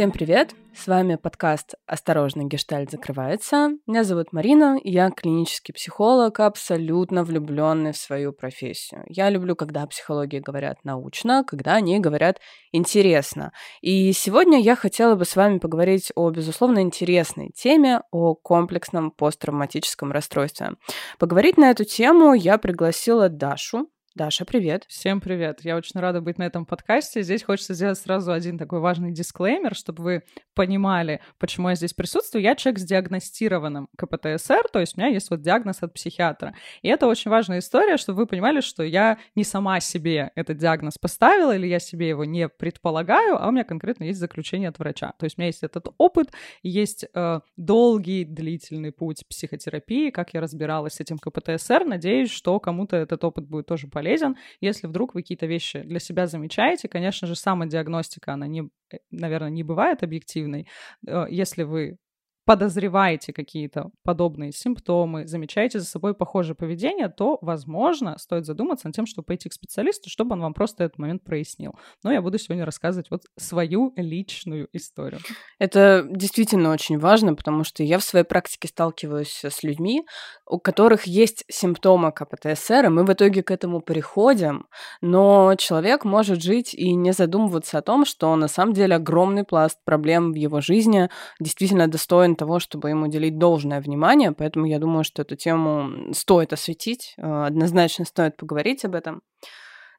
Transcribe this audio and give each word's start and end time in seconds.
Всем 0.00 0.12
привет! 0.12 0.54
С 0.74 0.86
вами 0.86 1.16
подкаст 1.16 1.74
«Осторожно, 1.86 2.44
гештальт 2.44 2.90
закрывается». 2.90 3.72
Меня 3.86 4.02
зовут 4.02 4.32
Марина, 4.32 4.78
и 4.82 4.90
я 4.90 5.10
клинический 5.10 5.74
психолог, 5.74 6.40
абсолютно 6.40 7.22
влюбленный 7.22 7.92
в 7.92 7.98
свою 7.98 8.32
профессию. 8.32 9.04
Я 9.08 9.28
люблю, 9.28 9.54
когда 9.54 9.82
о 9.82 9.86
психологии 9.86 10.38
говорят 10.38 10.78
научно, 10.84 11.44
когда 11.46 11.74
они 11.74 12.00
говорят 12.00 12.40
интересно. 12.72 13.52
И 13.82 14.14
сегодня 14.14 14.58
я 14.58 14.74
хотела 14.74 15.16
бы 15.16 15.26
с 15.26 15.36
вами 15.36 15.58
поговорить 15.58 16.12
о, 16.14 16.30
безусловно, 16.30 16.78
интересной 16.78 17.50
теме, 17.50 18.00
о 18.10 18.34
комплексном 18.34 19.10
посттравматическом 19.10 20.12
расстройстве. 20.12 20.76
Поговорить 21.18 21.58
на 21.58 21.70
эту 21.70 21.84
тему 21.84 22.32
я 22.32 22.56
пригласила 22.56 23.28
Дашу, 23.28 23.90
Даша, 24.16 24.44
привет. 24.44 24.86
Всем 24.88 25.20
привет. 25.20 25.60
Я 25.62 25.76
очень 25.76 26.00
рада 26.00 26.20
быть 26.20 26.36
на 26.36 26.42
этом 26.42 26.66
подкасте. 26.66 27.22
Здесь 27.22 27.44
хочется 27.44 27.74
сделать 27.74 27.96
сразу 27.96 28.32
один 28.32 28.58
такой 28.58 28.80
важный 28.80 29.12
дисклеймер, 29.12 29.76
чтобы 29.76 30.02
вы 30.02 30.22
понимали, 30.52 31.20
почему 31.38 31.68
я 31.68 31.76
здесь 31.76 31.94
присутствую. 31.94 32.42
Я 32.42 32.56
человек 32.56 32.80
с 32.80 32.84
диагностированным 32.84 33.88
КПТСР, 33.96 34.68
то 34.72 34.80
есть 34.80 34.98
у 34.98 35.00
меня 35.00 35.10
есть 35.10 35.30
вот 35.30 35.42
диагноз 35.42 35.84
от 35.84 35.94
психиатра. 35.94 36.56
И 36.82 36.88
это 36.88 37.06
очень 37.06 37.30
важная 37.30 37.60
история, 37.60 37.96
чтобы 37.98 38.18
вы 38.18 38.26
понимали, 38.26 38.60
что 38.60 38.82
я 38.82 39.16
не 39.36 39.44
сама 39.44 39.78
себе 39.78 40.32
этот 40.34 40.58
диагноз 40.58 40.98
поставила, 40.98 41.54
или 41.54 41.68
я 41.68 41.78
себе 41.78 42.08
его 42.08 42.24
не 42.24 42.48
предполагаю, 42.48 43.40
а 43.40 43.46
у 43.46 43.52
меня 43.52 43.62
конкретно 43.62 44.04
есть 44.04 44.18
заключение 44.18 44.70
от 44.70 44.78
врача. 44.80 45.12
То 45.20 45.24
есть 45.24 45.38
у 45.38 45.40
меня 45.40 45.46
есть 45.46 45.62
этот 45.62 45.86
опыт, 45.98 46.32
есть 46.64 47.06
э, 47.14 47.40
долгий, 47.56 48.24
длительный 48.24 48.90
путь 48.90 49.22
психотерапии, 49.28 50.10
как 50.10 50.34
я 50.34 50.40
разбиралась 50.40 50.94
с 50.94 51.00
этим 51.00 51.20
КПТСР. 51.20 51.84
Надеюсь, 51.84 52.32
что 52.32 52.58
кому-то 52.58 52.96
этот 52.96 53.22
опыт 53.22 53.46
будет 53.46 53.66
тоже 53.66 53.86
полезен 53.86 53.99
полезен. 54.00 54.36
Если 54.62 54.86
вдруг 54.86 55.14
вы 55.14 55.20
какие-то 55.22 55.46
вещи 55.46 55.80
для 55.82 56.00
себя 56.00 56.26
замечаете, 56.26 56.88
конечно 56.88 57.28
же, 57.28 57.34
самодиагностика, 57.36 58.32
она, 58.32 58.46
не, 58.46 58.70
э, 58.92 58.96
наверное, 59.10 59.50
не 59.50 59.62
бывает 59.62 60.02
объективной. 60.02 60.66
Э, 61.06 61.26
если 61.28 61.64
вы 61.64 61.98
подозреваете 62.44 63.32
какие-то 63.32 63.90
подобные 64.02 64.52
симптомы, 64.52 65.26
замечаете 65.26 65.78
за 65.78 65.86
собой 65.86 66.14
похожее 66.14 66.54
поведение, 66.54 67.08
то, 67.08 67.38
возможно, 67.42 68.16
стоит 68.18 68.46
задуматься 68.46 68.88
над 68.88 68.96
тем, 68.96 69.06
чтобы 69.06 69.26
пойти 69.26 69.48
к 69.48 69.52
специалисту, 69.52 70.10
чтобы 70.10 70.32
он 70.32 70.40
вам 70.40 70.54
просто 70.54 70.84
этот 70.84 70.98
момент 70.98 71.22
прояснил. 71.22 71.74
Но 72.02 72.12
я 72.12 72.22
буду 72.22 72.38
сегодня 72.38 72.64
рассказывать 72.64 73.10
вот 73.10 73.22
свою 73.38 73.92
личную 73.96 74.68
историю. 74.72 75.20
Это 75.58 76.06
действительно 76.10 76.72
очень 76.72 76.98
важно, 76.98 77.34
потому 77.34 77.64
что 77.64 77.82
я 77.82 77.98
в 77.98 78.04
своей 78.04 78.24
практике 78.24 78.68
сталкиваюсь 78.68 79.44
с 79.44 79.62
людьми, 79.62 80.04
у 80.46 80.58
которых 80.58 81.04
есть 81.04 81.44
симптомы 81.48 82.12
КПТСР, 82.12 82.86
и 82.86 82.88
мы 82.88 83.04
в 83.04 83.12
итоге 83.12 83.42
к 83.42 83.50
этому 83.50 83.80
приходим, 83.80 84.66
но 85.00 85.54
человек 85.56 86.04
может 86.04 86.42
жить 86.42 86.74
и 86.74 86.92
не 86.94 87.12
задумываться 87.12 87.78
о 87.78 87.82
том, 87.82 88.04
что 88.04 88.34
на 88.36 88.48
самом 88.48 88.72
деле 88.72 88.96
огромный 88.96 89.44
пласт 89.44 89.78
проблем 89.84 90.32
в 90.32 90.36
его 90.36 90.60
жизни 90.60 91.08
действительно 91.38 91.86
достоин 91.86 92.36
того, 92.40 92.58
чтобы 92.58 92.88
ему 92.88 93.06
уделить 93.06 93.38
должное 93.38 93.80
внимание, 93.80 94.32
поэтому 94.32 94.66
я 94.66 94.78
думаю, 94.78 95.04
что 95.04 95.22
эту 95.22 95.36
тему 95.36 96.12
стоит 96.14 96.52
осветить, 96.52 97.14
э, 97.18 97.46
однозначно 97.46 98.04
стоит 98.04 98.36
поговорить 98.36 98.84
об 98.84 98.94
этом. 98.94 99.22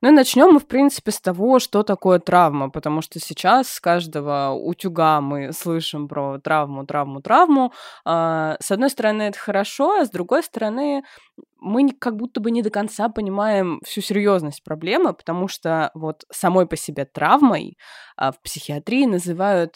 Ну 0.01 0.09
и 0.09 0.11
начнем 0.11 0.53
мы, 0.53 0.59
в 0.59 0.65
принципе, 0.65 1.11
с 1.11 1.21
того, 1.21 1.59
что 1.59 1.83
такое 1.83 2.17
травма, 2.17 2.71
потому 2.71 3.01
что 3.01 3.19
сейчас 3.19 3.69
с 3.69 3.79
каждого 3.79 4.51
утюга 4.51 5.21
мы 5.21 5.53
слышим 5.53 6.07
про 6.07 6.39
травму, 6.39 6.87
травму, 6.87 7.21
травму. 7.21 7.71
А, 8.03 8.57
с 8.59 8.71
одной 8.71 8.89
стороны, 8.89 9.23
это 9.23 9.37
хорошо, 9.37 9.99
а 9.99 10.05
с 10.05 10.09
другой 10.09 10.41
стороны, 10.41 11.03
мы 11.59 11.91
как 11.91 12.15
будто 12.15 12.41
бы 12.41 12.49
не 12.49 12.63
до 12.63 12.71
конца 12.71 13.09
понимаем 13.09 13.79
всю 13.85 14.01
серьезность 14.01 14.63
проблемы, 14.63 15.13
потому 15.13 15.47
что 15.47 15.91
вот 15.93 16.25
самой 16.31 16.65
по 16.65 16.75
себе 16.75 17.05
травмой 17.05 17.77
а, 18.17 18.31
в 18.31 18.41
психиатрии 18.41 19.05
называют 19.05 19.75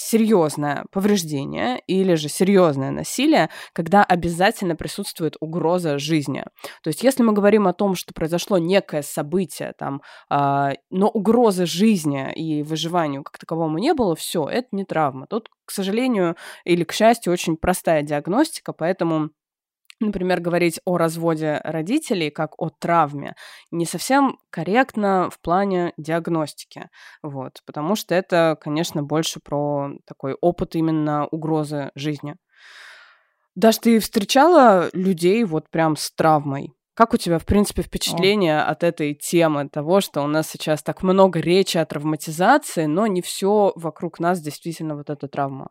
серьезное 0.00 0.84
повреждение 0.90 1.80
или 1.86 2.14
же 2.14 2.28
серьезное 2.28 2.90
насилие, 2.90 3.50
когда 3.72 4.02
обязательно 4.02 4.76
присутствует 4.76 5.36
угроза 5.40 5.98
жизни. 5.98 6.44
То 6.82 6.88
есть, 6.88 7.02
если 7.02 7.22
мы 7.22 7.32
говорим 7.32 7.66
о 7.66 7.72
том, 7.72 7.94
что 7.94 8.14
произошло 8.14 8.58
некое 8.58 9.02
событие, 9.02 9.74
там, 9.78 10.02
э, 10.30 10.70
но 10.90 11.08
угрозы 11.08 11.66
жизни 11.66 12.32
и 12.32 12.62
выживанию 12.62 13.22
как 13.22 13.38
таковому 13.38 13.78
не 13.78 13.94
было, 13.94 14.16
все, 14.16 14.48
это 14.48 14.68
не 14.72 14.84
травма. 14.84 15.26
Тут, 15.26 15.48
к 15.64 15.70
сожалению 15.70 16.36
или 16.64 16.84
к 16.84 16.92
счастью, 16.92 17.32
очень 17.32 17.56
простая 17.56 18.02
диагностика, 18.02 18.72
поэтому 18.72 19.30
например, 20.00 20.40
говорить 20.40 20.80
о 20.84 20.96
разводе 20.96 21.60
родителей 21.62 22.30
как 22.30 22.60
о 22.60 22.70
травме 22.70 23.34
не 23.70 23.86
совсем 23.86 24.38
корректно 24.50 25.30
в 25.30 25.40
плане 25.40 25.92
диагностики, 25.96 26.88
вот, 27.22 27.60
потому 27.66 27.94
что 27.94 28.14
это, 28.14 28.56
конечно, 28.60 29.02
больше 29.02 29.40
про 29.40 29.90
такой 30.06 30.34
опыт 30.40 30.74
именно 30.74 31.26
угрозы 31.26 31.90
жизни. 31.94 32.36
Даш, 33.54 33.78
ты 33.78 33.98
встречала 33.98 34.88
людей 34.92 35.44
вот 35.44 35.70
прям 35.70 35.96
с 35.96 36.10
травмой? 36.12 36.72
Как 36.94 37.14
у 37.14 37.16
тебя, 37.16 37.38
в 37.38 37.46
принципе, 37.46 37.82
впечатление 37.82 38.60
О. 38.60 38.66
от 38.66 38.84
этой 38.84 39.14
темы, 39.14 39.68
того, 39.68 40.00
что 40.00 40.22
у 40.22 40.26
нас 40.26 40.48
сейчас 40.48 40.82
так 40.82 41.02
много 41.02 41.40
речи 41.40 41.78
о 41.78 41.86
травматизации, 41.86 42.84
но 42.84 43.06
не 43.06 43.22
все 43.22 43.72
вокруг 43.74 44.20
нас 44.20 44.40
действительно 44.40 44.96
вот 44.96 45.08
эта 45.10 45.28
травма? 45.28 45.70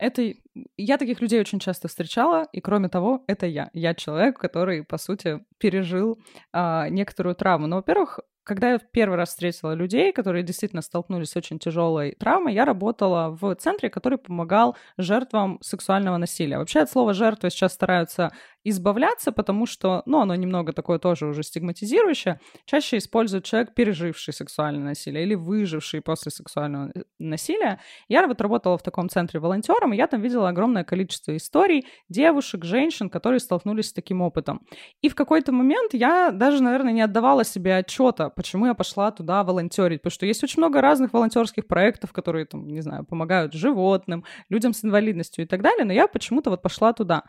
Это 0.00 0.32
я 0.78 0.96
таких 0.96 1.20
людей 1.20 1.38
очень 1.40 1.58
часто 1.58 1.88
встречала, 1.88 2.48
и 2.52 2.60
кроме 2.60 2.88
того, 2.88 3.22
это 3.26 3.46
я. 3.46 3.68
Я 3.74 3.94
человек, 3.94 4.38
который, 4.38 4.82
по 4.82 4.96
сути, 4.96 5.44
пережил 5.58 6.18
а, 6.52 6.88
некоторую 6.88 7.34
травму. 7.34 7.66
Но, 7.66 7.76
во-первых, 7.76 8.20
когда 8.42 8.70
я 8.70 8.78
первый 8.78 9.16
раз 9.16 9.28
встретила 9.28 9.74
людей, 9.74 10.12
которые 10.12 10.42
действительно 10.42 10.80
столкнулись 10.80 11.30
с 11.30 11.36
очень 11.36 11.58
тяжелой 11.58 12.16
травмой, 12.18 12.54
я 12.54 12.64
работала 12.64 13.28
в 13.30 13.54
центре, 13.56 13.90
который 13.90 14.16
помогал 14.16 14.76
жертвам 14.96 15.58
сексуального 15.60 16.16
насилия. 16.16 16.58
Вообще 16.58 16.80
от 16.80 16.90
слова 16.90 17.12
жертва 17.12 17.50
сейчас 17.50 17.74
стараются 17.74 18.32
избавляться, 18.64 19.32
потому 19.32 19.66
что, 19.66 20.02
ну, 20.06 20.20
оно 20.20 20.34
немного 20.34 20.72
такое 20.72 20.98
тоже 20.98 21.26
уже 21.26 21.42
стигматизирующее. 21.42 22.40
Чаще 22.66 22.98
используют 22.98 23.44
человек, 23.44 23.74
переживший 23.74 24.34
сексуальное 24.34 24.84
насилие 24.84 25.22
или 25.24 25.34
выживший 25.34 26.02
после 26.02 26.30
сексуального 26.30 26.92
насилия. 27.18 27.80
Я 28.08 28.26
вот 28.26 28.40
работала 28.40 28.76
в 28.76 28.82
таком 28.82 29.08
центре 29.08 29.40
волонтером, 29.40 29.92
и 29.92 29.96
я 29.96 30.06
там 30.06 30.20
видела 30.20 30.48
огромное 30.48 30.84
количество 30.84 31.36
историй 31.36 31.86
девушек, 32.08 32.64
женщин, 32.64 33.08
которые 33.08 33.40
столкнулись 33.40 33.88
с 33.88 33.92
таким 33.92 34.20
опытом. 34.20 34.60
И 35.00 35.08
в 35.08 35.14
какой-то 35.14 35.52
момент 35.52 35.94
я 35.94 36.30
даже, 36.30 36.62
наверное, 36.62 36.92
не 36.92 37.02
отдавала 37.02 37.44
себе 37.44 37.76
отчета, 37.76 38.30
почему 38.30 38.66
я 38.66 38.74
пошла 38.74 39.10
туда 39.10 39.42
волонтерить, 39.44 40.02
потому 40.02 40.12
что 40.12 40.26
есть 40.26 40.44
очень 40.44 40.60
много 40.60 40.80
разных 40.80 41.12
волонтерских 41.12 41.66
проектов, 41.66 42.12
которые, 42.12 42.44
там, 42.44 42.66
не 42.66 42.82
знаю, 42.82 43.04
помогают 43.04 43.54
животным, 43.54 44.24
людям 44.48 44.72
с 44.72 44.84
инвалидностью 44.84 45.44
и 45.44 45.48
так 45.48 45.62
далее, 45.62 45.84
но 45.84 45.92
я 45.92 46.06
почему-то 46.06 46.50
вот 46.50 46.62
пошла 46.62 46.92
туда. 46.92 47.24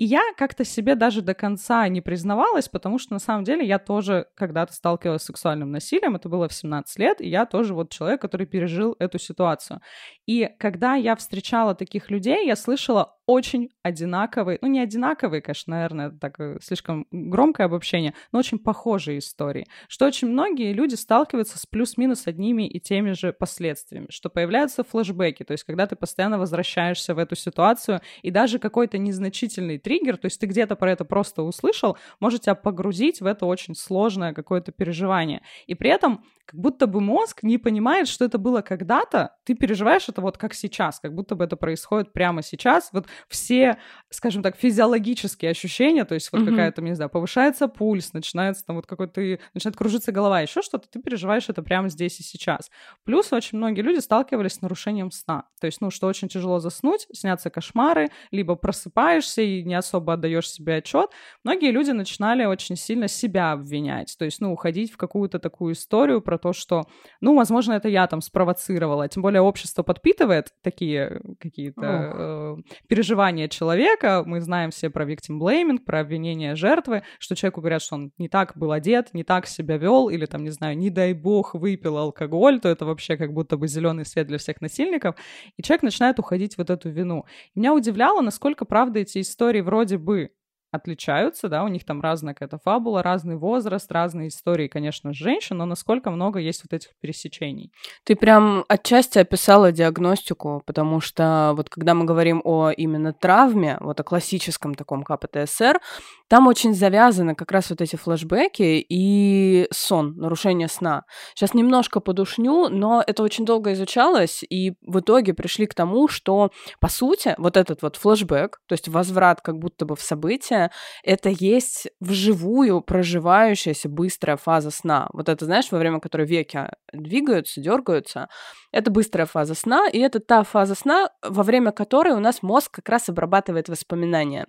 И 0.00 0.06
я 0.06 0.22
как-то 0.38 0.64
себе 0.64 0.94
даже 0.94 1.20
до 1.20 1.34
конца 1.34 1.86
не 1.88 2.00
признавалась, 2.00 2.70
потому 2.70 2.98
что 2.98 3.12
на 3.12 3.18
самом 3.18 3.44
деле 3.44 3.66
я 3.66 3.78
тоже 3.78 4.28
когда-то 4.34 4.72
сталкивалась 4.72 5.20
с 5.20 5.26
сексуальным 5.26 5.72
насилием, 5.72 6.16
это 6.16 6.30
было 6.30 6.48
в 6.48 6.54
17 6.54 6.98
лет, 6.98 7.20
и 7.20 7.28
я 7.28 7.44
тоже 7.44 7.74
вот 7.74 7.90
человек, 7.90 8.22
который 8.22 8.46
пережил 8.46 8.96
эту 8.98 9.18
ситуацию. 9.18 9.82
И 10.24 10.48
когда 10.58 10.94
я 10.94 11.14
встречала 11.16 11.74
таких 11.74 12.10
людей, 12.10 12.46
я 12.46 12.56
слышала 12.56 13.18
очень 13.30 13.70
одинаковые, 13.84 14.58
ну 14.60 14.66
не 14.66 14.80
одинаковые, 14.80 15.40
конечно, 15.40 15.76
наверное, 15.76 16.08
это 16.08 16.18
так 16.18 16.40
э, 16.40 16.58
слишком 16.60 17.06
громкое 17.12 17.64
обобщение, 17.64 18.12
но 18.32 18.40
очень 18.40 18.58
похожие 18.58 19.20
истории, 19.20 19.68
что 19.86 20.06
очень 20.06 20.28
многие 20.28 20.72
люди 20.72 20.96
сталкиваются 20.96 21.56
с 21.56 21.64
плюс-минус 21.64 22.26
одними 22.26 22.66
и 22.66 22.80
теми 22.80 23.12
же 23.12 23.32
последствиями, 23.32 24.08
что 24.10 24.30
появляются 24.30 24.82
флешбеки, 24.82 25.44
то 25.44 25.52
есть 25.52 25.62
когда 25.62 25.86
ты 25.86 25.94
постоянно 25.94 26.38
возвращаешься 26.38 27.14
в 27.14 27.18
эту 27.18 27.36
ситуацию, 27.36 28.00
и 28.22 28.32
даже 28.32 28.58
какой-то 28.58 28.98
незначительный 28.98 29.78
триггер, 29.78 30.16
то 30.16 30.26
есть 30.26 30.40
ты 30.40 30.46
где-то 30.46 30.74
про 30.74 30.90
это 30.90 31.04
просто 31.04 31.42
услышал, 31.42 31.96
может 32.18 32.42
тебя 32.42 32.56
погрузить 32.56 33.20
в 33.20 33.26
это 33.26 33.46
очень 33.46 33.76
сложное 33.76 34.34
какое-то 34.34 34.72
переживание. 34.72 35.42
И 35.68 35.76
при 35.76 35.90
этом 35.90 36.24
как 36.50 36.58
будто 36.58 36.88
бы 36.88 37.00
мозг 37.00 37.44
не 37.44 37.58
понимает, 37.58 38.08
что 38.08 38.24
это 38.24 38.36
было 38.36 38.60
когда-то, 38.60 39.36
ты 39.44 39.54
переживаешь 39.54 40.08
это 40.08 40.20
вот 40.20 40.36
как 40.36 40.52
сейчас, 40.52 40.98
как 40.98 41.14
будто 41.14 41.36
бы 41.36 41.44
это 41.44 41.56
происходит 41.56 42.12
прямо 42.12 42.42
сейчас. 42.42 42.90
Вот 42.92 43.06
все, 43.28 43.78
скажем 44.10 44.42
так, 44.42 44.56
физиологические 44.56 45.52
ощущения, 45.52 46.04
то 46.04 46.14
есть 46.14 46.32
вот 46.32 46.42
mm-hmm. 46.42 46.50
какая-то, 46.50 46.82
не 46.82 46.94
знаю, 46.94 47.08
повышается 47.08 47.68
пульс, 47.68 48.12
начинается 48.14 48.64
там 48.66 48.76
вот 48.76 48.88
какой-то, 48.88 49.20
начинает 49.54 49.76
кружиться 49.76 50.10
голова, 50.10 50.40
еще 50.40 50.60
что-то, 50.60 50.88
ты 50.88 51.00
переживаешь 51.00 51.48
это 51.48 51.62
прямо 51.62 51.88
здесь 51.88 52.18
и 52.18 52.24
сейчас. 52.24 52.68
Плюс 53.04 53.32
очень 53.32 53.58
многие 53.58 53.82
люди 53.82 54.00
сталкивались 54.00 54.54
с 54.54 54.60
нарушением 54.60 55.12
сна. 55.12 55.44
То 55.60 55.66
есть, 55.66 55.80
ну, 55.80 55.90
что 55.90 56.08
очень 56.08 56.26
тяжело 56.26 56.58
заснуть, 56.58 57.06
снятся 57.12 57.50
кошмары, 57.50 58.08
либо 58.32 58.56
просыпаешься 58.56 59.42
и 59.42 59.62
не 59.62 59.76
особо 59.76 60.14
отдаешь 60.14 60.50
себе 60.50 60.76
отчет. 60.76 61.10
Многие 61.44 61.70
люди 61.70 61.92
начинали 61.92 62.44
очень 62.44 62.74
сильно 62.74 63.06
себя 63.06 63.52
обвинять, 63.52 64.16
то 64.18 64.24
есть, 64.24 64.40
ну, 64.40 64.52
уходить 64.52 64.92
в 64.92 64.96
какую-то 64.96 65.38
такую 65.38 65.74
историю 65.74 66.20
про 66.20 66.39
то, 66.40 66.52
что, 66.52 66.86
ну, 67.20 67.36
возможно, 67.36 67.74
это 67.74 67.88
я 67.88 68.06
там 68.06 68.20
спровоцировала. 68.20 69.08
Тем 69.08 69.22
более 69.22 69.42
общество 69.42 69.82
подпитывает 69.82 70.48
такие 70.62 71.20
какие-то 71.38 71.82
э, 71.82 72.56
переживания 72.88 73.48
человека. 73.48 74.22
Мы 74.24 74.40
знаем 74.40 74.70
все 74.70 74.90
про 74.90 75.04
victim 75.04 75.38
blaming, 75.38 75.78
про 75.78 76.00
обвинение 76.00 76.54
жертвы, 76.54 77.02
что 77.18 77.36
человеку 77.36 77.60
говорят, 77.60 77.82
что 77.82 77.96
он 77.96 78.12
не 78.18 78.28
так 78.28 78.56
был 78.56 78.72
одет, 78.72 79.12
не 79.12 79.24
так 79.24 79.46
себя 79.46 79.76
вел, 79.76 80.08
или 80.08 80.26
там, 80.26 80.42
не 80.42 80.50
знаю, 80.50 80.76
не 80.76 80.90
дай 80.90 81.12
бог 81.12 81.54
выпил 81.54 81.98
алкоголь, 81.98 82.60
то 82.60 82.68
это 82.68 82.86
вообще 82.86 83.16
как 83.16 83.32
будто 83.32 83.56
бы 83.56 83.68
зеленый 83.68 84.06
свет 84.06 84.26
для 84.26 84.38
всех 84.38 84.60
насильников. 84.60 85.16
И 85.56 85.62
человек 85.62 85.82
начинает 85.82 86.18
уходить 86.18 86.54
в 86.54 86.60
вот 86.60 86.70
эту 86.70 86.90
вину. 86.90 87.24
И 87.54 87.58
меня 87.58 87.74
удивляло, 87.74 88.20
насколько, 88.20 88.64
правда, 88.64 89.00
эти 89.00 89.20
истории 89.20 89.60
вроде 89.60 89.98
бы 89.98 90.30
отличаются, 90.70 91.48
да, 91.48 91.64
у 91.64 91.68
них 91.68 91.84
там 91.84 92.00
разная 92.00 92.34
какая-то 92.34 92.58
фабула, 92.58 93.02
разный 93.02 93.36
возраст, 93.36 93.90
разные 93.90 94.28
истории, 94.28 94.68
конечно, 94.68 95.12
женщин, 95.12 95.58
но 95.58 95.66
насколько 95.66 96.10
много 96.10 96.38
есть 96.38 96.62
вот 96.62 96.72
этих 96.72 96.90
пересечений. 97.00 97.72
Ты 98.04 98.16
прям 98.16 98.64
отчасти 98.68 99.18
описала 99.18 99.72
диагностику, 99.72 100.62
потому 100.66 101.00
что 101.00 101.52
вот 101.56 101.68
когда 101.70 101.94
мы 101.94 102.04
говорим 102.04 102.40
о 102.44 102.70
именно 102.70 103.12
травме, 103.12 103.78
вот 103.80 103.98
о 104.00 104.04
классическом 104.04 104.74
таком 104.74 105.02
КПТСР, 105.02 105.80
там 106.28 106.46
очень 106.46 106.74
завязаны 106.74 107.34
как 107.34 107.50
раз 107.50 107.70
вот 107.70 107.80
эти 107.80 107.96
флешбеки 107.96 108.84
и 108.88 109.66
сон, 109.72 110.16
нарушение 110.16 110.68
сна. 110.68 111.02
Сейчас 111.34 111.54
немножко 111.54 111.98
подушню, 111.98 112.68
но 112.68 113.02
это 113.04 113.22
очень 113.22 113.44
долго 113.44 113.72
изучалось, 113.72 114.44
и 114.48 114.74
в 114.82 115.00
итоге 115.00 115.34
пришли 115.34 115.66
к 115.66 115.74
тому, 115.74 116.06
что, 116.06 116.50
по 116.78 116.88
сути, 116.88 117.34
вот 117.38 117.56
этот 117.56 117.82
вот 117.82 117.96
флешбэк, 117.96 118.60
то 118.66 118.72
есть 118.72 118.86
возврат 118.88 119.40
как 119.40 119.58
будто 119.58 119.84
бы 119.84 119.96
в 119.96 120.02
событие, 120.02 120.59
это 121.02 121.30
есть 121.30 121.88
вживую 122.00 122.82
проживающаяся 122.82 123.88
быстрая 123.88 124.36
фаза 124.36 124.70
сна. 124.70 125.08
Вот 125.12 125.28
это, 125.28 125.44
знаешь, 125.44 125.70
во 125.70 125.78
время 125.78 126.00
которой 126.00 126.26
веки 126.26 126.68
двигаются, 126.92 127.60
дергаются, 127.60 128.28
это 128.72 128.90
быстрая 128.90 129.26
фаза 129.26 129.54
сна, 129.54 129.88
и 129.88 129.98
это 129.98 130.20
та 130.20 130.42
фаза 130.42 130.74
сна, 130.74 131.10
во 131.22 131.42
время 131.42 131.72
которой 131.72 132.14
у 132.14 132.20
нас 132.20 132.42
мозг 132.42 132.70
как 132.72 132.88
раз 132.88 133.08
обрабатывает 133.08 133.68
воспоминания. 133.68 134.46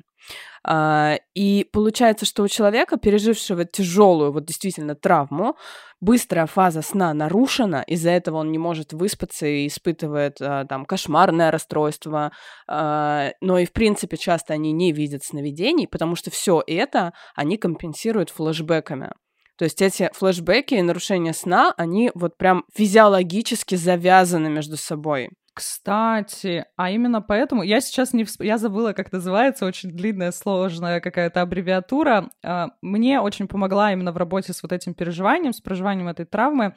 А, 0.63 1.17
и 1.33 1.67
получается, 1.71 2.25
что 2.25 2.43
у 2.43 2.47
человека, 2.47 2.97
пережившего 2.97 3.65
тяжелую, 3.65 4.31
вот 4.31 4.45
действительно 4.45 4.95
травму, 4.95 5.55
быстрая 6.01 6.47
фаза 6.47 6.81
сна 6.81 7.13
нарушена, 7.13 7.83
из-за 7.87 8.09
этого 8.09 8.37
он 8.37 8.51
не 8.51 8.57
может 8.57 8.91
выспаться 8.91 9.45
и 9.45 9.67
испытывает 9.67 10.37
а, 10.41 10.65
там 10.65 10.85
кошмарное 10.85 11.51
расстройство, 11.51 12.31
а, 12.67 13.31
но 13.39 13.59
и 13.59 13.65
в 13.65 13.71
принципе 13.71 14.17
часто 14.17 14.53
они 14.53 14.71
не 14.71 14.91
видят 14.91 15.23
сновидений, 15.23 15.87
потому 15.87 16.15
что 16.15 16.31
все 16.31 16.61
это 16.65 17.13
они 17.35 17.57
компенсируют 17.57 18.31
флешбеками. 18.31 19.11
То 19.57 19.65
есть 19.65 19.81
эти 19.81 20.09
флешбеки 20.13 20.73
и 20.73 20.81
нарушения 20.81 21.33
сна, 21.33 21.73
они 21.77 22.11
вот 22.15 22.35
прям 22.35 22.65
физиологически 22.73 23.75
завязаны 23.75 24.49
между 24.49 24.75
собой. 24.75 25.29
Кстати, 25.53 26.65
а 26.77 26.91
именно 26.91 27.21
поэтому 27.21 27.61
я 27.61 27.81
сейчас 27.81 28.13
не 28.13 28.23
всп... 28.23 28.41
я 28.41 28.57
забыла, 28.57 28.93
как 28.93 29.11
называется, 29.11 29.65
очень 29.65 29.91
длинная, 29.91 30.31
сложная 30.31 31.01
какая-то 31.01 31.41
аббревиатура. 31.41 32.29
А, 32.41 32.69
мне 32.81 33.19
очень 33.19 33.47
помогла 33.49 33.91
именно 33.91 34.13
в 34.13 34.17
работе 34.17 34.53
с 34.53 34.63
вот 34.63 34.71
этим 34.71 34.93
переживанием, 34.93 35.51
с 35.51 35.59
проживанием 35.59 36.07
этой 36.07 36.25
травмы. 36.25 36.73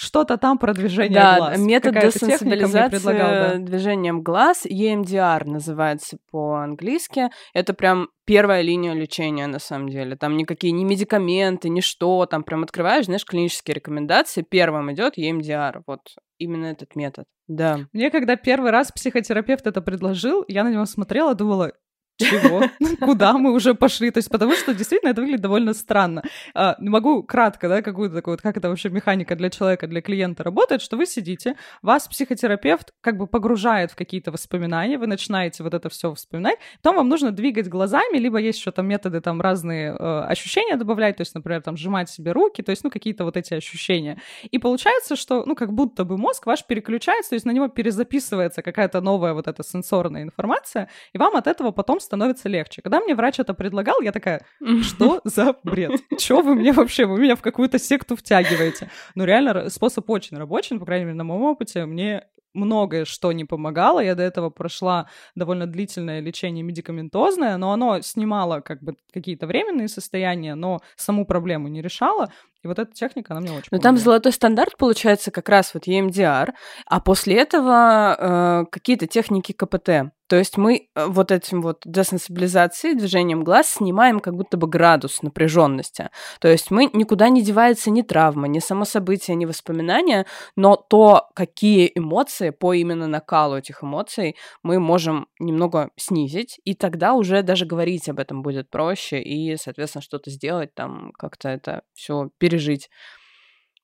Что-то 0.00 0.36
там 0.36 0.58
про 0.58 0.74
движение 0.74 1.12
да, 1.20 1.36
глаз. 1.38 1.58
метод 1.58 1.94
десенсибилизации 1.94 3.58
движением 3.58 4.22
глаз, 4.22 4.64
EMDR 4.64 5.44
называется 5.44 6.18
по-английски. 6.30 7.30
Это 7.52 7.74
прям 7.74 8.08
первая 8.24 8.62
линия 8.62 8.92
лечения, 8.92 9.48
на 9.48 9.58
самом 9.58 9.88
деле. 9.88 10.14
Там 10.14 10.36
никакие 10.36 10.72
ни 10.72 10.84
медикаменты, 10.84 11.68
ни 11.68 11.80
что. 11.80 12.26
Там 12.26 12.44
прям 12.44 12.62
открываешь, 12.62 13.06
знаешь, 13.06 13.24
клинические 13.24 13.74
рекомендации. 13.74 14.46
Первым 14.48 14.92
идет 14.92 15.18
EMDR. 15.18 15.82
Вот 15.84 16.02
именно 16.38 16.66
этот 16.66 16.94
метод. 16.94 17.24
Да. 17.48 17.80
Мне 17.92 18.12
когда 18.12 18.36
первый 18.36 18.70
раз 18.70 18.92
психотерапевт 18.92 19.66
это 19.66 19.82
предложил, 19.82 20.44
я 20.46 20.62
на 20.62 20.70
него 20.70 20.84
смотрела, 20.84 21.34
думала, 21.34 21.72
чего? 22.18 22.62
Куда 23.00 23.38
мы 23.38 23.52
уже 23.52 23.74
пошли? 23.74 24.10
То 24.10 24.18
есть 24.18 24.30
потому 24.30 24.54
что 24.54 24.74
действительно 24.74 25.10
это 25.10 25.20
выглядит 25.20 25.42
довольно 25.42 25.74
странно. 25.74 26.22
А, 26.54 26.76
могу 26.78 27.22
кратко, 27.22 27.68
да, 27.68 27.82
какую-то 27.82 28.16
такую 28.16 28.34
вот, 28.34 28.42
как 28.42 28.56
это 28.56 28.68
вообще 28.68 28.90
механика 28.90 29.36
для 29.36 29.50
человека, 29.50 29.86
для 29.86 30.02
клиента 30.02 30.42
работает, 30.42 30.82
что 30.82 30.96
вы 30.96 31.06
сидите, 31.06 31.54
вас 31.82 32.08
психотерапевт 32.08 32.92
как 33.00 33.16
бы 33.16 33.26
погружает 33.26 33.92
в 33.92 33.96
какие-то 33.96 34.30
воспоминания, 34.32 34.98
вы 34.98 35.06
начинаете 35.06 35.62
вот 35.62 35.74
это 35.74 35.88
все 35.88 36.12
вспоминать, 36.14 36.58
потом 36.82 36.96
вам 36.96 37.08
нужно 37.08 37.30
двигать 37.30 37.68
глазами, 37.68 38.18
либо 38.18 38.38
есть 38.38 38.58
еще 38.58 38.70
там 38.70 38.86
методы 38.86 39.20
там 39.20 39.40
разные 39.40 39.94
э, 39.98 40.20
ощущения 40.28 40.76
добавлять, 40.76 41.16
то 41.16 41.22
есть, 41.22 41.34
например, 41.34 41.62
там 41.62 41.76
сжимать 41.76 42.10
себе 42.10 42.32
руки, 42.32 42.62
то 42.62 42.70
есть, 42.70 42.84
ну, 42.84 42.90
какие-то 42.90 43.24
вот 43.24 43.36
эти 43.36 43.54
ощущения. 43.54 44.20
И 44.50 44.58
получается, 44.58 45.16
что, 45.16 45.44
ну, 45.44 45.54
как 45.54 45.72
будто 45.72 46.04
бы 46.04 46.16
мозг 46.16 46.46
ваш 46.46 46.64
переключается, 46.66 47.30
то 47.30 47.34
есть 47.34 47.46
на 47.46 47.52
него 47.52 47.68
перезаписывается 47.68 48.62
какая-то 48.62 49.00
новая 49.00 49.34
вот 49.34 49.46
эта 49.46 49.62
сенсорная 49.62 50.22
информация, 50.22 50.88
и 51.12 51.18
вам 51.18 51.36
от 51.36 51.46
этого 51.46 51.70
потом 51.70 52.00
становится 52.08 52.48
легче. 52.48 52.80
Когда 52.80 53.00
мне 53.00 53.14
врач 53.14 53.38
это 53.38 53.52
предлагал, 53.52 54.00
я 54.00 54.12
такая, 54.12 54.40
что 54.82 55.20
за 55.24 55.54
бред? 55.62 55.92
Что 56.18 56.40
вы 56.40 56.54
мне 56.54 56.72
вообще, 56.72 57.04
вы 57.04 57.20
меня 57.20 57.36
в 57.36 57.42
какую-то 57.42 57.78
секту 57.78 58.16
втягиваете? 58.16 58.90
Ну, 59.14 59.24
реально, 59.24 59.68
способ 59.68 60.08
очень 60.08 60.38
рабочий, 60.38 60.78
по 60.78 60.86
крайней 60.86 61.04
мере, 61.04 61.16
на 61.16 61.24
моем 61.24 61.42
опыте, 61.42 61.84
мне 61.84 62.24
многое 62.54 63.04
что 63.04 63.32
не 63.32 63.44
помогало. 63.44 64.00
Я 64.00 64.14
до 64.14 64.22
этого 64.22 64.50
прошла 64.50 65.08
довольно 65.34 65.66
длительное 65.66 66.20
лечение 66.20 66.64
медикаментозное, 66.64 67.56
но 67.56 67.72
оно 67.72 68.00
снимало 68.00 68.60
как 68.60 68.82
бы 68.82 68.96
какие-то 69.12 69.46
временные 69.46 69.88
состояния, 69.88 70.54
но 70.54 70.80
саму 70.96 71.26
проблему 71.26 71.68
не 71.68 71.82
решало. 71.82 72.32
И 72.64 72.66
вот 72.66 72.78
эта 72.78 72.92
техника, 72.92 73.34
она 73.34 73.40
мне 73.40 73.52
очень 73.52 73.68
Но 73.70 73.78
там 73.78 73.96
золотой 73.96 74.32
стандарт 74.32 74.76
получается 74.76 75.30
как 75.30 75.48
раз 75.48 75.74
вот 75.74 75.86
EMDR, 75.86 76.52
а 76.86 77.00
после 77.00 77.36
этого 77.36 78.16
э, 78.18 78.64
какие-то 78.70 79.06
техники 79.06 79.52
КПТ. 79.52 80.12
То 80.28 80.36
есть 80.36 80.58
мы 80.58 80.88
э, 80.94 81.06
вот 81.06 81.32
этим 81.32 81.62
вот 81.62 81.82
десенсибилизацией, 81.84 82.94
движением 82.94 83.44
глаз 83.44 83.70
снимаем 83.70 84.20
как 84.20 84.36
будто 84.36 84.56
бы 84.58 84.66
градус 84.66 85.22
напряженности. 85.22 86.10
То 86.40 86.48
есть 86.48 86.70
мы 86.70 86.90
никуда 86.92 87.30
не 87.30 87.42
девается 87.42 87.90
ни 87.90 88.02
травма, 88.02 88.46
ни 88.46 88.58
само 88.58 88.84
событие, 88.84 89.36
ни 89.36 89.46
воспоминания, 89.46 90.26
но 90.54 90.76
то, 90.76 91.28
какие 91.34 91.90
эмоции 91.94 92.50
по 92.50 92.74
именно 92.74 93.06
накалу 93.06 93.56
этих 93.56 93.82
эмоций 93.82 94.36
мы 94.62 94.78
можем 94.78 95.28
немного 95.38 95.90
снизить, 95.96 96.60
и 96.64 96.74
тогда 96.74 97.14
уже 97.14 97.42
даже 97.42 97.64
говорить 97.64 98.08
об 98.08 98.18
этом 98.20 98.42
будет 98.42 98.68
проще, 98.68 99.22
и, 99.22 99.56
соответственно, 99.56 100.02
что-то 100.02 100.30
сделать 100.30 100.74
там, 100.74 101.12
как-то 101.16 101.48
это 101.48 101.82
все 101.94 102.28
пережить. 102.48 102.88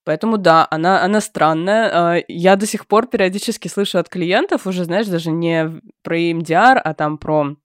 Поэтому 0.05 0.37
да, 0.37 0.66
она, 0.70 1.02
она 1.02 1.20
странная. 1.20 1.90
А, 1.93 2.23
я 2.28 2.56
до 2.56 2.66
сих 2.66 2.87
пор 2.87 3.06
периодически 3.06 3.68
слышу 3.68 3.99
от 3.99 4.09
клиентов, 4.09 4.66
уже, 4.66 4.85
знаешь, 4.85 5.06
даже 5.06 5.30
не 5.30 5.80
про 6.02 6.18
EMDR, 6.18 6.76
а 6.76 6.94
там 6.94 7.18
про 7.18 7.56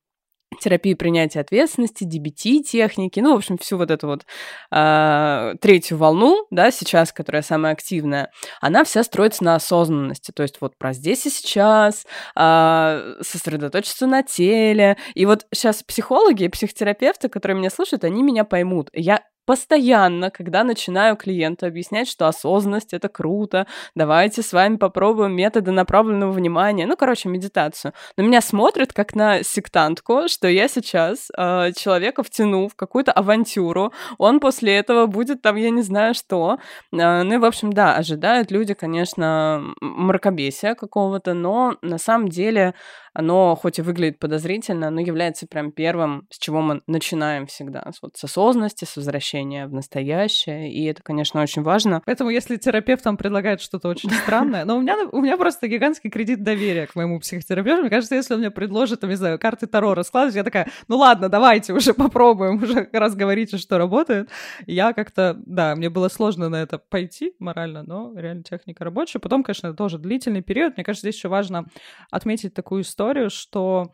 терапию 0.60 0.98
принятия 0.98 1.42
ответственности, 1.42 2.06
DBT-техники, 2.06 3.20
ну, 3.20 3.34
в 3.34 3.38
общем, 3.38 3.58
всю 3.60 3.78
вот 3.78 3.92
эту 3.92 4.08
вот 4.08 4.26
э, 4.72 5.54
третью 5.62 5.98
волну, 5.98 6.48
да, 6.50 6.72
сейчас, 6.72 7.14
которая 7.14 7.44
самая 7.44 7.74
активная, 7.74 8.32
она 8.60 8.84
вся 8.84 9.04
строится 9.04 9.44
на 9.44 9.56
осознанности, 9.56 10.32
то 10.32 10.42
есть 10.42 10.60
вот 10.60 10.76
про 10.78 10.94
здесь 10.94 11.26
и 11.28 11.30
сейчас, 11.30 12.06
э, 12.36 13.16
сосредоточиться 13.22 14.08
на 14.08 14.24
теле, 14.24 14.98
и 15.14 15.28
вот 15.28 15.46
сейчас 15.54 15.84
психологи 15.84 16.46
и 16.46 16.50
психотерапевты, 16.50 17.30
которые 17.30 17.58
меня 17.58 17.70
слушают, 17.70 18.04
они 18.04 18.24
меня 18.24 18.44
поймут. 18.44 18.90
Я 18.92 19.22
постоянно, 19.50 20.30
когда 20.30 20.64
начинаю 20.64 21.16
клиенту 21.16 21.66
объяснять, 21.66 22.08
что 22.08 22.28
осознанность— 22.28 22.94
это 22.94 23.10
круто, 23.10 23.66
давайте 23.96 24.44
с 24.44 24.54
вами 24.54 24.76
попробуем 24.76 25.36
методы 25.36 25.72
направленного 25.72 26.32
внимания, 26.32 26.86
ну, 26.86 26.96
короче, 26.96 27.30
медитацию. 27.30 27.94
На 28.16 28.22
меня 28.22 28.42
смотрят 28.42 28.94
как 28.94 29.16
на 29.16 29.42
сектантку, 29.42 30.28
что 30.28 30.48
я 30.48 30.68
сейчас 30.68 31.30
э, 31.36 31.72
человека 31.76 32.22
втяну 32.22 32.68
в 32.68 32.76
какую-то 32.76 33.12
авантюру, 33.12 33.92
он 34.20 34.40
после 34.40 34.76
этого 34.76 35.08
будет 35.08 35.42
там, 35.42 35.56
я 35.56 35.72
не 35.72 35.82
знаю 35.82 36.14
что. 36.14 36.60
Э, 36.94 37.24
ну 37.24 37.34
и, 37.34 37.38
в 37.38 37.46
общем, 37.46 37.74
да, 37.74 37.96
ожидают 37.96 38.52
люди, 38.52 38.76
конечно, 38.76 39.64
мракобесия 39.82 40.76
какого-то, 40.76 41.34
но 41.34 41.76
на 41.82 41.98
самом 41.98 42.28
деле 42.28 42.76
оно 43.14 43.56
хоть 43.56 43.80
и 43.80 43.82
выглядит 43.82 44.20
подозрительно, 44.20 44.90
но 44.90 45.02
является 45.02 45.48
прям 45.48 45.72
первым, 45.72 46.28
с 46.30 46.38
чего 46.38 46.62
мы 46.62 46.82
начинаем 46.88 47.48
всегда. 47.48 47.92
Вот 48.02 48.18
с 48.18 48.24
осознанности, 48.24 48.86
с 48.86 48.96
возвращения 48.96 49.68
в 49.68 49.74
настоящее, 49.74 50.72
и 50.72 50.86
это, 50.86 51.02
конечно, 51.04 51.42
очень 51.42 51.64
важно. 51.64 52.02
Поэтому 52.06 52.30
если 52.30 52.58
терапевт 52.58 53.04
там 53.04 53.18
предлагает 53.18 53.62
что-то 53.62 53.90
очень 53.90 54.12
странное, 54.12 54.66
но 54.66 54.78
у 54.78 54.82
меня, 54.82 54.96
у 55.12 55.22
меня 55.22 55.38
просто 55.38 55.68
гигантский 55.68 56.10
кредит 56.10 56.44
доверия 56.44 56.88
к 56.88 56.96
моему 56.96 57.20
психотерапевту. 57.20 57.82
Мне 57.82 57.90
кажется, 57.90 58.16
если 58.16 58.34
он 58.34 58.40
мне 58.40 58.52
предложит, 58.52 59.00
там, 59.02 59.10
не 59.10 59.16
знаю, 59.16 59.40
карты 59.40 59.68
Таро 59.68 59.94
раскладывать, 59.94 60.36
я 60.36 60.44
такая, 60.44 60.68
ну 60.88 60.98
ладно, 60.98 61.30
давайте 61.30 61.74
уже 61.74 61.94
попробуем, 61.94 62.62
уже 62.62 62.90
раз 62.94 63.16
говорите, 63.16 63.58
что 63.58 63.78
работает. 63.78 64.30
Я 64.68 64.94
как-то, 64.94 65.36
да, 65.46 65.76
мне 65.76 65.90
было 65.90 66.10
сложно 66.10 66.50
на 66.50 66.62
это 66.62 66.78
пойти 66.78 67.34
морально, 67.40 67.84
но 67.84 68.14
реально 68.16 68.44
техника 68.44 68.84
рабочая. 68.84 69.20
Потом, 69.20 69.44
конечно, 69.44 69.68
это 69.68 69.76
тоже 69.76 69.98
длительный 69.98 70.42
период. 70.42 70.78
Мне 70.78 70.84
кажется, 70.84 71.08
здесь 71.08 71.18
еще 71.18 71.30
важно 71.30 71.66
отметить 72.12 72.54
такую 72.54 72.82
историю, 72.84 72.99
историю, 73.00 73.30
что 73.30 73.94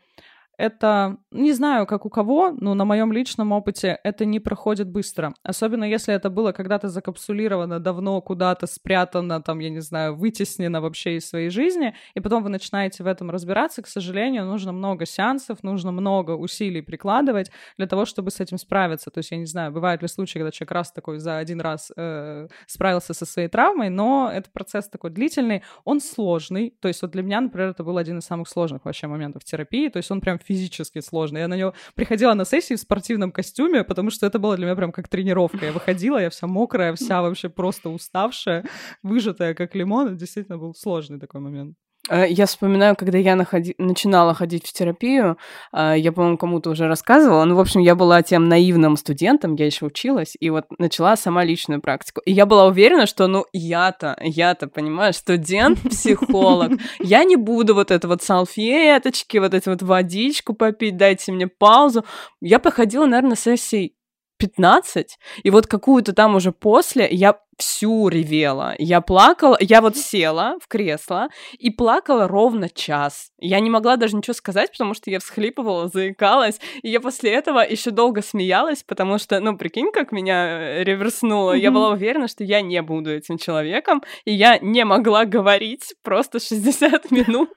это, 0.58 1.18
не 1.30 1.52
знаю, 1.52 1.86
как 1.86 2.06
у 2.06 2.10
кого, 2.10 2.50
но 2.58 2.74
на 2.74 2.84
моем 2.84 3.12
личном 3.12 3.52
опыте 3.52 3.98
это 4.04 4.24
не 4.24 4.40
проходит 4.40 4.88
быстро. 4.88 5.34
Особенно 5.42 5.84
если 5.84 6.14
это 6.14 6.30
было 6.30 6.52
когда-то 6.52 6.88
закапсулировано 6.88 7.78
давно, 7.78 8.20
куда-то 8.20 8.66
спрятано, 8.66 9.42
там, 9.42 9.58
я 9.58 9.70
не 9.70 9.80
знаю, 9.80 10.16
вытеснено 10.16 10.80
вообще 10.80 11.16
из 11.16 11.28
своей 11.28 11.50
жизни, 11.50 11.94
и 12.14 12.20
потом 12.20 12.42
вы 12.42 12.48
начинаете 12.48 13.02
в 13.02 13.06
этом 13.06 13.30
разбираться, 13.30 13.82
к 13.82 13.86
сожалению, 13.86 14.46
нужно 14.46 14.72
много 14.72 15.04
сеансов, 15.04 15.62
нужно 15.62 15.92
много 15.92 16.32
усилий 16.32 16.80
прикладывать 16.80 17.50
для 17.76 17.86
того, 17.86 18.06
чтобы 18.06 18.30
с 18.30 18.40
этим 18.40 18.58
справиться. 18.58 19.10
То 19.10 19.18
есть, 19.18 19.30
я 19.30 19.36
не 19.36 19.46
знаю, 19.46 19.72
бывают 19.72 20.02
ли 20.02 20.08
случаи, 20.08 20.38
когда 20.38 20.50
человек 20.50 20.72
раз 20.72 20.92
такой 20.92 21.18
за 21.18 21.36
один 21.36 21.60
раз 21.60 21.92
э, 21.96 22.48
справился 22.66 23.12
со 23.12 23.26
своей 23.26 23.48
травмой, 23.48 23.90
но 23.90 24.30
это 24.32 24.50
процесс 24.50 24.88
такой 24.88 25.10
длительный, 25.10 25.62
он 25.84 26.00
сложный. 26.00 26.74
То 26.80 26.88
есть, 26.88 27.02
вот 27.02 27.10
для 27.10 27.22
меня, 27.22 27.40
например, 27.40 27.70
это 27.70 27.84
был 27.84 27.98
один 27.98 28.18
из 28.18 28.24
самых 28.24 28.48
сложных 28.48 28.84
вообще 28.84 29.06
моментов 29.06 29.44
терапии, 29.44 29.88
то 29.88 29.98
есть 29.98 30.10
он 30.10 30.20
прям 30.20 30.38
физически 30.46 31.00
сложно. 31.00 31.38
Я 31.38 31.48
на 31.48 31.56
него 31.56 31.74
приходила 31.94 32.34
на 32.34 32.44
сессии 32.44 32.74
в 32.74 32.80
спортивном 32.80 33.32
костюме, 33.32 33.84
потому 33.84 34.10
что 34.10 34.26
это 34.26 34.38
было 34.38 34.56
для 34.56 34.66
меня 34.66 34.76
прям 34.76 34.92
как 34.92 35.08
тренировка. 35.08 35.66
Я 35.66 35.72
выходила, 35.72 36.18
я 36.18 36.30
вся 36.30 36.46
мокрая, 36.46 36.94
вся 36.94 37.22
вообще 37.22 37.48
просто 37.48 37.88
уставшая, 37.88 38.64
выжатая, 39.02 39.54
как 39.54 39.74
лимон. 39.74 40.08
Это 40.08 40.16
действительно 40.16 40.58
был 40.58 40.74
сложный 40.74 41.18
такой 41.18 41.40
момент. 41.40 41.76
Э, 42.08 42.26
я 42.28 42.46
вспоминаю, 42.46 42.96
когда 42.96 43.18
я 43.18 43.36
находи... 43.36 43.74
начинала 43.78 44.34
ходить 44.34 44.66
в 44.66 44.72
терапию, 44.72 45.38
э, 45.72 45.94
я, 45.96 46.12
по-моему, 46.12 46.38
кому-то 46.38 46.70
уже 46.70 46.86
рассказывала. 46.86 47.44
Ну, 47.44 47.56
в 47.56 47.60
общем, 47.60 47.80
я 47.80 47.94
была 47.94 48.22
тем 48.22 48.48
наивным 48.48 48.96
студентом, 48.96 49.54
я 49.54 49.66
еще 49.66 49.86
училась, 49.86 50.36
и 50.38 50.50
вот 50.50 50.64
начала 50.78 51.16
сама 51.16 51.44
личную 51.44 51.80
практику. 51.80 52.20
И 52.24 52.32
я 52.32 52.46
была 52.46 52.66
уверена, 52.66 53.06
что, 53.06 53.26
ну, 53.26 53.44
я-то, 53.52 54.16
я-то, 54.22 54.68
понимаешь, 54.68 55.16
студент-психолог. 55.16 56.72
Я 57.00 57.24
не 57.24 57.36
буду 57.36 57.74
вот 57.74 57.90
это 57.90 58.08
вот 58.08 58.22
салфеточки, 58.22 59.38
вот 59.38 59.54
эти 59.54 59.68
вот 59.68 59.82
водичку 59.82 60.54
попить, 60.54 60.96
дайте 60.96 61.32
мне 61.32 61.46
паузу. 61.46 62.04
Я 62.40 62.58
походила, 62.58 63.06
наверное, 63.06 63.36
сессий 63.36 63.96
15, 64.38 65.18
и 65.42 65.50
вот 65.50 65.66
какую-то 65.66 66.12
там 66.12 66.34
уже 66.34 66.52
после 66.52 67.08
я 67.10 67.38
всю 67.58 68.08
ревела. 68.08 68.74
Я 68.78 69.00
плакала, 69.00 69.56
я 69.60 69.80
вот 69.80 69.96
села 69.96 70.58
в 70.62 70.68
кресло 70.68 71.28
и 71.58 71.70
плакала 71.70 72.28
ровно 72.28 72.68
час. 72.68 73.30
Я 73.38 73.60
не 73.60 73.70
могла 73.70 73.96
даже 73.96 74.16
ничего 74.16 74.34
сказать, 74.34 74.70
потому 74.72 74.94
что 74.94 75.10
я 75.10 75.18
всхлипывала, 75.20 75.88
заикалась, 75.88 76.60
и 76.82 76.90
я 76.90 77.00
после 77.00 77.32
этого 77.32 77.60
еще 77.60 77.90
долго 77.90 78.22
смеялась, 78.22 78.82
потому 78.82 79.18
что, 79.18 79.40
ну, 79.40 79.56
прикинь, 79.56 79.90
как 79.90 80.12
меня 80.12 80.46
э, 80.46 80.84
реверснуло. 80.84 81.56
Mm-hmm. 81.56 81.60
Я 81.60 81.70
была 81.70 81.90
уверена, 81.90 82.28
что 82.28 82.44
я 82.44 82.60
не 82.60 82.80
буду 82.82 83.10
этим 83.10 83.38
человеком, 83.38 84.02
и 84.24 84.32
я 84.32 84.58
не 84.58 84.84
могла 84.84 85.24
говорить 85.24 85.94
просто 86.02 86.38
60 86.40 87.10
минут 87.10 87.50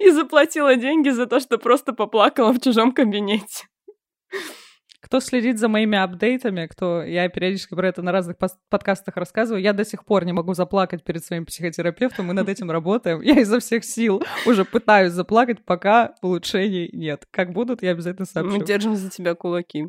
и 0.00 0.10
заплатила 0.10 0.76
деньги 0.76 1.10
за 1.10 1.26
то, 1.26 1.40
что 1.40 1.58
просто 1.58 1.92
поплакала 1.92 2.52
в 2.52 2.60
чужом 2.60 2.92
кабинете. 2.92 3.68
Кто 5.04 5.20
следит 5.20 5.58
за 5.58 5.68
моими 5.68 5.98
апдейтами, 5.98 6.66
кто 6.66 7.02
я 7.02 7.28
периодически 7.28 7.74
про 7.74 7.88
это 7.88 8.00
на 8.00 8.10
разных 8.10 8.38
подкастах 8.70 9.18
рассказываю, 9.18 9.62
я 9.62 9.74
до 9.74 9.84
сих 9.84 10.06
пор 10.06 10.24
не 10.24 10.32
могу 10.32 10.54
заплакать 10.54 11.04
перед 11.04 11.22
своим 11.22 11.44
психотерапевтом, 11.44 12.26
мы 12.26 12.32
над 12.32 12.48
этим 12.48 12.70
работаем. 12.70 13.20
Я 13.20 13.38
изо 13.40 13.60
всех 13.60 13.84
сил 13.84 14.22
уже 14.46 14.64
пытаюсь 14.64 15.12
заплакать, 15.12 15.62
пока 15.62 16.14
улучшений 16.22 16.88
нет. 16.94 17.26
Как 17.30 17.52
будут, 17.52 17.82
я 17.82 17.90
обязательно 17.90 18.24
сообщу. 18.24 18.56
Мы 18.56 18.64
держим 18.64 18.96
за 18.96 19.10
тебя 19.10 19.34
кулаки. 19.34 19.88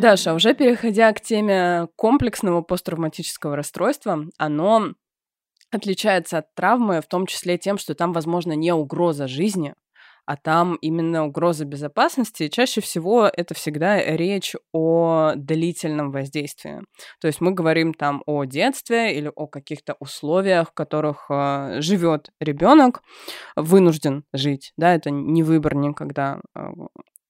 Даша, 0.00 0.32
уже 0.32 0.54
переходя 0.54 1.12
к 1.12 1.20
теме 1.20 1.86
комплексного 1.94 2.62
посттравматического 2.62 3.54
расстройства, 3.54 4.24
оно 4.38 4.94
отличается 5.70 6.38
от 6.38 6.54
травмы 6.54 7.02
в 7.02 7.06
том 7.06 7.26
числе 7.26 7.58
тем, 7.58 7.76
что 7.76 7.94
там, 7.94 8.14
возможно, 8.14 8.52
не 8.52 8.72
угроза 8.72 9.28
жизни, 9.28 9.74
а 10.24 10.36
там 10.36 10.76
именно 10.76 11.26
угроза 11.26 11.66
безопасности. 11.66 12.48
Чаще 12.48 12.80
всего 12.80 13.26
это 13.26 13.52
всегда 13.54 14.00
речь 14.02 14.54
о 14.72 15.32
длительном 15.36 16.12
воздействии. 16.12 16.80
То 17.20 17.26
есть 17.26 17.42
мы 17.42 17.52
говорим 17.52 17.92
там 17.92 18.22
о 18.24 18.44
детстве 18.44 19.14
или 19.14 19.30
о 19.34 19.48
каких-то 19.48 19.96
условиях, 20.00 20.70
в 20.70 20.72
которых 20.72 21.26
э, 21.28 21.80
живет 21.80 22.30
ребенок, 22.40 23.02
вынужден 23.54 24.24
жить. 24.32 24.72
Да, 24.76 24.94
это 24.94 25.10
не 25.10 25.42
выбор 25.42 25.74
никогда 25.74 26.40
э, 26.54 26.60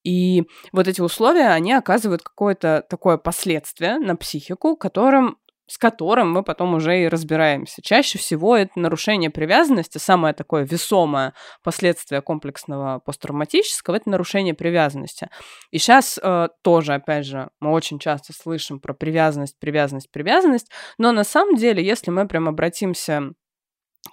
и 0.05 0.45
вот 0.73 0.89
эти 0.89 1.01
условия, 1.01 1.49
они 1.49 1.73
оказывают 1.73 2.23
какое-то 2.23 2.85
такое 2.89 3.17
последствие 3.17 3.99
на 3.99 4.17
психику, 4.17 4.77
которым 4.77 5.37
с 5.71 5.79
которым 5.79 6.33
мы 6.33 6.43
потом 6.43 6.75
уже 6.75 7.05
и 7.05 7.07
разбираемся. 7.09 7.81
Чаще 7.81 8.19
всего 8.19 8.57
это 8.57 8.73
нарушение 8.75 9.31
привязанности, 9.31 9.99
самое 9.99 10.35
такое 10.35 10.65
весомое 10.65 11.33
последствие 11.63 12.23
комплексного 12.23 12.99
посттравматического, 12.99 13.95
это 13.95 14.11
нарушение 14.11 14.53
привязанности. 14.53 15.29
И 15.71 15.79
сейчас 15.79 16.19
э, 16.21 16.49
тоже, 16.63 16.95
опять 16.95 17.25
же, 17.25 17.51
мы 17.61 17.71
очень 17.71 18.01
часто 18.01 18.33
слышим 18.33 18.81
про 18.81 18.95
привязанность, 18.95 19.61
привязанность, 19.61 20.11
привязанность, 20.11 20.73
но 20.99 21.13
на 21.13 21.23
самом 21.23 21.55
деле, 21.55 21.85
если 21.85 22.11
мы 22.11 22.27
прям 22.27 22.49
обратимся 22.49 23.31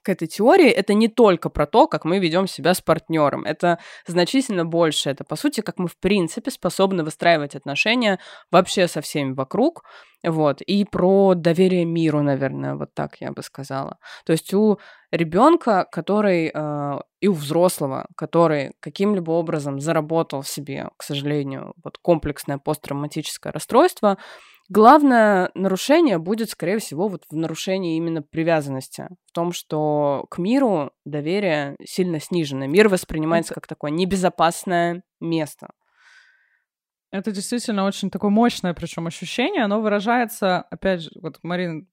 к 0.07 0.09
этой 0.09 0.27
теории, 0.29 0.69
это 0.69 0.93
не 0.93 1.09
только 1.09 1.49
про 1.49 1.65
то, 1.65 1.87
как 1.87 2.05
мы 2.05 2.19
ведем 2.19 2.47
себя 2.47 2.73
с 2.73 2.79
партнером. 2.79 3.43
Это 3.43 3.77
значительно 4.07 4.63
больше. 4.63 5.09
Это, 5.09 5.25
по 5.25 5.35
сути, 5.35 5.59
как 5.59 5.79
мы, 5.79 5.89
в 5.89 5.97
принципе, 5.99 6.49
способны 6.49 7.03
выстраивать 7.03 7.55
отношения 7.55 8.19
вообще 8.49 8.87
со 8.87 9.01
всеми 9.01 9.33
вокруг. 9.33 9.83
Вот. 10.23 10.61
И 10.61 10.85
про 10.85 11.33
доверие 11.35 11.83
миру, 11.83 12.21
наверное, 12.21 12.75
вот 12.75 12.93
так 12.93 13.17
я 13.19 13.33
бы 13.33 13.43
сказала. 13.43 13.97
То 14.25 14.31
есть 14.31 14.53
у 14.53 14.79
ребенка, 15.11 15.85
который 15.91 16.51
э, 16.53 16.99
и 17.19 17.27
у 17.27 17.33
взрослого, 17.33 18.05
который 18.15 18.71
каким-либо 18.79 19.31
образом 19.31 19.81
заработал 19.81 20.41
в 20.41 20.47
себе, 20.47 20.87
к 20.95 21.03
сожалению, 21.03 21.73
вот 21.83 21.97
комплексное 21.97 22.59
посттравматическое 22.59 23.51
расстройство, 23.51 24.17
Главное 24.69 25.49
нарушение 25.53 26.17
будет, 26.17 26.49
скорее 26.49 26.79
всего, 26.79 27.07
вот 27.07 27.23
в 27.29 27.35
нарушении 27.35 27.95
именно 27.95 28.21
привязанности, 28.21 29.07
в 29.25 29.31
том, 29.31 29.53
что 29.53 30.25
к 30.29 30.39
миру 30.39 30.91
доверие 31.05 31.77
сильно 31.85 32.19
снижено. 32.19 32.67
Мир 32.67 32.89
воспринимается 32.89 33.53
как 33.53 33.65
такое 33.65 33.91
небезопасное 33.91 35.03
место. 35.21 35.69
Это 37.11 37.31
действительно 37.31 37.85
очень 37.85 38.09
такое 38.09 38.29
мощное, 38.29 38.73
причем 38.73 39.07
ощущение. 39.07 39.63
Оно 39.63 39.79
выражается, 39.79 40.63
опять 40.63 41.03
же, 41.03 41.11
вот, 41.21 41.39
Марина, 41.41 41.85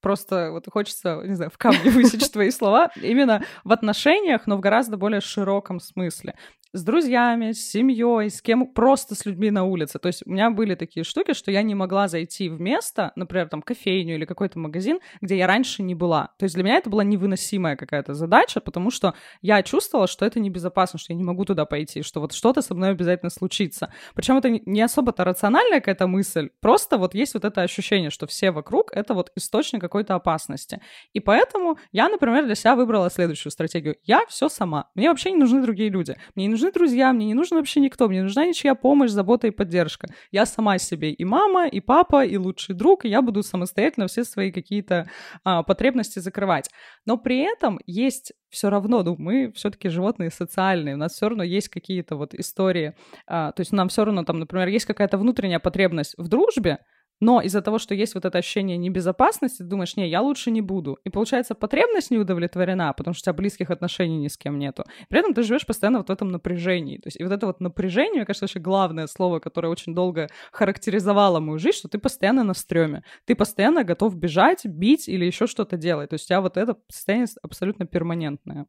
просто 0.00 0.50
вот 0.52 0.66
хочется, 0.70 1.20
не 1.24 1.34
знаю, 1.34 1.50
в 1.50 1.58
камне 1.58 1.90
высечь 1.90 2.28
твои 2.30 2.50
слова, 2.50 2.90
именно 2.96 3.44
в 3.64 3.72
отношениях, 3.72 4.46
но 4.46 4.56
в 4.56 4.60
гораздо 4.60 4.96
более 4.96 5.20
широком 5.20 5.80
смысле 5.80 6.34
с 6.72 6.84
друзьями, 6.84 7.52
с 7.52 7.70
семьей, 7.70 8.30
с 8.30 8.40
кем 8.40 8.66
просто 8.66 9.14
с 9.14 9.26
людьми 9.26 9.50
на 9.50 9.64
улице. 9.64 9.98
То 9.98 10.06
есть 10.06 10.22
у 10.24 10.30
меня 10.30 10.50
были 10.50 10.74
такие 10.74 11.04
штуки, 11.04 11.34
что 11.34 11.50
я 11.50 11.62
не 11.62 11.74
могла 11.74 12.08
зайти 12.08 12.48
в 12.48 12.60
место, 12.60 13.12
например, 13.16 13.48
там 13.48 13.62
кофейню 13.62 14.14
или 14.14 14.24
какой-то 14.24 14.58
магазин, 14.58 15.00
где 15.20 15.36
я 15.36 15.46
раньше 15.46 15.82
не 15.82 15.94
была. 15.94 16.30
То 16.38 16.44
есть 16.44 16.54
для 16.54 16.64
меня 16.64 16.76
это 16.76 16.90
была 16.90 17.02
невыносимая 17.04 17.76
какая-то 17.76 18.14
задача, 18.14 18.60
потому 18.60 18.90
что 18.90 19.14
я 19.42 19.62
чувствовала, 19.62 20.06
что 20.06 20.24
это 20.24 20.38
небезопасно, 20.38 20.98
что 20.98 21.12
я 21.12 21.16
не 21.16 21.24
могу 21.24 21.44
туда 21.44 21.64
пойти, 21.64 22.02
что 22.02 22.20
вот 22.20 22.32
что-то 22.32 22.62
со 22.62 22.74
мной 22.74 22.90
обязательно 22.90 23.30
случится. 23.30 23.92
Причем 24.14 24.36
это 24.36 24.50
не 24.50 24.82
особо-то 24.82 25.24
рациональная 25.24 25.80
какая-то 25.80 26.06
мысль, 26.06 26.50
просто 26.60 26.98
вот 26.98 27.14
есть 27.14 27.34
вот 27.34 27.44
это 27.44 27.62
ощущение, 27.62 28.10
что 28.10 28.26
все 28.26 28.52
вокруг— 28.52 28.92
это 28.92 29.14
вот 29.14 29.32
источник 29.34 29.82
какой-то 29.90 30.14
опасности. 30.14 30.80
И 31.12 31.18
поэтому 31.18 31.76
я, 31.90 32.08
например, 32.08 32.46
для 32.46 32.54
себя 32.54 32.76
выбрала 32.76 33.10
следующую 33.10 33.50
стратегию. 33.50 33.96
Я 34.04 34.24
все 34.28 34.48
сама. 34.48 34.88
Мне 34.94 35.08
вообще 35.08 35.32
не 35.32 35.38
нужны 35.38 35.60
другие 35.60 35.90
люди. 35.90 36.16
Мне 36.36 36.46
не 36.46 36.52
нужны 36.52 36.70
друзья, 36.70 37.12
мне 37.12 37.26
не 37.26 37.34
нужен 37.34 37.58
вообще 37.58 37.80
никто, 37.80 38.08
мне 38.08 38.22
нужна 38.22 38.46
ничья 38.46 38.76
помощь, 38.76 39.10
забота 39.10 39.48
и 39.48 39.50
поддержка. 39.50 40.06
Я 40.30 40.46
сама 40.46 40.78
себе 40.78 41.12
и 41.12 41.24
мама, 41.24 41.66
и 41.66 41.80
папа, 41.80 42.24
и 42.24 42.36
лучший 42.36 42.76
друг, 42.76 43.04
и 43.04 43.08
я 43.08 43.20
буду 43.20 43.42
самостоятельно 43.42 44.06
все 44.06 44.22
свои 44.22 44.52
какие-то 44.52 45.10
а, 45.44 45.64
потребности 45.64 46.20
закрывать. 46.20 46.70
Но 47.04 47.18
при 47.18 47.38
этом 47.38 47.80
есть 47.86 48.32
все 48.48 48.70
равно, 48.70 49.02
ну, 49.02 49.16
мы 49.18 49.52
все-таки 49.52 49.88
животные 49.88 50.30
социальные, 50.30 50.94
у 50.94 50.98
нас 50.98 51.12
все 51.14 51.28
равно 51.28 51.42
есть 51.42 51.68
какие-то 51.68 52.16
вот 52.16 52.34
истории, 52.34 52.94
а, 53.26 53.52
то 53.52 53.60
есть 53.60 53.72
нам 53.72 53.88
все 53.88 54.04
равно 54.04 54.24
там, 54.24 54.38
например, 54.38 54.68
есть 54.68 54.86
какая-то 54.86 55.18
внутренняя 55.18 55.58
потребность 55.58 56.14
в 56.18 56.28
дружбе, 56.28 56.78
но 57.20 57.40
из-за 57.42 57.60
того, 57.60 57.78
что 57.78 57.94
есть 57.94 58.14
вот 58.14 58.24
это 58.24 58.38
ощущение 58.38 58.76
небезопасности, 58.78 59.58
ты 59.58 59.64
думаешь, 59.64 59.96
не, 59.96 60.08
я 60.08 60.22
лучше 60.22 60.50
не 60.50 60.62
буду. 60.62 60.98
И 61.04 61.10
получается, 61.10 61.54
потребность 61.54 62.10
не 62.10 62.18
удовлетворена, 62.18 62.92
потому 62.94 63.14
что 63.14 63.22
у 63.22 63.24
тебя 63.24 63.32
близких 63.34 63.70
отношений 63.70 64.18
ни 64.18 64.28
с 64.28 64.36
кем 64.36 64.58
нету. 64.58 64.84
При 65.08 65.20
этом 65.20 65.34
ты 65.34 65.42
живешь 65.42 65.66
постоянно 65.66 65.98
вот 65.98 66.08
в 66.08 66.12
этом 66.12 66.30
напряжении. 66.30 66.96
То 66.96 67.08
есть 67.08 67.20
и 67.20 67.24
вот 67.24 67.32
это 67.32 67.46
вот 67.46 67.60
напряжение, 67.60 68.16
мне 68.16 68.24
кажется, 68.24 68.44
вообще 68.44 68.60
главное 68.60 69.06
слово, 69.06 69.38
которое 69.38 69.68
очень 69.68 69.94
долго 69.94 70.28
характеризовало 70.52 71.40
мою 71.40 71.58
жизнь, 71.58 71.78
что 71.78 71.88
ты 71.88 71.98
постоянно 71.98 72.44
на 72.44 72.54
стреме. 72.54 73.04
Ты 73.26 73.34
постоянно 73.34 73.84
готов 73.84 74.16
бежать, 74.16 74.64
бить 74.64 75.08
или 75.08 75.24
еще 75.24 75.46
что-то 75.46 75.76
делать. 75.76 76.10
То 76.10 76.14
есть 76.14 76.24
у 76.24 76.28
тебя 76.28 76.40
вот 76.40 76.56
это 76.56 76.76
состояние 76.88 77.26
абсолютно 77.42 77.86
перманентное. 77.86 78.66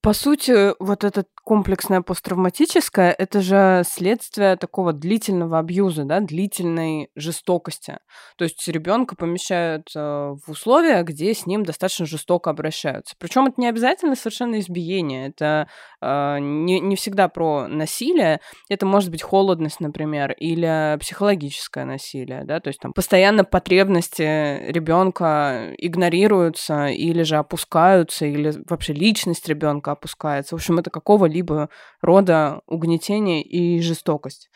По 0.00 0.14
сути, 0.14 0.72
вот 0.82 1.04
это 1.04 1.26
комплексное 1.44 2.00
посттравматическое— 2.00 3.14
это 3.18 3.42
же 3.42 3.82
следствие 3.86 4.56
такого 4.56 4.94
длительного 4.94 5.58
абьюза, 5.58 6.04
да, 6.04 6.20
длительной 6.20 7.10
жестокости. 7.14 7.98
То 8.38 8.44
есть 8.44 8.66
ребенка 8.66 9.14
помещают 9.14 9.90
э, 9.94 10.00
в 10.00 10.50
условия, 10.50 11.02
где 11.02 11.34
с 11.34 11.44
ним 11.44 11.64
достаточно 11.64 12.06
жестоко 12.06 12.48
обращаются. 12.48 13.14
Причем 13.18 13.44
это 13.44 13.60
не 13.60 13.68
обязательно 13.68 14.16
совершенно 14.16 14.58
избиение, 14.58 15.28
это 15.28 15.68
э, 16.00 16.38
не, 16.40 16.80
не 16.80 16.96
всегда 16.96 17.28
про 17.28 17.68
насилие, 17.68 18.40
это 18.70 18.86
может 18.86 19.10
быть 19.10 19.22
холодность, 19.22 19.80
например, 19.80 20.32
или 20.32 20.96
психологическое 20.98 21.84
насилие, 21.84 22.44
да, 22.44 22.58
то 22.60 22.68
есть 22.68 22.80
там 22.80 22.94
постоянно 22.94 23.44
потребности 23.44 24.22
ребенка 24.70 25.74
игнорируются 25.76 26.86
или 26.86 27.22
же 27.22 27.36
опускаются, 27.36 28.24
или 28.24 28.54
вообще 28.66 28.94
личность 28.94 29.46
ребенка 29.46 29.73
опускается. 29.82 30.54
В 30.54 30.58
общем, 30.58 30.78
это 30.78 30.90
какого-либо 30.90 31.68
рода 32.00 32.60
угнетение 32.66 33.42
и 33.42 33.80
жестокость. 33.80 34.50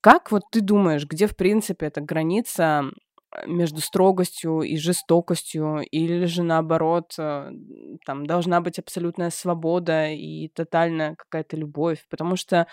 Как 0.00 0.30
вот 0.30 0.42
ты 0.50 0.60
думаешь, 0.60 1.06
где, 1.06 1.26
в 1.26 1.36
принципе, 1.36 1.86
эта 1.86 2.00
граница 2.00 2.90
между 3.46 3.80
строгостью 3.80 4.60
и 4.60 4.76
жестокостью, 4.76 5.80
или 5.90 6.26
же 6.26 6.42
наоборот, 6.42 7.14
э, 7.18 7.50
там 8.04 8.26
должна 8.26 8.60
быть 8.60 8.78
абсолютная 8.78 9.30
свобода 9.30 10.08
и 10.08 10.48
тотальная 10.48 11.14
какая-то 11.16 11.56
любовь, 11.56 12.04
потому 12.10 12.36
что 12.36 12.56
э, 12.56 12.66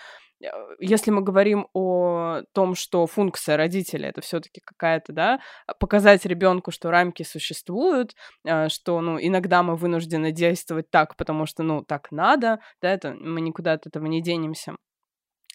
если 0.78 1.10
мы 1.10 1.22
говорим 1.22 1.68
о 1.74 2.42
том, 2.52 2.74
что 2.74 3.06
функция 3.06 3.56
родителя 3.56 4.08
это 4.08 4.20
все-таки 4.20 4.60
какая-то, 4.64 5.12
да, 5.12 5.40
показать 5.78 6.24
ребенку, 6.24 6.70
что 6.70 6.90
рамки 6.90 7.22
существуют, 7.22 8.14
э, 8.44 8.68
что, 8.68 9.00
ну, 9.00 9.18
иногда 9.20 9.62
мы 9.62 9.76
вынуждены 9.76 10.32
действовать 10.32 10.90
так, 10.90 11.16
потому 11.16 11.46
что, 11.46 11.62
ну, 11.62 11.82
так 11.82 12.10
надо, 12.10 12.60
да, 12.80 12.90
это 12.90 13.14
мы 13.14 13.40
никуда 13.40 13.72
от 13.72 13.86
этого 13.86 14.06
не 14.06 14.22
денемся. 14.22 14.76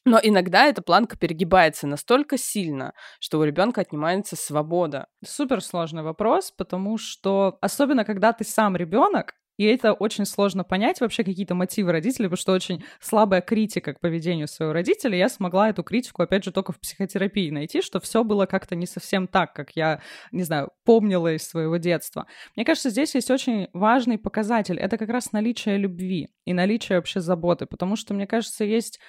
Но 0.08 0.20
иногда 0.22 0.68
эта 0.68 0.84
планка 0.84 1.18
перегибается 1.18 1.88
настолько 1.88 2.38
сильно, 2.38 2.94
что 3.20 3.40
у 3.40 3.44
ребенка 3.44 3.82
отнимается 3.82 4.36
свобода. 4.36 5.08
Супер 5.26 5.62
сложный 5.62 6.04
вопрос, 6.04 6.52
потому 6.52 7.00
что 7.00 7.58
особенно 7.60 8.06
когда 8.06 8.32
ты 8.32 8.44
сам 8.44 8.76
ребенок, 8.76 9.34
и 9.58 9.66
это 9.66 9.94
очень 9.94 10.26
сложно 10.26 10.64
понять 10.64 11.02
вообще 11.02 11.24
какие-то 11.24 11.56
мотивы 11.56 11.92
родителей, 11.92 12.28
потому 12.28 12.38
что 12.38 12.54
очень 12.54 12.84
слабая 13.00 13.42
критика 13.42 13.94
к 13.94 14.00
поведению 14.00 14.48
своего 14.48 14.74
родителя. 14.74 15.18
Я 15.18 15.30
смогла 15.30 15.70
эту 15.70 15.84
критику, 15.84 16.22
опять 16.22 16.44
же, 16.44 16.52
только 16.52 16.72
в 16.72 16.80
психотерапии 16.80 17.50
найти, 17.50 17.82
что 17.82 18.00
все 18.00 18.24
было 18.24 18.46
как-то 18.46 18.76
не 18.76 18.86
совсем 18.86 19.28
так, 19.28 19.54
как 19.54 19.72
я, 19.76 20.02
не 20.32 20.44
знаю, 20.44 20.70
помнила 20.84 21.34
из 21.34 21.48
своего 21.48 21.78
детства. 21.78 22.28
Мне 22.56 22.66
кажется, 22.66 22.90
здесь 22.90 23.16
есть 23.16 23.32
очень 23.32 23.68
важный 23.74 24.18
показатель. 24.18 24.78
Это 24.78 24.98
как 24.98 25.10
раз 25.10 25.32
наличие 25.32 25.78
любви 25.78 26.30
и 26.46 26.54
наличие 26.54 26.98
вообще 26.98 27.20
заботы, 27.20 27.66
потому 27.66 27.96
что, 27.96 28.14
мне 28.14 28.28
кажется, 28.28 28.64
есть 28.64 29.00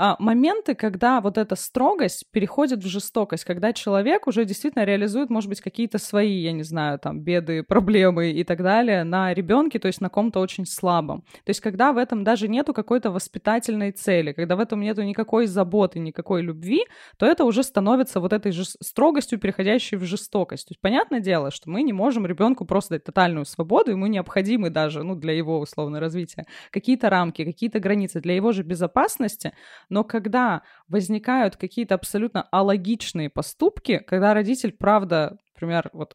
а, 0.00 0.14
моменты, 0.20 0.76
когда 0.76 1.20
вот 1.20 1.38
эта 1.38 1.56
строгость 1.56 2.24
переходит 2.30 2.84
в 2.84 2.86
жестокость, 2.86 3.44
когда 3.44 3.72
человек 3.72 4.28
уже 4.28 4.44
действительно 4.44 4.84
реализует, 4.84 5.28
может 5.28 5.48
быть, 5.48 5.60
какие-то 5.60 5.98
свои, 5.98 6.38
я 6.40 6.52
не 6.52 6.62
знаю, 6.62 7.00
там, 7.00 7.20
беды, 7.20 7.64
проблемы 7.64 8.30
и 8.30 8.44
так 8.44 8.62
далее 8.62 9.02
на 9.02 9.34
ребенке, 9.34 9.80
то 9.80 9.88
есть 9.88 10.00
на 10.00 10.08
ком-то 10.08 10.38
очень 10.38 10.66
слабом. 10.66 11.22
То 11.44 11.50
есть 11.50 11.60
когда 11.60 11.92
в 11.92 11.96
этом 11.96 12.22
даже 12.22 12.46
нету 12.46 12.72
какой-то 12.72 13.10
воспитательной 13.10 13.90
цели, 13.90 14.32
когда 14.32 14.54
в 14.54 14.60
этом 14.60 14.80
нету 14.80 15.02
никакой 15.02 15.46
заботы, 15.46 15.98
никакой 15.98 16.42
любви, 16.42 16.84
то 17.16 17.26
это 17.26 17.44
уже 17.44 17.64
становится 17.64 18.20
вот 18.20 18.32
этой 18.32 18.52
же 18.52 18.64
строгостью, 18.64 19.40
переходящей 19.40 19.96
в 19.96 20.04
жестокость. 20.04 20.68
То 20.68 20.72
есть 20.72 20.80
понятное 20.80 21.18
дело, 21.18 21.50
что 21.50 21.68
мы 21.70 21.82
не 21.82 21.92
можем 21.92 22.24
ребенку 22.24 22.64
просто 22.64 22.94
дать 22.94 23.04
тотальную 23.04 23.46
свободу, 23.46 23.90
ему 23.90 24.06
необходимы 24.06 24.70
даже, 24.70 25.02
ну, 25.02 25.16
для 25.16 25.32
его 25.32 25.58
условного 25.58 26.00
развития 26.00 26.46
какие-то 26.70 27.10
рамки, 27.10 27.44
какие-то 27.44 27.80
границы, 27.80 28.20
для 28.20 28.36
его 28.36 28.52
же 28.52 28.62
безопасности, 28.62 29.52
но 29.88 30.04
когда 30.04 30.62
возникают 30.88 31.56
какие-то 31.56 31.94
абсолютно 31.94 32.42
алогичные 32.50 33.30
поступки, 33.30 33.98
когда 33.98 34.34
родитель, 34.34 34.72
правда, 34.72 35.38
например, 35.58 35.90
вот 35.92 36.14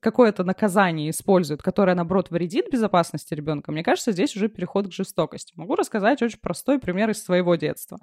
какое-то 0.00 0.44
наказание 0.44 1.10
использует, 1.10 1.62
которое, 1.62 1.94
наоборот, 1.94 2.30
вредит 2.30 2.66
безопасности 2.70 3.32
ребенка, 3.34 3.72
мне 3.72 3.82
кажется, 3.82 4.12
здесь 4.12 4.36
уже 4.36 4.48
переход 4.48 4.88
к 4.88 4.92
жестокости. 4.92 5.54
Могу 5.56 5.76
рассказать 5.76 6.22
очень 6.22 6.38
простой 6.38 6.78
пример 6.78 7.10
из 7.10 7.24
своего 7.24 7.54
детства. 7.54 7.98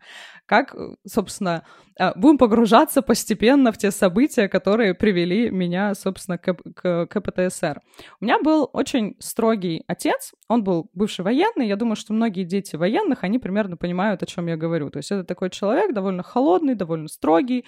Как, 0.47 0.73
э, 0.73 0.95
собственно, 1.07 1.63
э, 1.99 2.11
будем 2.15 2.39
погружаться 2.39 3.01
постепенно 3.03 3.71
в 3.71 3.77
те 3.77 3.91
события, 3.91 4.47
которые 4.47 4.95
привели 4.95 5.51
меня, 5.51 5.93
собственно, 5.93 6.37
к, 6.39 6.55
к, 6.55 7.05
к 7.05 7.21
ПТСР. 7.21 7.81
У 8.19 8.25
меня 8.25 8.39
был 8.41 8.67
очень 8.73 9.15
строгий 9.19 9.83
отец, 9.87 10.33
он 10.47 10.63
был 10.63 10.89
бывший 10.93 11.23
военный, 11.23 11.67
я 11.67 11.75
думаю, 11.75 11.95
что 11.95 12.13
многие 12.13 12.45
дети 12.45 12.75
военных, 12.75 13.23
они 13.23 13.37
примерно 13.37 13.77
понимают, 13.77 14.23
о 14.23 14.25
чем 14.25 14.47
я 14.47 14.57
говорю. 14.57 14.89
То 14.89 14.97
есть 14.97 15.11
это 15.11 15.23
такой 15.23 15.51
человек 15.51 15.93
довольно 15.93 16.23
холодный, 16.23 16.73
довольно 16.73 17.07
строгий, 17.07 17.65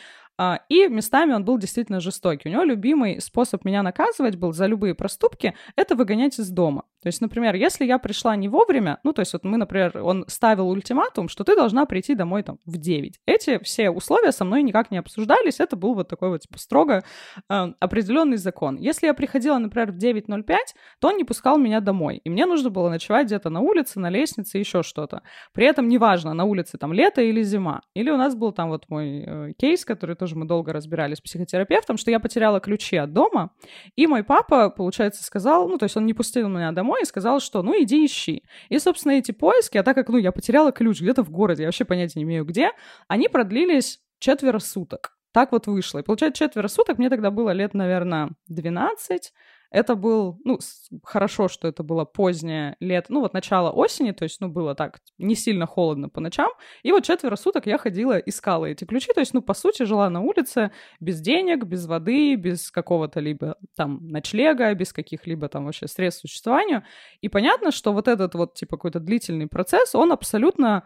и 0.70 0.88
местами 0.88 1.34
он 1.34 1.46
был 1.46 1.58
действительно 1.58 2.00
жестокий. 2.00 2.50
У 2.50 2.52
него 2.52 2.64
любимый 2.64 3.22
способ 3.22 3.64
меня 3.66 3.84
наказывать 3.84 4.36
был 4.36 4.54
за 4.54 4.66
любые 4.66 4.96
проступки— 4.96 5.56
это 5.76 5.96
выгонять 5.96 6.40
из 6.40 6.50
дома. 6.50 6.84
То 7.02 7.08
есть, 7.08 7.20
например, 7.20 7.56
если 7.56 7.84
я 7.86 7.98
пришла 7.98 8.36
не 8.36 8.48
вовремя, 8.48 9.00
ну, 9.04 9.12
то 9.12 9.22
есть 9.22 9.34
вот 9.34 9.44
мы, 9.44 9.58
например, 9.58 10.04
он 10.04 10.26
ставил 10.28 10.70
ультиматум, 10.70 11.30
что 11.30 11.44
ты 11.44 11.56
должна 11.56 11.86
прийти 11.86 12.14
домой 12.14 12.44
там 12.44 12.60
в 12.66 12.78
9. 12.78 13.20
Эти 13.26 13.58
все 13.64 13.90
условия 13.90 14.32
со 14.32 14.46
мной 14.46 14.62
никак 14.62 14.92
не 14.92 15.00
обсуждались, 15.00 15.60
это 15.60 15.76
был 15.76 15.96
вот 15.96 16.10
такой 16.10 16.30
вот 16.30 16.42
типа 16.42 16.60
строго 16.60 17.04
э, 17.50 17.68
определенный 17.80 18.38
закон. 18.38 18.78
Если 18.78 19.08
я 19.08 19.16
приходила, 19.16 19.58
например, 19.58 19.92
в 19.92 19.98
9.05, 19.98 20.56
то 21.00 21.08
он 21.08 21.18
не 21.18 21.24
пускал 21.24 21.58
меня 21.58 21.80
домой, 21.80 22.22
и 22.24 22.30
мне 22.30 22.46
нужно 22.46 22.70
было 22.70 22.90
ночевать 22.90 23.26
где-то 23.26 23.50
на 23.50 23.62
улице, 23.62 24.00
на 24.00 24.12
лестнице, 24.12 24.60
еще 24.60 24.84
что-то. 24.84 25.24
При 25.54 25.66
этом 25.66 25.90
неважно, 25.90 26.36
на 26.36 26.44
улице 26.44 26.78
там 26.78 26.94
лето 26.94 27.22
или 27.22 27.42
зима. 27.42 27.82
Или 27.96 28.12
у 28.12 28.18
нас 28.18 28.36
был 28.36 28.52
там 28.52 28.70
вот 28.70 28.90
мой 28.90 29.24
э, 29.26 29.54
кейс, 29.58 29.86
который 29.86 30.16
тоже 30.22 30.36
мы 30.36 30.46
долго 30.46 30.72
разбирали 30.72 31.16
с 31.16 31.20
психотерапевтом, 31.20 31.98
что 31.98 32.12
я 32.12 32.20
потеряла 32.20 32.60
ключи 32.60 32.96
от 32.96 33.12
дома, 33.12 33.56
и 33.96 34.06
мой 34.06 34.24
папа, 34.24 34.70
получается, 34.70 35.24
сказал, 35.24 35.68
ну, 35.68 35.80
то 35.80 35.86
есть 35.86 35.98
он 35.98 36.06
не 36.06 36.14
пустил 36.14 36.48
меня 36.48 36.72
домой 36.72 37.02
и 37.02 37.06
сказал, 37.06 37.40
что 37.40 37.64
ну 37.64 37.74
иди 37.82 38.06
ищи. 38.06 38.44
И, 38.70 38.78
собственно, 38.78 39.14
эти 39.14 39.32
поиски, 39.32 39.80
а 39.80 39.84
так 39.84 39.96
как, 39.96 40.10
ну, 40.10 40.18
я 40.18 40.32
потеряла 40.32 40.72
ключ 40.72 41.02
где-то 41.02 41.24
в 41.24 41.32
городе, 41.32 41.64
я 41.64 41.70
вообще 41.70 41.86
понятия 41.86 42.20
не 42.20 42.24
имею 42.24 42.46
где, 42.46 42.70
они 43.08 43.30
продлились 43.30 44.00
четверо 44.20 44.60
суток. 44.60 45.18
Так 45.34 45.54
вот 45.54 45.66
вышло. 45.66 45.98
И 45.98 46.04
получается, 46.04 46.46
четверо 46.46 46.68
суток, 46.68 47.00
мне 47.00 47.10
тогда 47.10 47.32
было 47.32 47.50
лет, 47.50 47.74
наверное, 47.74 48.30
12, 48.48 49.34
это 49.72 49.96
был, 49.96 50.38
ну, 50.44 50.60
хорошо, 51.04 51.48
что 51.48 51.68
это 51.68 51.82
было 51.82 52.04
позднее 52.04 52.76
лето, 52.82 53.14
ну, 53.14 53.22
вот 53.22 53.34
начало 53.34 53.72
осени, 53.72 54.12
то 54.12 54.24
есть, 54.24 54.42
ну, 54.42 54.50
было 54.50 54.76
так, 54.76 55.00
не 55.18 55.34
сильно 55.34 55.66
холодно 55.66 56.10
по 56.10 56.20
ночам. 56.20 56.52
И 56.84 56.92
вот 56.92 57.06
четверо 57.06 57.38
суток 57.38 57.66
я 57.68 57.78
ходила, 57.78 58.18
искала 58.18 58.66
эти 58.66 58.84
ключи, 58.84 59.14
то 59.14 59.22
есть, 59.22 59.34
ну, 59.34 59.42
по 59.42 59.54
сути, 59.54 59.84
жила 59.84 60.10
на 60.10 60.20
улице 60.20 60.72
без 61.00 61.22
денег, 61.22 61.64
без 61.64 61.86
воды, 61.86 62.36
без 62.36 62.70
какого-то 62.70 63.22
либо 63.22 63.56
там 63.78 64.06
ночлега, 64.08 64.74
без 64.74 64.92
каких-либо 64.92 65.48
там 65.48 65.66
вообще 65.66 65.88
средств 65.88 66.22
существования. 66.22 66.86
И 67.22 67.30
понятно, 67.30 67.72
что 67.72 67.94
вот 67.94 68.10
этот 68.10 68.36
вот, 68.36 68.56
типа, 68.56 68.76
какой-то 68.76 69.00
длительный 69.00 69.48
процесс, 69.48 69.96
он 69.96 70.12
абсолютно 70.12 70.86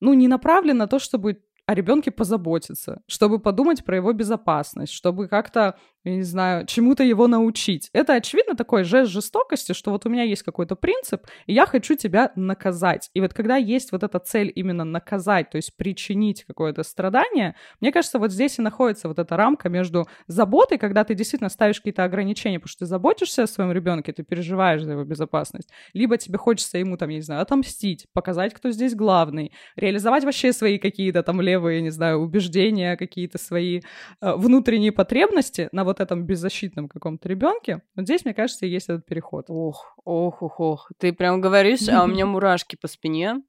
ну, 0.00 0.14
не 0.14 0.28
направлен 0.28 0.76
на 0.76 0.86
то, 0.86 1.00
чтобы 1.00 1.42
о 1.70 1.74
ребенке 1.74 2.10
позаботиться, 2.10 3.00
чтобы 3.06 3.38
подумать 3.38 3.84
про 3.84 3.94
его 3.94 4.12
безопасность, 4.12 4.92
чтобы 4.92 5.28
как-то 5.28 5.78
я 6.04 6.16
не 6.16 6.22
знаю, 6.22 6.66
чему-то 6.66 7.02
его 7.02 7.26
научить. 7.26 7.90
Это, 7.92 8.14
очевидно, 8.14 8.54
такой 8.54 8.84
жест 8.84 9.10
жестокости, 9.10 9.72
что 9.72 9.90
вот 9.90 10.06
у 10.06 10.08
меня 10.08 10.22
есть 10.22 10.42
какой-то 10.42 10.74
принцип, 10.74 11.26
и 11.46 11.52
я 11.52 11.66
хочу 11.66 11.94
тебя 11.94 12.32
наказать. 12.36 13.10
И 13.12 13.20
вот 13.20 13.34
когда 13.34 13.56
есть 13.56 13.92
вот 13.92 14.02
эта 14.02 14.18
цель 14.18 14.50
именно 14.54 14.84
наказать, 14.84 15.50
то 15.50 15.56
есть 15.56 15.76
причинить 15.76 16.44
какое-то 16.44 16.84
страдание, 16.84 17.54
мне 17.80 17.92
кажется, 17.92 18.18
вот 18.18 18.32
здесь 18.32 18.58
и 18.58 18.62
находится 18.62 19.08
вот 19.08 19.18
эта 19.18 19.36
рамка 19.36 19.68
между 19.68 20.06
заботой, 20.26 20.78
когда 20.78 21.04
ты 21.04 21.14
действительно 21.14 21.50
ставишь 21.50 21.78
какие-то 21.78 22.04
ограничения, 22.04 22.58
потому 22.58 22.70
что 22.70 22.78
ты 22.80 22.86
заботишься 22.86 23.42
о 23.42 23.46
своем 23.46 23.72
ребенке, 23.72 24.12
ты 24.12 24.22
переживаешь 24.22 24.82
за 24.82 24.92
его 24.92 25.04
безопасность, 25.04 25.68
либо 25.92 26.16
тебе 26.16 26.38
хочется 26.38 26.78
ему, 26.78 26.96
там, 26.96 27.10
я 27.10 27.16
не 27.16 27.22
знаю, 27.22 27.42
отомстить, 27.42 28.06
показать, 28.14 28.54
кто 28.54 28.70
здесь 28.70 28.94
главный, 28.94 29.52
реализовать 29.76 30.24
вообще 30.24 30.52
свои 30.52 30.78
какие-то 30.78 31.22
там 31.22 31.42
левые, 31.42 31.82
не 31.82 31.90
знаю, 31.90 32.20
убеждения, 32.20 32.96
какие-то 32.96 33.36
свои 33.36 33.82
э, 34.20 34.34
внутренние 34.34 34.92
потребности 34.92 35.68
на 35.72 35.84
вот 35.90 36.00
этом 36.00 36.24
беззащитном 36.24 36.88
каком-то 36.88 37.28
ребенке. 37.28 37.82
Вот 37.96 38.04
здесь, 38.04 38.24
мне 38.24 38.32
кажется, 38.32 38.64
есть 38.64 38.88
этот 38.88 39.04
переход. 39.06 39.46
Ох, 39.48 39.96
ох, 40.04 40.42
ох, 40.42 40.60
ох. 40.60 40.90
Ты 40.98 41.12
прям 41.12 41.40
говоришь, 41.40 41.88
а 41.88 42.04
у 42.04 42.06
меня 42.06 42.26
мурашки 42.26 42.76
по 42.80 42.86
спине. 42.86 43.42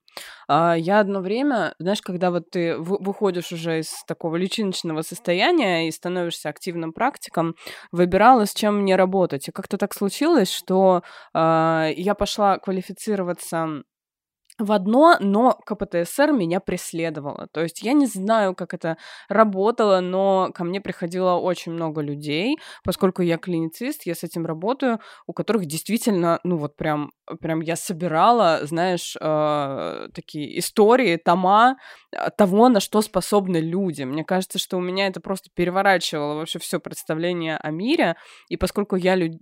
А, 0.47 0.75
я 0.75 0.99
одно 0.99 1.21
время, 1.21 1.75
знаешь, 1.79 2.01
когда 2.01 2.31
вот 2.31 2.49
ты 2.49 2.75
выходишь 2.77 3.51
уже 3.51 3.79
из 3.79 4.03
такого 4.07 4.35
личиночного 4.35 5.03
состояния 5.03 5.87
и 5.87 5.91
становишься 5.91 6.49
активным 6.49 6.93
практиком, 6.93 7.55
выбирала, 7.91 8.45
с 8.45 8.53
чем 8.53 8.81
мне 8.81 8.95
работать. 8.95 9.47
И 9.47 9.51
как-то 9.51 9.77
так 9.77 9.93
случилось, 9.93 10.51
что 10.51 11.03
а, 11.33 11.89
я 11.95 12.15
пошла 12.15 12.57
квалифицироваться 12.57 13.83
в 14.61 14.71
одно, 14.71 15.17
но 15.19 15.57
КПТСР 15.65 16.31
меня 16.31 16.59
преследовало. 16.59 17.47
То 17.51 17.61
есть 17.61 17.81
я 17.81 17.93
не 17.93 18.05
знаю, 18.05 18.55
как 18.55 18.73
это 18.73 18.97
работало, 19.29 19.99
но 19.99 20.51
ко 20.53 20.63
мне 20.63 20.81
приходило 20.81 21.33
очень 21.35 21.71
много 21.71 22.01
людей, 22.01 22.57
поскольку 22.83 23.21
я 23.21 23.37
клиницист, 23.37 24.05
я 24.05 24.15
с 24.15 24.23
этим 24.23 24.45
работаю, 24.45 24.99
у 25.27 25.33
которых 25.33 25.65
действительно, 25.65 26.39
ну 26.43 26.57
вот 26.57 26.75
прям, 26.75 27.11
прям 27.39 27.61
я 27.61 27.75
собирала, 27.75 28.59
знаешь, 28.63 29.15
э, 29.19 30.07
такие 30.13 30.59
истории, 30.59 31.17
тома 31.17 31.77
э, 32.11 32.29
того, 32.37 32.69
на 32.69 32.79
что 32.79 33.01
способны 33.01 33.57
люди. 33.57 34.03
Мне 34.03 34.23
кажется, 34.23 34.59
что 34.59 34.77
у 34.77 34.81
меня 34.81 35.07
это 35.07 35.21
просто 35.21 35.49
переворачивало 35.53 36.35
вообще 36.35 36.59
все 36.59 36.79
представление 36.79 37.57
о 37.57 37.71
мире, 37.71 38.15
и 38.49 38.57
поскольку 38.57 38.95
я 38.95 39.15
люд 39.15 39.41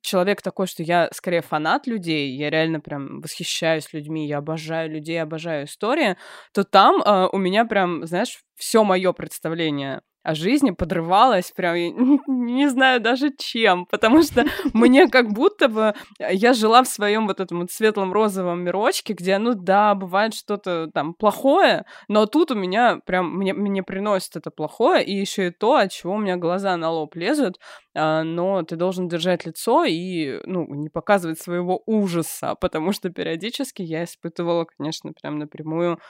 человек 0.00 0.42
такой, 0.42 0.66
что 0.66 0.82
я 0.82 1.08
скорее 1.12 1.42
фанат 1.42 1.86
людей, 1.86 2.30
я 2.36 2.50
реально 2.50 2.80
прям 2.80 3.20
восхищаюсь 3.20 3.92
людьми, 3.92 4.26
я 4.26 4.38
обожаю 4.38 4.90
людей, 4.90 5.20
обожаю 5.20 5.66
истории, 5.66 6.16
то 6.52 6.64
там 6.64 7.02
э, 7.02 7.28
у 7.32 7.38
меня 7.38 7.64
прям, 7.64 8.06
знаешь, 8.06 8.40
все 8.56 8.84
мое 8.84 9.12
представление 9.12 10.02
о 10.26 10.34
жизни 10.34 10.72
подрывалась 10.72 11.52
прям, 11.52 11.76
не 12.26 12.68
знаю 12.68 13.00
даже 13.00 13.30
чем, 13.36 13.86
потому 13.86 14.22
что 14.22 14.44
мне 14.74 15.08
как 15.08 15.32
будто 15.32 15.68
бы 15.68 15.94
э, 16.18 16.34
я 16.34 16.52
жила 16.52 16.82
в 16.82 16.88
своем 16.88 17.28
вот 17.28 17.38
этом 17.38 17.60
вот 17.60 17.70
светлом 17.70 18.12
розовом 18.12 18.64
мирочке, 18.64 19.14
где, 19.14 19.38
ну 19.38 19.54
да, 19.54 19.94
бывает 19.94 20.34
что-то 20.34 20.90
там 20.92 21.14
плохое, 21.14 21.84
но 22.08 22.26
тут 22.26 22.50
у 22.50 22.56
меня 22.56 22.98
прям, 23.06 23.36
мне, 23.36 23.54
мне 23.54 23.84
приносит 23.84 24.34
это 24.34 24.50
плохое, 24.50 25.04
и 25.04 25.14
еще 25.14 25.48
и 25.48 25.50
то, 25.52 25.76
от 25.76 25.92
чего 25.92 26.14
у 26.14 26.18
меня 26.18 26.36
глаза 26.36 26.76
на 26.76 26.90
лоб 26.90 27.14
лезут, 27.14 27.60
а, 27.94 28.24
но 28.24 28.62
ты 28.62 28.74
должен 28.74 29.06
держать 29.06 29.46
лицо 29.46 29.84
и, 29.84 30.40
ну, 30.44 30.66
не 30.74 30.88
показывать 30.88 31.40
своего 31.40 31.82
ужаса, 31.86 32.56
потому 32.60 32.90
что 32.90 33.10
периодически 33.10 33.82
я 33.82 34.02
испытывала, 34.02 34.66
конечно, 34.76 35.12
прям 35.12 35.38
напрямую 35.38 36.00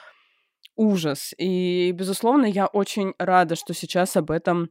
ужас. 0.77 1.35
И, 1.39 1.93
безусловно, 1.93 2.47
я 2.47 2.67
очень 2.67 3.15
рада, 3.19 3.57
что 3.57 3.75
сейчас 3.75 4.17
об 4.17 4.31
этом 4.31 4.71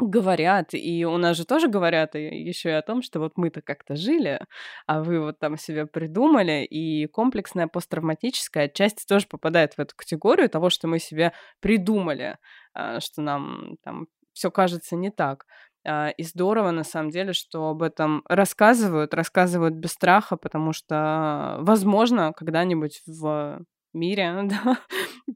говорят, 0.00 0.74
и 0.74 1.04
у 1.04 1.16
нас 1.18 1.36
же 1.36 1.44
тоже 1.44 1.68
говорят 1.68 2.14
еще 2.14 2.70
и 2.70 2.72
о 2.72 2.82
том, 2.82 3.02
что 3.02 3.18
вот 3.20 3.32
мы-то 3.36 3.62
как-то 3.62 3.96
жили, 3.96 4.40
а 4.86 5.02
вы 5.02 5.20
вот 5.20 5.38
там 5.40 5.56
себе 5.56 5.86
придумали, 5.86 6.64
и 6.64 7.06
комплексная 7.06 7.66
посттравматическая 7.66 8.66
отчасти 8.66 9.04
тоже 9.06 9.26
попадает 9.28 9.74
в 9.74 9.80
эту 9.80 9.96
категорию 9.96 10.48
того, 10.48 10.70
что 10.70 10.86
мы 10.86 11.00
себе 11.00 11.32
придумали, 11.60 12.38
а, 12.74 13.00
что 13.00 13.22
нам 13.22 13.76
там 13.82 14.06
все 14.34 14.50
кажется 14.52 14.94
не 14.94 15.10
так. 15.10 15.46
А, 15.84 16.10
и 16.10 16.22
здорово, 16.22 16.70
на 16.70 16.84
самом 16.84 17.10
деле, 17.10 17.32
что 17.32 17.70
об 17.70 17.82
этом 17.82 18.22
рассказывают, 18.28 19.14
рассказывают 19.14 19.74
без 19.74 19.92
страха, 19.92 20.36
потому 20.36 20.72
что, 20.72 21.56
возможно, 21.60 22.32
когда-нибудь 22.32 23.02
в 23.06 23.64
мире 23.98 24.34
да, 24.44 24.78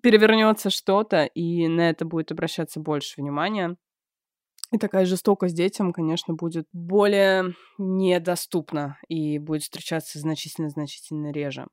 перевернется 0.03 0.71
что-то, 0.71 1.25
и 1.25 1.69
на 1.69 1.91
это 1.91 2.05
будет 2.05 2.33
обращаться 2.33 2.81
больше 2.81 3.21
внимания. 3.21 3.77
И 4.73 4.79
такая 4.79 5.05
жестокость 5.05 5.55
детям, 5.55 5.93
конечно, 5.93 6.33
будет 6.33 6.67
более 6.73 7.55
недоступна 7.77 8.99
и 9.07 9.39
будет 9.39 9.63
встречаться 9.65 10.19
значительно-значительно 10.19 11.31
реже. 11.31 11.67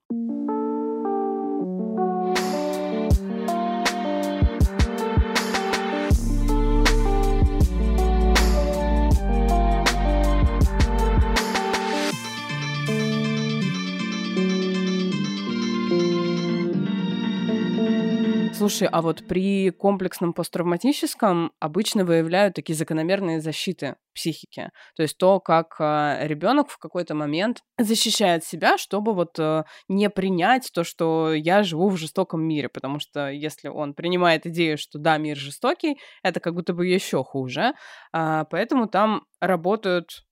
Слушай, 18.60 18.89
а 18.91 19.02
вот 19.02 19.26
при 19.26 19.69
комплексном 19.69 20.34
посттравматическом 20.34 21.54
обычно 21.62 22.04
выявляют 22.04 22.56
такие 22.56 22.76
закономерные 22.76 23.39
защиты 23.39 23.95
психики. 24.13 24.72
То 24.98 25.04
есть 25.04 25.17
то, 25.17 25.39
как 25.39 25.78
э, 25.80 26.28
ребенок 26.28 26.67
в 26.69 26.78
какой-то 26.78 27.15
момент 27.15 27.62
защищает 27.78 28.43
себя, 28.43 28.78
чтобы 28.78 29.13
вот 29.13 29.39
э, 29.39 29.63
не 29.88 30.10
принять 30.10 30.72
то, 30.74 30.84
что 30.84 31.34
я 31.34 31.63
живу 31.63 31.88
в 31.88 31.95
жестоком 31.95 32.41
мире. 32.41 32.67
Потому 32.67 33.00
что 33.00 33.30
если 33.30 33.69
он 33.69 33.93
принимает 33.93 34.45
идею, 34.45 34.78
что 34.78 35.00
да, 35.00 35.17
мир 35.17 35.38
жестокий, 35.38 35.98
это 36.22 36.41
как 36.41 36.54
будто 36.54 36.74
бы 36.74 36.86
еще 36.86 37.24
хуже. 37.24 37.72
А, 38.12 38.43
поэтому 38.43 38.89
там 38.89 39.24
работают 39.39 40.26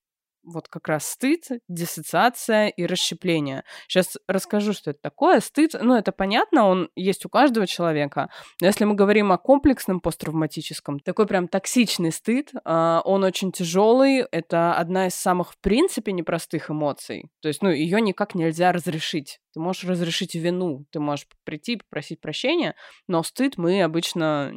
вот 0.47 0.67
как 0.69 0.87
раз 0.87 1.05
стыд, 1.07 1.45
диссоциация 1.67 2.69
и 2.69 2.85
расщепление. 2.85 3.63
Сейчас 3.87 4.17
расскажу, 4.27 4.73
что 4.73 4.91
это 4.91 4.99
такое. 5.01 5.39
Стыд, 5.41 5.75
ну, 5.79 5.95
это 5.95 6.11
понятно, 6.11 6.67
он 6.67 6.89
есть 6.95 7.25
у 7.25 7.29
каждого 7.29 7.67
человека. 7.67 8.29
Но 8.61 8.67
если 8.67 8.85
мы 8.85 8.95
говорим 8.95 9.31
о 9.31 9.37
комплексном 9.37 9.99
посттравматическом, 9.99 10.99
такой 10.99 11.27
прям 11.27 11.47
токсичный 11.47 12.11
стыд, 12.11 12.51
а, 12.63 13.01
он 13.03 13.23
очень 13.23 13.51
тяжелый. 13.51 14.25
Это 14.31 14.73
одна 14.73 15.07
из 15.07 15.15
самых, 15.15 15.53
в 15.53 15.59
принципе, 15.59 16.11
непростых 16.13 16.71
эмоций. 16.71 17.29
То 17.41 17.49
есть, 17.49 17.61
ну, 17.61 17.69
ее 17.69 18.01
никак 18.01 18.33
нельзя 18.33 18.71
разрешить. 18.71 19.39
Ты 19.53 19.59
можешь 19.59 19.83
разрешить 19.83 20.35
вину, 20.35 20.85
ты 20.91 20.99
можешь 20.99 21.27
прийти, 21.43 21.77
попросить 21.77 22.21
прощения, 22.21 22.75
но 23.07 23.23
стыд 23.23 23.57
мы 23.57 23.81
обычно 23.81 24.53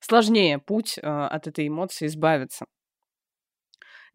сложнее 0.00 0.58
путь 0.58 0.98
а, 1.02 1.28
от 1.28 1.46
этой 1.46 1.68
эмоции 1.68 2.06
избавиться. 2.06 2.66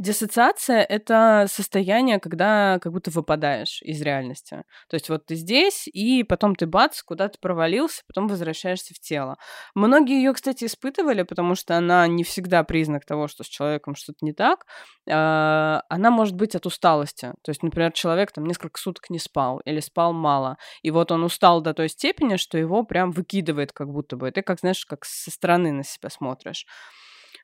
Диссоциация— 0.01 0.81
это 0.89 1.45
состояние, 1.47 2.19
когда 2.19 2.79
как 2.81 2.91
будто 2.91 3.11
выпадаешь 3.11 3.83
из 3.83 4.01
реальности. 4.01 4.63
То 4.89 4.95
есть 4.95 5.09
вот 5.09 5.27
ты 5.27 5.35
здесь, 5.35 5.87
и 5.87 6.23
потом 6.23 6.55
ты 6.55 6.65
бац, 6.65 7.03
куда 7.03 7.29
то 7.29 7.37
провалился, 7.39 8.01
потом 8.07 8.27
возвращаешься 8.27 8.95
в 8.95 8.99
тело. 8.99 9.37
Многие 9.75 10.15
ее, 10.15 10.33
кстати, 10.33 10.65
испытывали, 10.65 11.21
потому 11.21 11.53
что 11.53 11.77
она 11.77 12.07
не 12.07 12.23
всегда 12.23 12.63
признак 12.63 13.05
того, 13.05 13.27
что 13.27 13.43
с 13.43 13.47
человеком 13.47 13.93
что-то 13.93 14.25
не 14.25 14.33
так. 14.33 14.65
А, 15.07 15.83
она 15.87 16.09
может 16.09 16.35
быть 16.35 16.55
от 16.55 16.65
усталости. 16.65 17.33
То 17.43 17.51
есть, 17.51 17.61
например, 17.61 17.91
человек 17.91 18.31
там 18.31 18.45
несколько 18.45 18.79
суток 18.79 19.11
не 19.11 19.19
спал 19.19 19.59
или 19.65 19.81
спал 19.81 20.13
мало, 20.13 20.57
и 20.81 20.89
вот 20.89 21.11
он 21.11 21.23
устал 21.23 21.61
до 21.61 21.75
той 21.75 21.89
степени, 21.89 22.37
что 22.37 22.57
его 22.57 22.81
прям 22.81 23.11
выкидывает 23.11 23.71
как 23.71 23.89
будто 23.89 24.15
бы. 24.15 24.31
Ты 24.31 24.41
как, 24.41 24.61
знаешь, 24.61 24.83
как 24.83 25.05
со 25.05 25.29
стороны 25.29 25.71
на 25.71 25.83
себя 25.83 26.09
смотришь. 26.09 26.65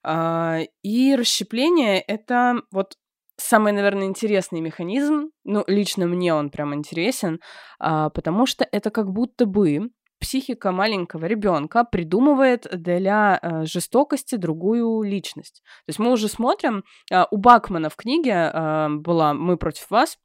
А, 0.09 0.59
и 0.83 1.15
расщепление— 1.15 1.99
это 2.07 2.61
вот 2.71 2.93
самый, 3.35 3.73
наверное, 3.73 4.07
интересный 4.07 4.61
механизм. 4.61 5.31
Ну, 5.43 5.65
лично 5.67 6.07
мне 6.07 6.33
он 6.33 6.49
прям 6.49 6.73
интересен, 6.73 7.41
а, 7.77 8.09
потому 8.09 8.45
что 8.45 8.65
это 8.71 8.89
как 8.89 9.11
будто 9.11 9.45
бы 9.45 9.89
психика 10.19 10.71
маленького 10.71 11.25
ребенка 11.25 11.83
придумывает 11.83 12.65
для 12.71 13.37
э, 13.39 13.65
жестокости 13.65 14.33
другую 14.33 15.03
личность. 15.03 15.61
То 15.85 15.89
есть 15.89 15.99
мы 15.99 16.11
уже 16.11 16.27
смотрим, 16.27 16.83
э, 17.11 17.25
у 17.29 17.37
Бакмана 17.37 17.91
в 17.91 17.95
книге 17.95 18.51
была 18.89 19.35
«Мы 19.35 19.57
против 19.57 19.91
вас», 19.91 20.17